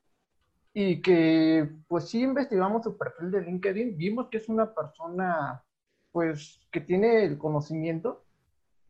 [0.72, 5.62] y que pues sí investigamos su perfil de LinkedIn, vimos que es una persona
[6.14, 8.25] pues que tiene el conocimiento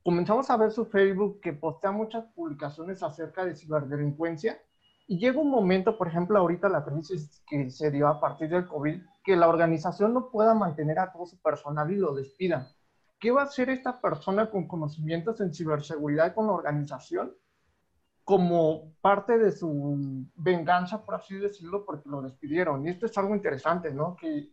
[0.06, 4.62] comenzamos a ver su Facebook que postea muchas publicaciones acerca de ciberdelincuencia
[5.08, 8.68] y llega un momento, por ejemplo, ahorita la crisis que se dio a partir del
[8.68, 12.68] COVID, que la organización no pueda mantener a todo su personal y lo despidan.
[13.20, 17.34] ¿Qué va a hacer esta persona con conocimientos en ciberseguridad con la organización?
[18.26, 22.84] como parte de su venganza, por así decirlo, porque lo despidieron.
[22.84, 24.16] Y esto es algo interesante, ¿no?
[24.16, 24.50] Que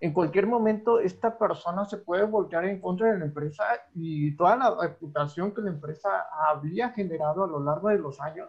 [0.00, 4.56] en cualquier momento esta persona se puede voltear en contra de la empresa y toda
[4.56, 8.48] la reputación que la empresa había generado a lo largo de los años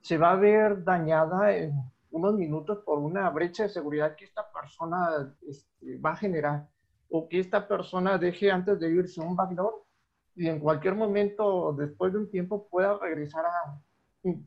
[0.00, 1.72] se va a ver dañada en
[2.10, 6.68] unos minutos por una brecha de seguridad que esta persona este, va a generar
[7.10, 9.84] o que esta persona deje antes de irse un backdoor
[10.34, 13.80] y en cualquier momento después de un tiempo pueda regresar a,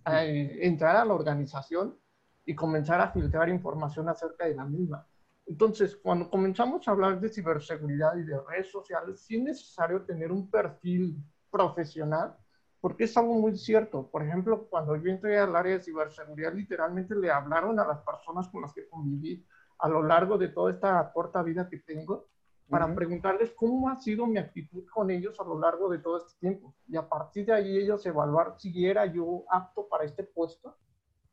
[0.06, 1.98] a entrar a la organización
[2.46, 5.06] y comenzar a filtrar información acerca de la misma.
[5.50, 10.32] Entonces, cuando comenzamos a hablar de ciberseguridad y de redes sociales, sí es necesario tener
[10.32, 11.18] un perfil
[11.50, 12.38] profesional,
[12.80, 14.12] porque es algo muy cierto.
[14.12, 18.48] Por ejemplo, cuando yo entré al área de ciberseguridad, literalmente le hablaron a las personas
[18.50, 19.44] con las que conviví
[19.80, 22.28] a lo largo de toda esta corta vida que tengo,
[22.70, 26.40] para preguntarles cómo ha sido mi actitud con ellos a lo largo de todo este
[26.40, 26.76] tiempo.
[26.88, 30.78] Y a partir de ahí ellos evaluar si era yo apto para este puesto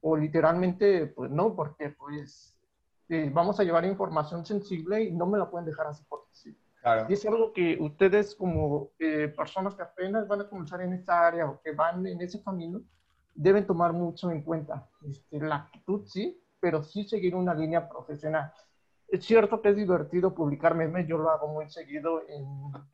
[0.01, 2.56] o literalmente, pues no, porque pues
[3.09, 6.57] eh, vamos a llevar información sensible y no me la pueden dejar así por sí.
[7.09, 11.27] Y es algo que ustedes como eh, personas que apenas van a comenzar en esta
[11.27, 12.81] área o que van en ese camino,
[13.35, 14.89] deben tomar mucho en cuenta.
[15.05, 18.53] Este, la actitud sí, pero sí seguir una línea profesional.
[19.09, 22.47] Es cierto que es divertido publicar memes, yo lo hago muy seguido en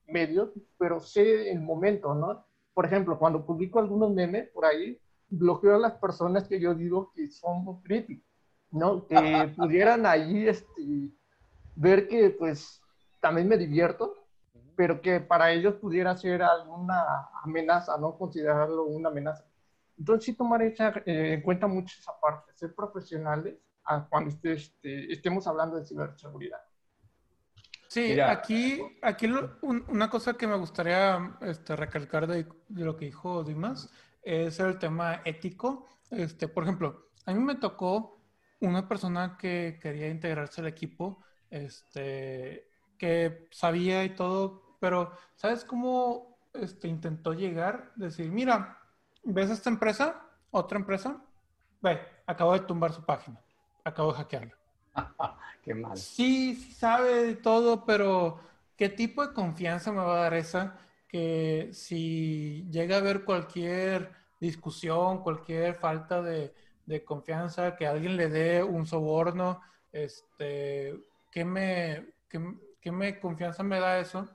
[0.06, 2.46] medios, pero sé el momento, ¿no?
[2.72, 4.98] Por ejemplo, cuando publico algunos memes por ahí,
[5.28, 8.31] bloqueo a las personas que yo digo que son críticos
[8.72, 9.06] ¿no?
[9.06, 11.10] Que pudieran ahí este,
[11.76, 12.80] ver que pues
[13.20, 14.14] también me divierto,
[14.74, 18.16] pero que para ellos pudiera ser alguna amenaza, ¿no?
[18.16, 19.44] Considerarlo una amenaza.
[19.98, 25.12] Entonces sí tomar esa, eh, en cuenta mucho esa parte, ser profesionales a cuando este,
[25.12, 26.58] estemos hablando de ciberseguridad.
[27.88, 29.30] Sí, aquí, aquí
[29.60, 33.92] una cosa que me gustaría este, recalcar de, de, lo que dijo Dimas
[34.22, 35.86] es el tema ético.
[36.10, 38.21] Este, por ejemplo, a mí me tocó
[38.66, 46.38] una persona que quería integrarse al equipo, este, que sabía y todo, pero ¿sabes cómo
[46.54, 47.92] este, intentó llegar?
[47.96, 48.78] Decir, mira,
[49.24, 50.22] ¿ves esta empresa?
[50.50, 51.22] ¿Otra empresa?
[51.80, 53.40] Ve, acabo de tumbar su página,
[53.84, 54.56] acabo de hackearla.
[55.62, 55.96] Qué mal.
[55.96, 58.40] Sí, sí sabe de todo, pero
[58.76, 60.76] ¿qué tipo de confianza me va a dar esa?
[61.08, 66.54] Que si llega a haber cualquier discusión, cualquier falta de,
[66.92, 69.60] de confianza, que alguien le dé un soborno,
[69.90, 70.94] este,
[71.30, 74.28] ¿qué me, qué, me confianza me da eso?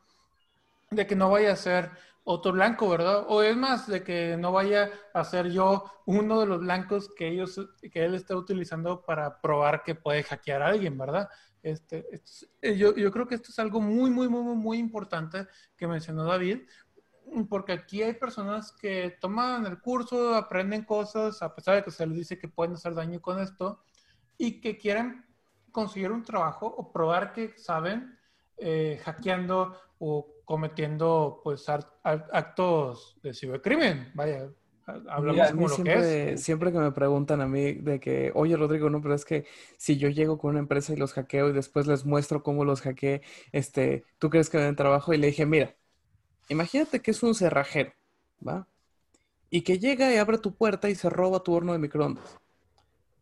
[0.89, 1.91] De que no vaya a ser
[2.23, 3.25] otro blanco, ¿verdad?
[3.29, 7.27] O es más, de que no vaya a ser yo uno de los blancos que
[7.27, 7.61] ellos,
[7.91, 11.29] que él está utilizando para probar que puede hackear a alguien, ¿verdad?
[11.61, 12.05] Este,
[12.75, 15.47] yo, yo creo que esto es algo muy, muy, muy, muy importante
[15.77, 16.61] que mencionó David,
[17.49, 22.05] porque aquí hay personas que toman el curso, aprenden cosas, a pesar de que se
[22.07, 23.81] les dice que pueden hacer daño con esto,
[24.37, 25.25] y que quieren
[25.71, 28.17] conseguir un trabajo o probar que saben
[28.57, 34.11] eh, hackeando o cometiendo pues actos de cibercrimen.
[34.13, 34.49] Vaya,
[35.09, 36.43] hablamos como lo que es.
[36.43, 39.45] Siempre que me preguntan a mí de que, oye Rodrigo, no, pero es que
[39.77, 42.81] si yo llego con una empresa y los hackeo y después les muestro cómo los
[42.81, 43.21] hackeé,
[43.51, 45.13] este, ¿tú crees que me den trabajo?
[45.13, 45.75] Y le dije, mira,
[46.49, 47.93] Imagínate que es un cerrajero,
[48.45, 48.67] ¿va?
[49.49, 52.37] Y que llega y abre tu puerta y se roba tu horno de microondas.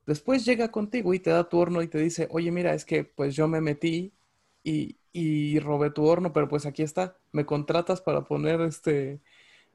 [0.06, 3.04] Después llega contigo y te da tu horno y te dice, oye, mira, es que
[3.04, 4.14] pues yo me metí
[4.64, 9.22] y, y robé tu horno, pero pues aquí está, ¿me contratas para poner este,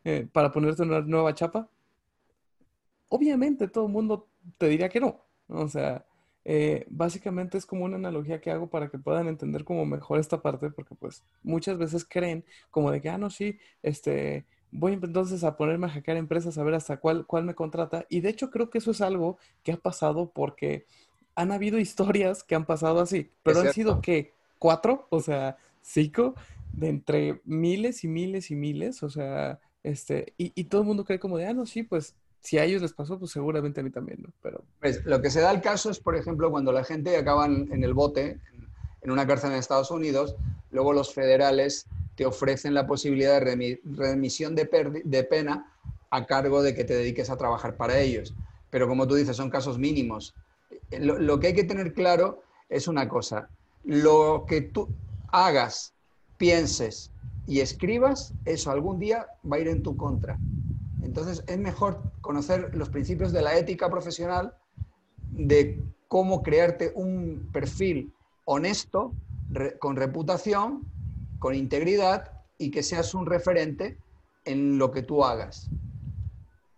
[0.04, 1.68] eh, para ponerte una nueva chapa?
[3.08, 4.28] Obviamente todo el mundo
[4.58, 5.24] te diría que no.
[5.48, 6.04] O sea,
[6.44, 10.40] eh, básicamente es como una analogía que hago para que puedan entender como mejor esta
[10.40, 15.44] parte, porque pues muchas veces creen como de que, ah, no, sí, este, voy entonces
[15.44, 18.06] a ponerme a hackear empresas a ver hasta cuál, cuál me contrata.
[18.08, 20.86] Y de hecho creo que eso es algo que ha pasado porque
[21.34, 26.34] han habido historias que han pasado así, pero han sido que cuatro, o sea, cinco,
[26.72, 31.04] de entre miles y miles y miles, o sea, este, y, y todo el mundo
[31.04, 33.82] cree como de, ah, no, sí, pues si a ellos les pasó, pues seguramente a
[33.82, 34.28] mí también, ¿no?
[34.42, 34.64] Pero...
[34.80, 37.84] Pues, lo que se da el caso es, por ejemplo, cuando la gente acaba en
[37.84, 38.38] el bote,
[39.02, 40.36] en una cárcel en Estados Unidos,
[40.70, 41.86] luego los federales
[42.20, 44.66] te ofrecen la posibilidad de remisión de,
[45.24, 45.72] pena
[46.10, 48.34] a cargo de que te dediques a trabajar para ellos.
[48.68, 50.34] Pero como tú dices, son casos mínimos.
[50.90, 53.48] Lo, que hay que tener claro es una cosa.
[53.84, 54.88] Lo que tú
[55.32, 55.94] hagas,
[56.36, 57.10] pienses
[57.46, 60.38] y escribas, eso algún día va a ir en tu contra.
[61.02, 64.54] Entonces es mejor conocer los principios de la ética profesional,
[65.30, 68.12] de cómo crearte un perfil
[68.44, 69.14] honesto,
[69.78, 70.86] con reputación,
[71.38, 73.98] con integridad y que seas un referente
[74.44, 75.70] en lo que tú hagas.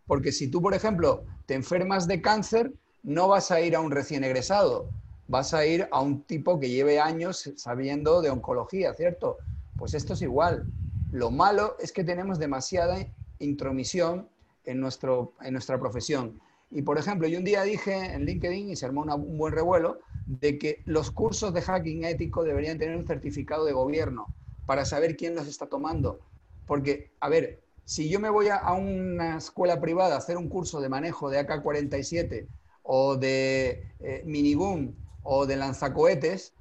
[0.07, 2.73] Porque si tú, por ejemplo, te enfermas de cáncer,
[3.03, 4.89] no vas a ir a un recién egresado,
[5.29, 9.39] vas a ir a un tipo que lleve años sabiendo de oncología, ¿cierto?
[9.77, 10.67] Pues esto es igual.
[11.11, 12.99] Lo malo es que tenemos demasiada
[13.45, 14.29] intromisión
[14.65, 16.41] en, nuestro, en nuestra profesión.
[16.71, 19.99] Y por ejemplo, yo un día dije en LinkedIn y se armó un buen revuelo
[20.27, 24.27] de que los cursos de hacking ético deberían tener un certificado de gobierno
[24.67, 26.21] para saber quién los está tomando.
[26.67, 30.81] Porque, a ver, si yo me voy a, una escuela privada a hacer un curso
[30.81, 32.47] de manejo de AK-47
[32.85, 36.55] o de eh, minigun o de lanzacohetes,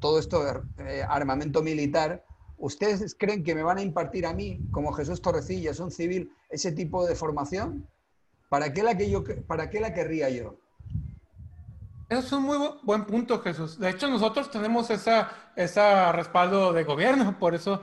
[0.00, 2.24] todo esto eh, armamento militar,
[2.58, 6.72] ¿Ustedes creen que me van a impartir a mí, como Jesús Torrecillas, un civil, ese
[6.72, 7.86] tipo de formación?
[8.48, 10.56] ¿Para qué la, que yo, para qué la querría yo?
[12.08, 13.78] Eso es un muy buen punto, Jesús.
[13.78, 17.82] De hecho, nosotros tenemos esa, esa respaldo de gobierno, por eso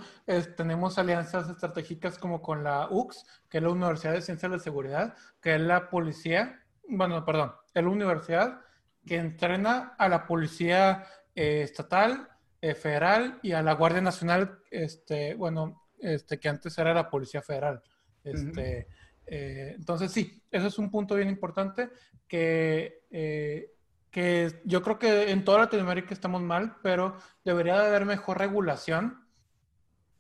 [0.58, 5.16] tenemos alianzas estratégicas como con la UX, que es la Universidad de Ciencias de Seguridad,
[5.40, 8.62] que es la policía, bueno, perdón, es la universidad
[9.06, 12.28] que entrena a la policía eh, estatal,
[12.66, 17.44] eh, federal y a la Guardia Nacional, este, bueno, este, que antes era la Policía
[17.44, 17.80] Federal.
[18.24, 18.88] Este,
[19.28, 21.92] eh, entonces, sí, eso es un punto bien importante
[22.28, 23.72] que, eh,
[24.10, 29.28] que yo creo que en toda Latinoamérica estamos mal, pero debería de haber mejor regulación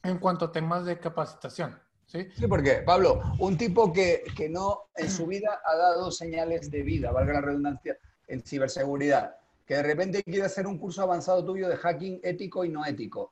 [0.03, 1.81] en cuanto a temas de capacitación.
[2.05, 2.27] ¿Sí?
[2.35, 6.83] sí, porque, Pablo, un tipo que, que no en su vida ha dado señales de
[6.83, 7.97] vida, valga la redundancia,
[8.27, 9.35] en ciberseguridad,
[9.65, 13.31] que de repente quiere hacer un curso avanzado tuyo de hacking ético y no ético.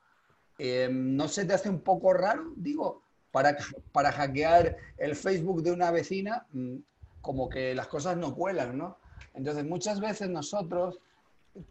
[0.57, 2.53] Eh, ¿No se te hace un poco raro?
[2.55, 3.57] Digo, para,
[3.91, 6.77] para hackear el Facebook de una vecina, mm,
[7.21, 8.97] como que las cosas no cuelan, ¿no?
[9.33, 10.99] Entonces, muchas veces nosotros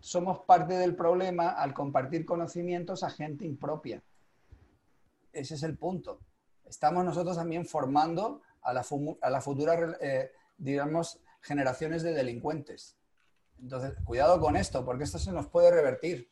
[0.01, 4.03] somos parte del problema al compartir conocimientos a gente impropia.
[5.33, 6.21] Ese es el punto.
[6.65, 8.85] Estamos nosotros también formando a la,
[9.21, 12.97] a futura, eh, digamos, generaciones de delincuentes.
[13.63, 16.29] Entonces, cuidado con esto, porque esto se nos puede revertir.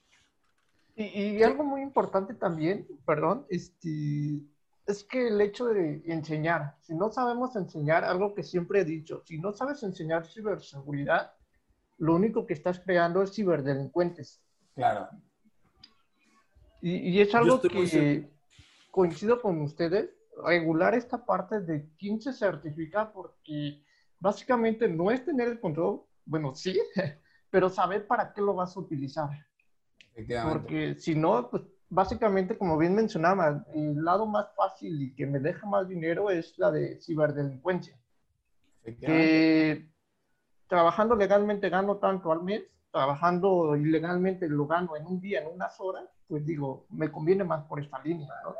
[0.96, 4.42] Y, algo muy importante también, perdón, este,
[4.84, 9.22] es que el hecho de enseñar, si no sabemos enseñar, algo que siempre he dicho,
[9.24, 11.32] si no sabes enseñar ciberseguridad,
[11.98, 14.42] lo único que estás creando es ciberdelincuentes.
[14.74, 15.08] Claro.
[16.82, 18.30] Y, es algo que
[18.90, 20.10] coincido con ustedes,
[20.44, 23.84] regular esta parte de quién se certifica, porque
[24.18, 26.80] básicamente no es tener el control, bueno, sí,
[27.50, 29.28] pero saber para qué lo vas a utilizar.
[30.48, 35.40] Porque si no, pues básicamente, como bien mencionaba, el lado más fácil y que me
[35.40, 37.98] deja más dinero es la de ciberdelincuencia.
[38.84, 39.88] Que
[40.68, 42.62] trabajando legalmente gano tanto al mes,
[42.92, 47.64] trabajando ilegalmente lo gano en un día, en unas horas, pues digo, me conviene más
[47.64, 48.28] por esta línea.
[48.44, 48.54] ¿no?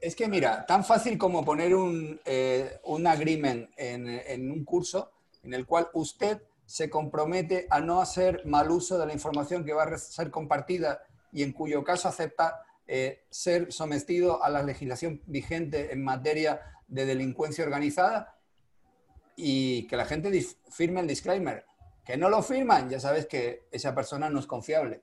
[0.00, 5.10] Es, que mira, tan fácil como poner un, eh, un agreement en, en un curso
[5.42, 9.72] en el cual usted se compromete a no hacer mal uso de la información que
[9.72, 11.02] va a ser compartida
[11.32, 17.06] y en cuyo caso acepta eh, ser sometido a la legislación vigente en materia de
[17.06, 18.38] delincuencia organizada
[19.34, 20.30] y que la gente
[20.70, 21.66] firme el disclaimer.
[22.04, 25.02] Que no lo firman, ya sabes que esa persona no es confiable.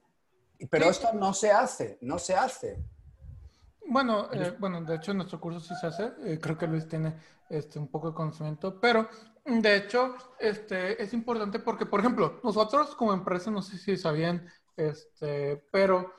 [0.70, 2.82] Pero esto no se hace, no se hace.
[3.90, 6.14] Bueno, eh, bueno, de hecho en nuestro curso sí se hace.
[6.24, 7.14] Eh, creo que Luis tiene
[7.50, 9.10] este, un poco de conocimiento, pero
[9.48, 14.46] de hecho, este, es importante porque, por ejemplo, nosotros como empresa, no sé si sabían,
[14.76, 16.14] este, pero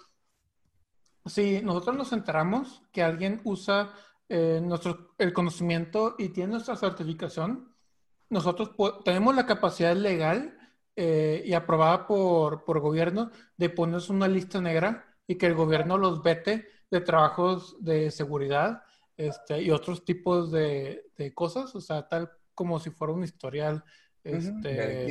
[1.26, 3.92] si nosotros nos enteramos que alguien usa
[4.30, 7.74] eh, nuestro, el conocimiento y tiene nuestra certificación,
[8.30, 8.70] nosotros
[9.04, 10.58] tenemos la capacidad legal
[10.96, 15.98] eh, y aprobada por, por gobierno de ponerse una lista negra y que el gobierno
[15.98, 18.82] los vete de trabajos de seguridad
[19.18, 23.84] este, y otros tipos de, de, cosas, o sea, tal como si fuera un historial.
[24.24, 25.06] Este,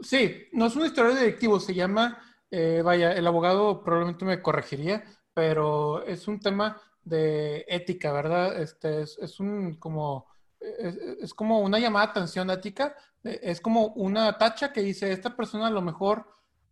[0.00, 5.02] Sí, no es un historial directivo, se llama, eh, vaya, el abogado probablemente me corregiría,
[5.34, 8.62] pero es un tema de ética, ¿verdad?
[8.62, 10.28] Este, es, es un como,
[10.60, 12.94] es, es, como una llamada de atención ética,
[13.24, 16.28] eh, es como una tacha que dice, esta persona a lo mejor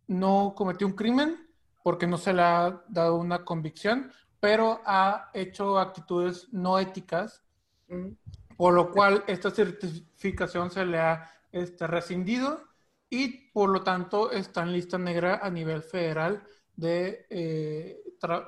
[0.06, 1.48] no cometió un crimen
[1.82, 7.42] porque no se le ha dado una convicción, pero ha hecho actitudes no éticas,
[8.58, 12.60] por lo cual esta certificación se le ha este, rescindido
[13.08, 16.42] y por lo tanto está en lista negra a nivel federal
[16.74, 18.02] de, eh,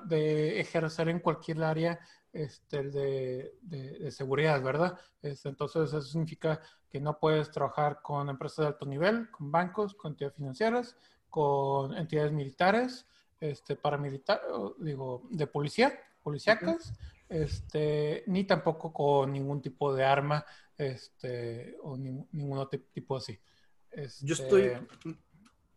[0.06, 2.00] de ejercer en cualquier área
[2.32, 4.98] este, de, de, seguridad, ¿verdad?
[5.22, 9.94] Este, entonces eso significa que no puedes trabajar con empresas de alto nivel, con bancos,
[9.94, 10.96] con entidades financieras,
[11.28, 13.06] con entidades militares,
[13.38, 14.42] este, paramilitar,
[14.78, 16.94] digo, de policía, policíacas,
[17.31, 20.44] este, ni tampoco con ningún tipo de arma
[20.77, 23.39] este, o ningún otro tipo así.
[24.23, 24.73] Yo estoy,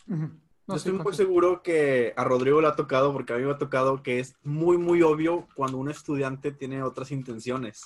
[0.08, 3.58] yo estoy muy seguro que a Rodrigo le ha tocado, porque a mí me ha
[3.58, 7.84] tocado que es muy, muy obvio cuando un estudiante tiene otras intenciones.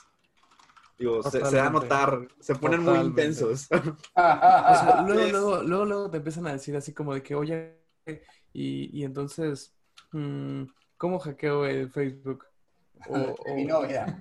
[0.97, 3.67] Digo, se, se, da a notar, se ponen muy intensos.
[5.07, 7.77] luego, luego, luego, te empiezan a decir así como de que, oye,
[8.51, 9.75] y, y entonces,
[10.11, 10.63] mm,
[10.97, 12.46] ¿cómo hackeo el Facebook?
[13.09, 14.17] O, Mi novia.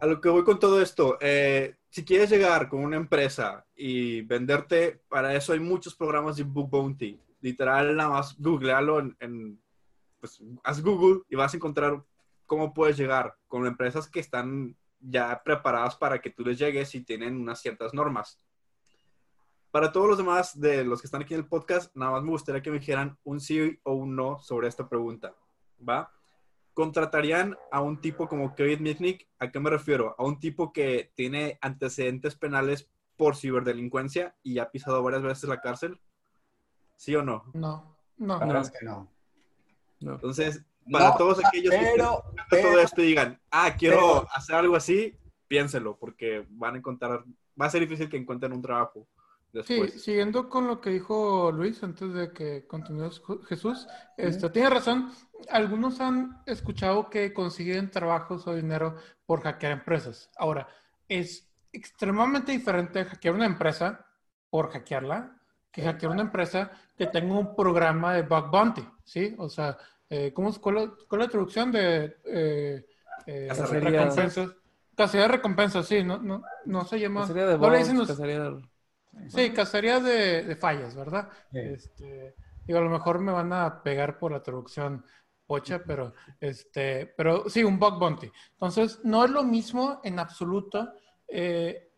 [0.00, 4.22] A lo que voy con todo esto, eh, si quieres llegar con una empresa y
[4.22, 7.20] venderte, para eso hay muchos programas de Book Bounty.
[7.40, 9.62] Literal, nada más googlealo en, en
[10.20, 12.02] pues, haz Google y vas a encontrar
[12.46, 17.02] cómo puedes llegar con empresas que están ya preparadas para que tú les llegues y
[17.02, 18.38] tienen unas ciertas normas.
[19.70, 22.30] Para todos los demás de los que están aquí en el podcast, nada más me
[22.30, 25.34] gustaría que me dijeran un sí o un no sobre esta pregunta.
[25.88, 26.12] ¿Va?
[26.80, 29.28] Contratarían a un tipo como Kevin Mitnick.
[29.38, 30.14] ¿A qué me refiero?
[30.16, 32.88] A un tipo que tiene antecedentes penales
[33.18, 36.00] por ciberdelincuencia y ha pisado varias veces la cárcel.
[36.96, 37.44] ¿Sí o no?
[37.52, 38.38] No, no.
[38.38, 39.12] La verdad es que no.
[40.00, 45.14] Entonces, para todos aquellos que todo esto y digan, ah, quiero hacer algo así,
[45.48, 47.24] piénselo, porque van a encontrar,
[47.60, 49.06] va a ser difícil que encuentren un trabajo.
[49.64, 53.10] Sí, siguiendo con lo que dijo Luis antes de que continúe
[53.48, 53.86] Jesús,
[54.16, 55.10] este, tiene razón.
[55.50, 58.96] Algunos han escuchado que consiguen trabajos o dinero
[59.26, 60.30] por hackear empresas.
[60.36, 60.68] Ahora,
[61.08, 64.06] es extremadamente diferente hackear una empresa
[64.50, 65.36] por hackearla
[65.70, 69.34] que hackear una empresa que tenga un programa de bug bounty, ¿sí?
[69.38, 69.78] O sea,
[70.08, 72.86] eh, ¿cómo, cuál, es la traducción de eh,
[73.26, 73.48] eh,
[73.80, 74.50] recompensas?
[74.96, 77.22] Cacería de recompensas, sí, no, no, no se llama.
[77.22, 78.62] Cacería de bugs, Sí, cacería de,
[80.56, 81.28] fallas, ¿verdad?
[81.52, 82.34] Este,
[82.66, 85.04] digo, a lo mejor me van a pegar por la traducción
[85.46, 88.30] pocha, pero, este, pero sí, un bug bounty.
[88.52, 90.92] Entonces, no es lo mismo en absoluto
[91.26, 91.92] eh,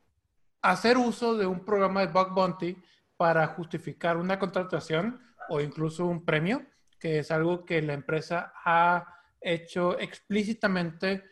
[0.63, 2.77] hacer uso de un programa de bug bounty
[3.17, 5.21] para justificar una contratación
[5.51, 6.65] o incluso un premio,
[6.99, 9.07] que es algo que la empresa ha
[9.41, 11.25] hecho explícitamente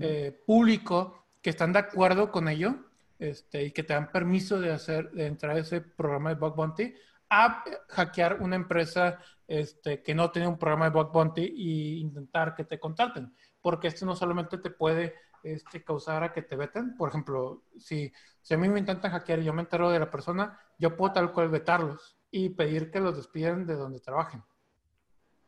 [0.00, 2.91] eh, público, que están de acuerdo con ello
[3.22, 6.56] este, y que te dan permiso de hacer, de entrar a ese programa de Bug
[6.56, 6.92] Bounty,
[7.30, 12.54] a hackear una empresa este, que no tiene un programa de Bug Bounty e intentar
[12.54, 13.32] que te contraten.
[13.60, 16.96] Porque esto no solamente te puede este, causar a que te veten.
[16.96, 20.10] Por ejemplo, si, si a mí me intentan hackear y yo me entero de la
[20.10, 24.42] persona, yo puedo tal cual vetarlos y pedir que los despidan de donde trabajen.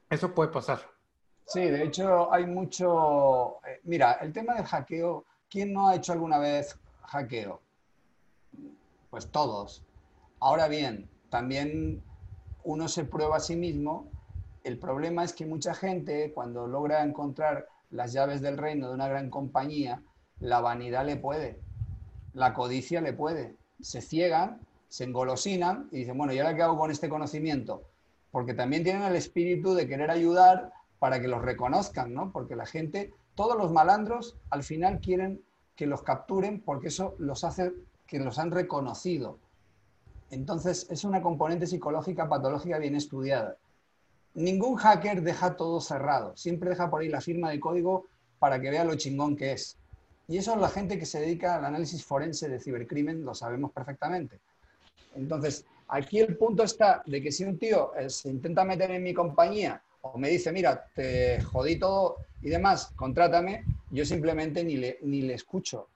[0.09, 0.79] Eso puede pasar.
[1.45, 3.59] Sí, de hecho hay mucho...
[3.67, 7.64] Eh, mira, el tema del hackeo, ¿quién no ha hecho alguna vez hackeo?
[9.15, 9.85] Pues todos.
[10.41, 12.03] Ahora bien, también
[12.65, 14.09] uno se prueba a sí mismo.
[14.65, 19.07] El problema es que mucha gente, cuando logra encontrar las llaves del reino de una
[19.07, 20.03] gran compañía,
[20.41, 21.61] la vanidad le puede,
[22.33, 23.55] la codicia le puede.
[23.81, 24.59] Se ciegan,
[24.89, 27.85] se engolosinan y dicen, bueno, ¿y ahora qué hago con este conocimiento?
[28.33, 32.33] Porque también tienen el espíritu de querer ayudar para que los reconozcan, ¿no?
[32.33, 35.41] Porque la gente, todos los malandros al final quieren
[35.77, 37.73] que los capturen porque eso los hace
[38.07, 39.39] que los han reconocido.
[40.31, 43.57] Entonces, es una componente psicológica patológica bien estudiada.
[44.35, 48.07] Ningún hacker deja todo cerrado, siempre deja por ahí la firma de código
[48.39, 49.79] para que vea lo chingón que es.
[50.27, 54.41] Y eso la gente que se dedica al análisis forense de cibercrimen lo sabemos perfectamente.
[55.15, 59.03] Entonces, aquí el punto está de que si un tío eh, se intenta meter en
[59.03, 64.77] mi compañía o me dice, mira, te jodí todo y demás, contrátame, yo simplemente ni
[64.77, 65.89] le, ni le escucho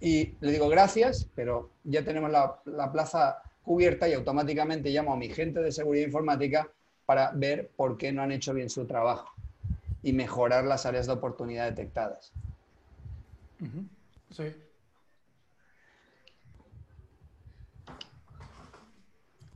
[0.00, 5.28] y le digo gracias, pero ya tenemos la, plaza cubierta y automáticamente llamo a mi
[5.28, 6.70] gente de seguridad informática
[7.06, 9.32] para ver por qué no han hecho bien su trabajo
[10.02, 12.32] y mejorar las áreas de oportunidad detectadas.
[14.30, 14.54] Sí.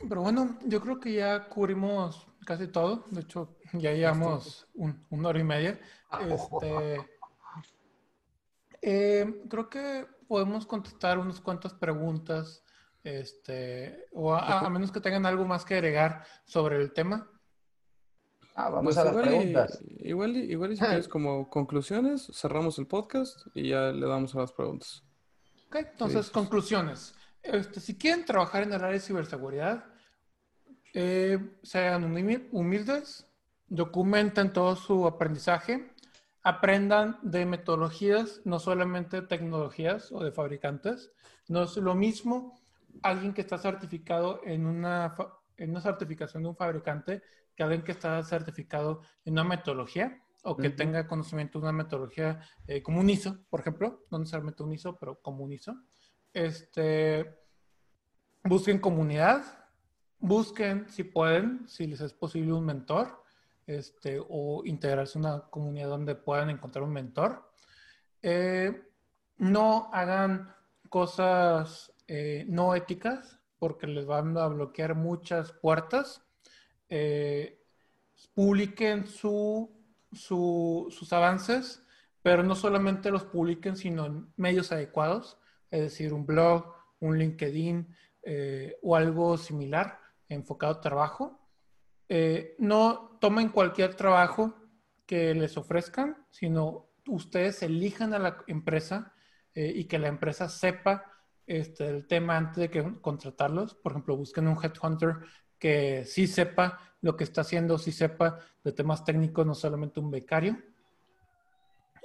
[0.08, 3.04] Pero bueno, yo creo que ya cubrimos casi todo.
[3.10, 5.80] De hecho, ya llevamos una hora y media.
[6.28, 6.98] Este,
[8.82, 12.64] eh, creo que podemos contestar unas cuantas preguntas,
[13.04, 17.28] este, o a, menos que tengan algo más que agregar sobre el tema.
[18.54, 19.82] Ah, vamos pues a las preguntas.
[20.00, 24.40] igual, igual y si quieres como conclusiones, cerramos el podcast y ya le damos a
[24.40, 25.02] las preguntas.
[25.68, 27.14] Ok, entonces conclusiones.
[27.42, 29.84] Este, si quieren trabajar en el área de ciberseguridad,
[30.92, 33.26] eh, sean humildes,
[33.68, 35.91] documenten todo su aprendizaje,
[36.42, 41.12] aprendan de metodologías, no solamente tecnologías o de fabricantes.
[41.48, 42.58] No es lo mismo
[43.02, 45.14] alguien que está certificado en una,
[45.56, 47.22] en una certificación de un fabricante
[47.54, 52.40] que alguien que está certificado en una metodología o que tenga conocimiento de una metodología
[52.66, 55.76] eh, como un ISO, por ejemplo, no necesariamente un ISO, pero como un ISO.
[56.32, 57.38] Este,
[58.42, 59.44] busquen comunidad,
[60.18, 63.21] busquen si pueden, si les es posible un mentor,
[63.78, 67.50] este, o integrarse en una comunidad donde puedan encontrar un mentor.
[68.22, 68.82] Eh,
[69.38, 70.54] no hagan
[70.88, 76.22] cosas eh, no éticas porque les van a bloquear muchas puertas.
[76.88, 77.60] Eh,
[78.34, 79.70] publiquen su,
[80.12, 81.82] sus avances,
[82.22, 85.38] pero no solamente los publiquen, sino en medios adecuados,
[85.70, 87.96] es decir, un blog, un LinkedIn
[88.82, 91.41] o algo similar enfocado a trabajo.
[92.14, 94.54] Eh, no tomen cualquier trabajo
[95.06, 99.14] que les ofrezcan, sino ustedes elijan a la empresa
[99.54, 101.10] eh, y que la empresa sepa
[101.46, 103.74] este, el tema antes de contratarlos.
[103.76, 105.20] Por ejemplo, busquen un headhunter
[105.58, 110.10] que sí sepa lo que está haciendo, sí sepa de temas técnicos, no solamente un
[110.10, 110.62] becario.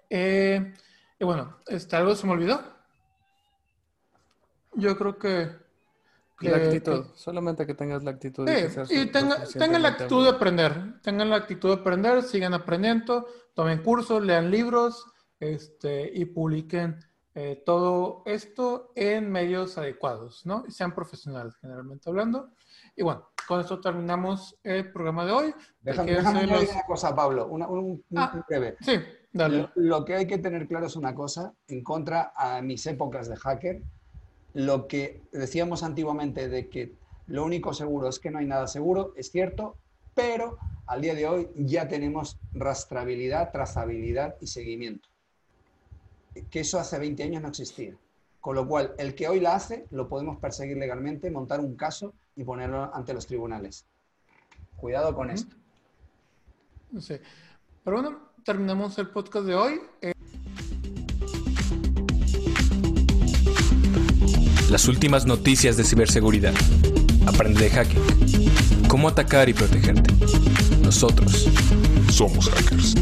[0.09, 0.73] Eh,
[1.19, 2.61] y bueno, este, ¿algo se me olvidó?
[4.71, 5.66] Yo creo que
[6.39, 11.29] la actitud, solamente que tengas la actitud de Y tengan la actitud de aprender, tengan
[11.29, 15.05] la actitud de aprender, sigan aprendiendo, tomen cursos, lean libros
[15.39, 16.99] este, y publiquen
[17.33, 20.63] eh, todo esto en medios adecuados, ¿no?
[20.67, 22.51] Y sean profesionales, generalmente hablando.
[22.95, 25.55] Y bueno, con esto terminamos el programa de hoy.
[25.81, 28.75] Déjame, una cosa, Pablo, un, ah, breve.
[28.81, 28.99] Sí,
[29.31, 29.69] dale.
[29.75, 33.37] lo que hay que tener claro es una cosa, en contra a mis épocas de
[33.37, 33.83] hacker,
[34.57, 36.95] lo que decíamos antiguamente de que
[37.27, 39.77] lo único seguro es que no hay nada seguro, es cierto,
[40.15, 40.57] pero
[40.87, 45.07] al día de hoy ya tenemos rastrabilidad, trazabilidad y seguimiento.
[46.49, 47.95] Que eso hace 20 años no existía.
[48.41, 52.15] Con lo cual, el que hoy la hace, lo podemos perseguir legalmente, montar un caso
[52.35, 53.85] y ponerlo ante los tribunales.
[54.75, 55.55] Cuidado con esto.
[56.89, 57.21] No sé.
[57.83, 59.81] Pero bueno, terminamos el podcast de hoy.
[64.69, 66.53] Las últimas noticias de ciberseguridad.
[67.25, 68.01] Aprende de hacking.
[68.89, 70.13] Cómo atacar y protegerte.
[70.83, 71.47] Nosotros
[72.11, 72.95] somos hackers.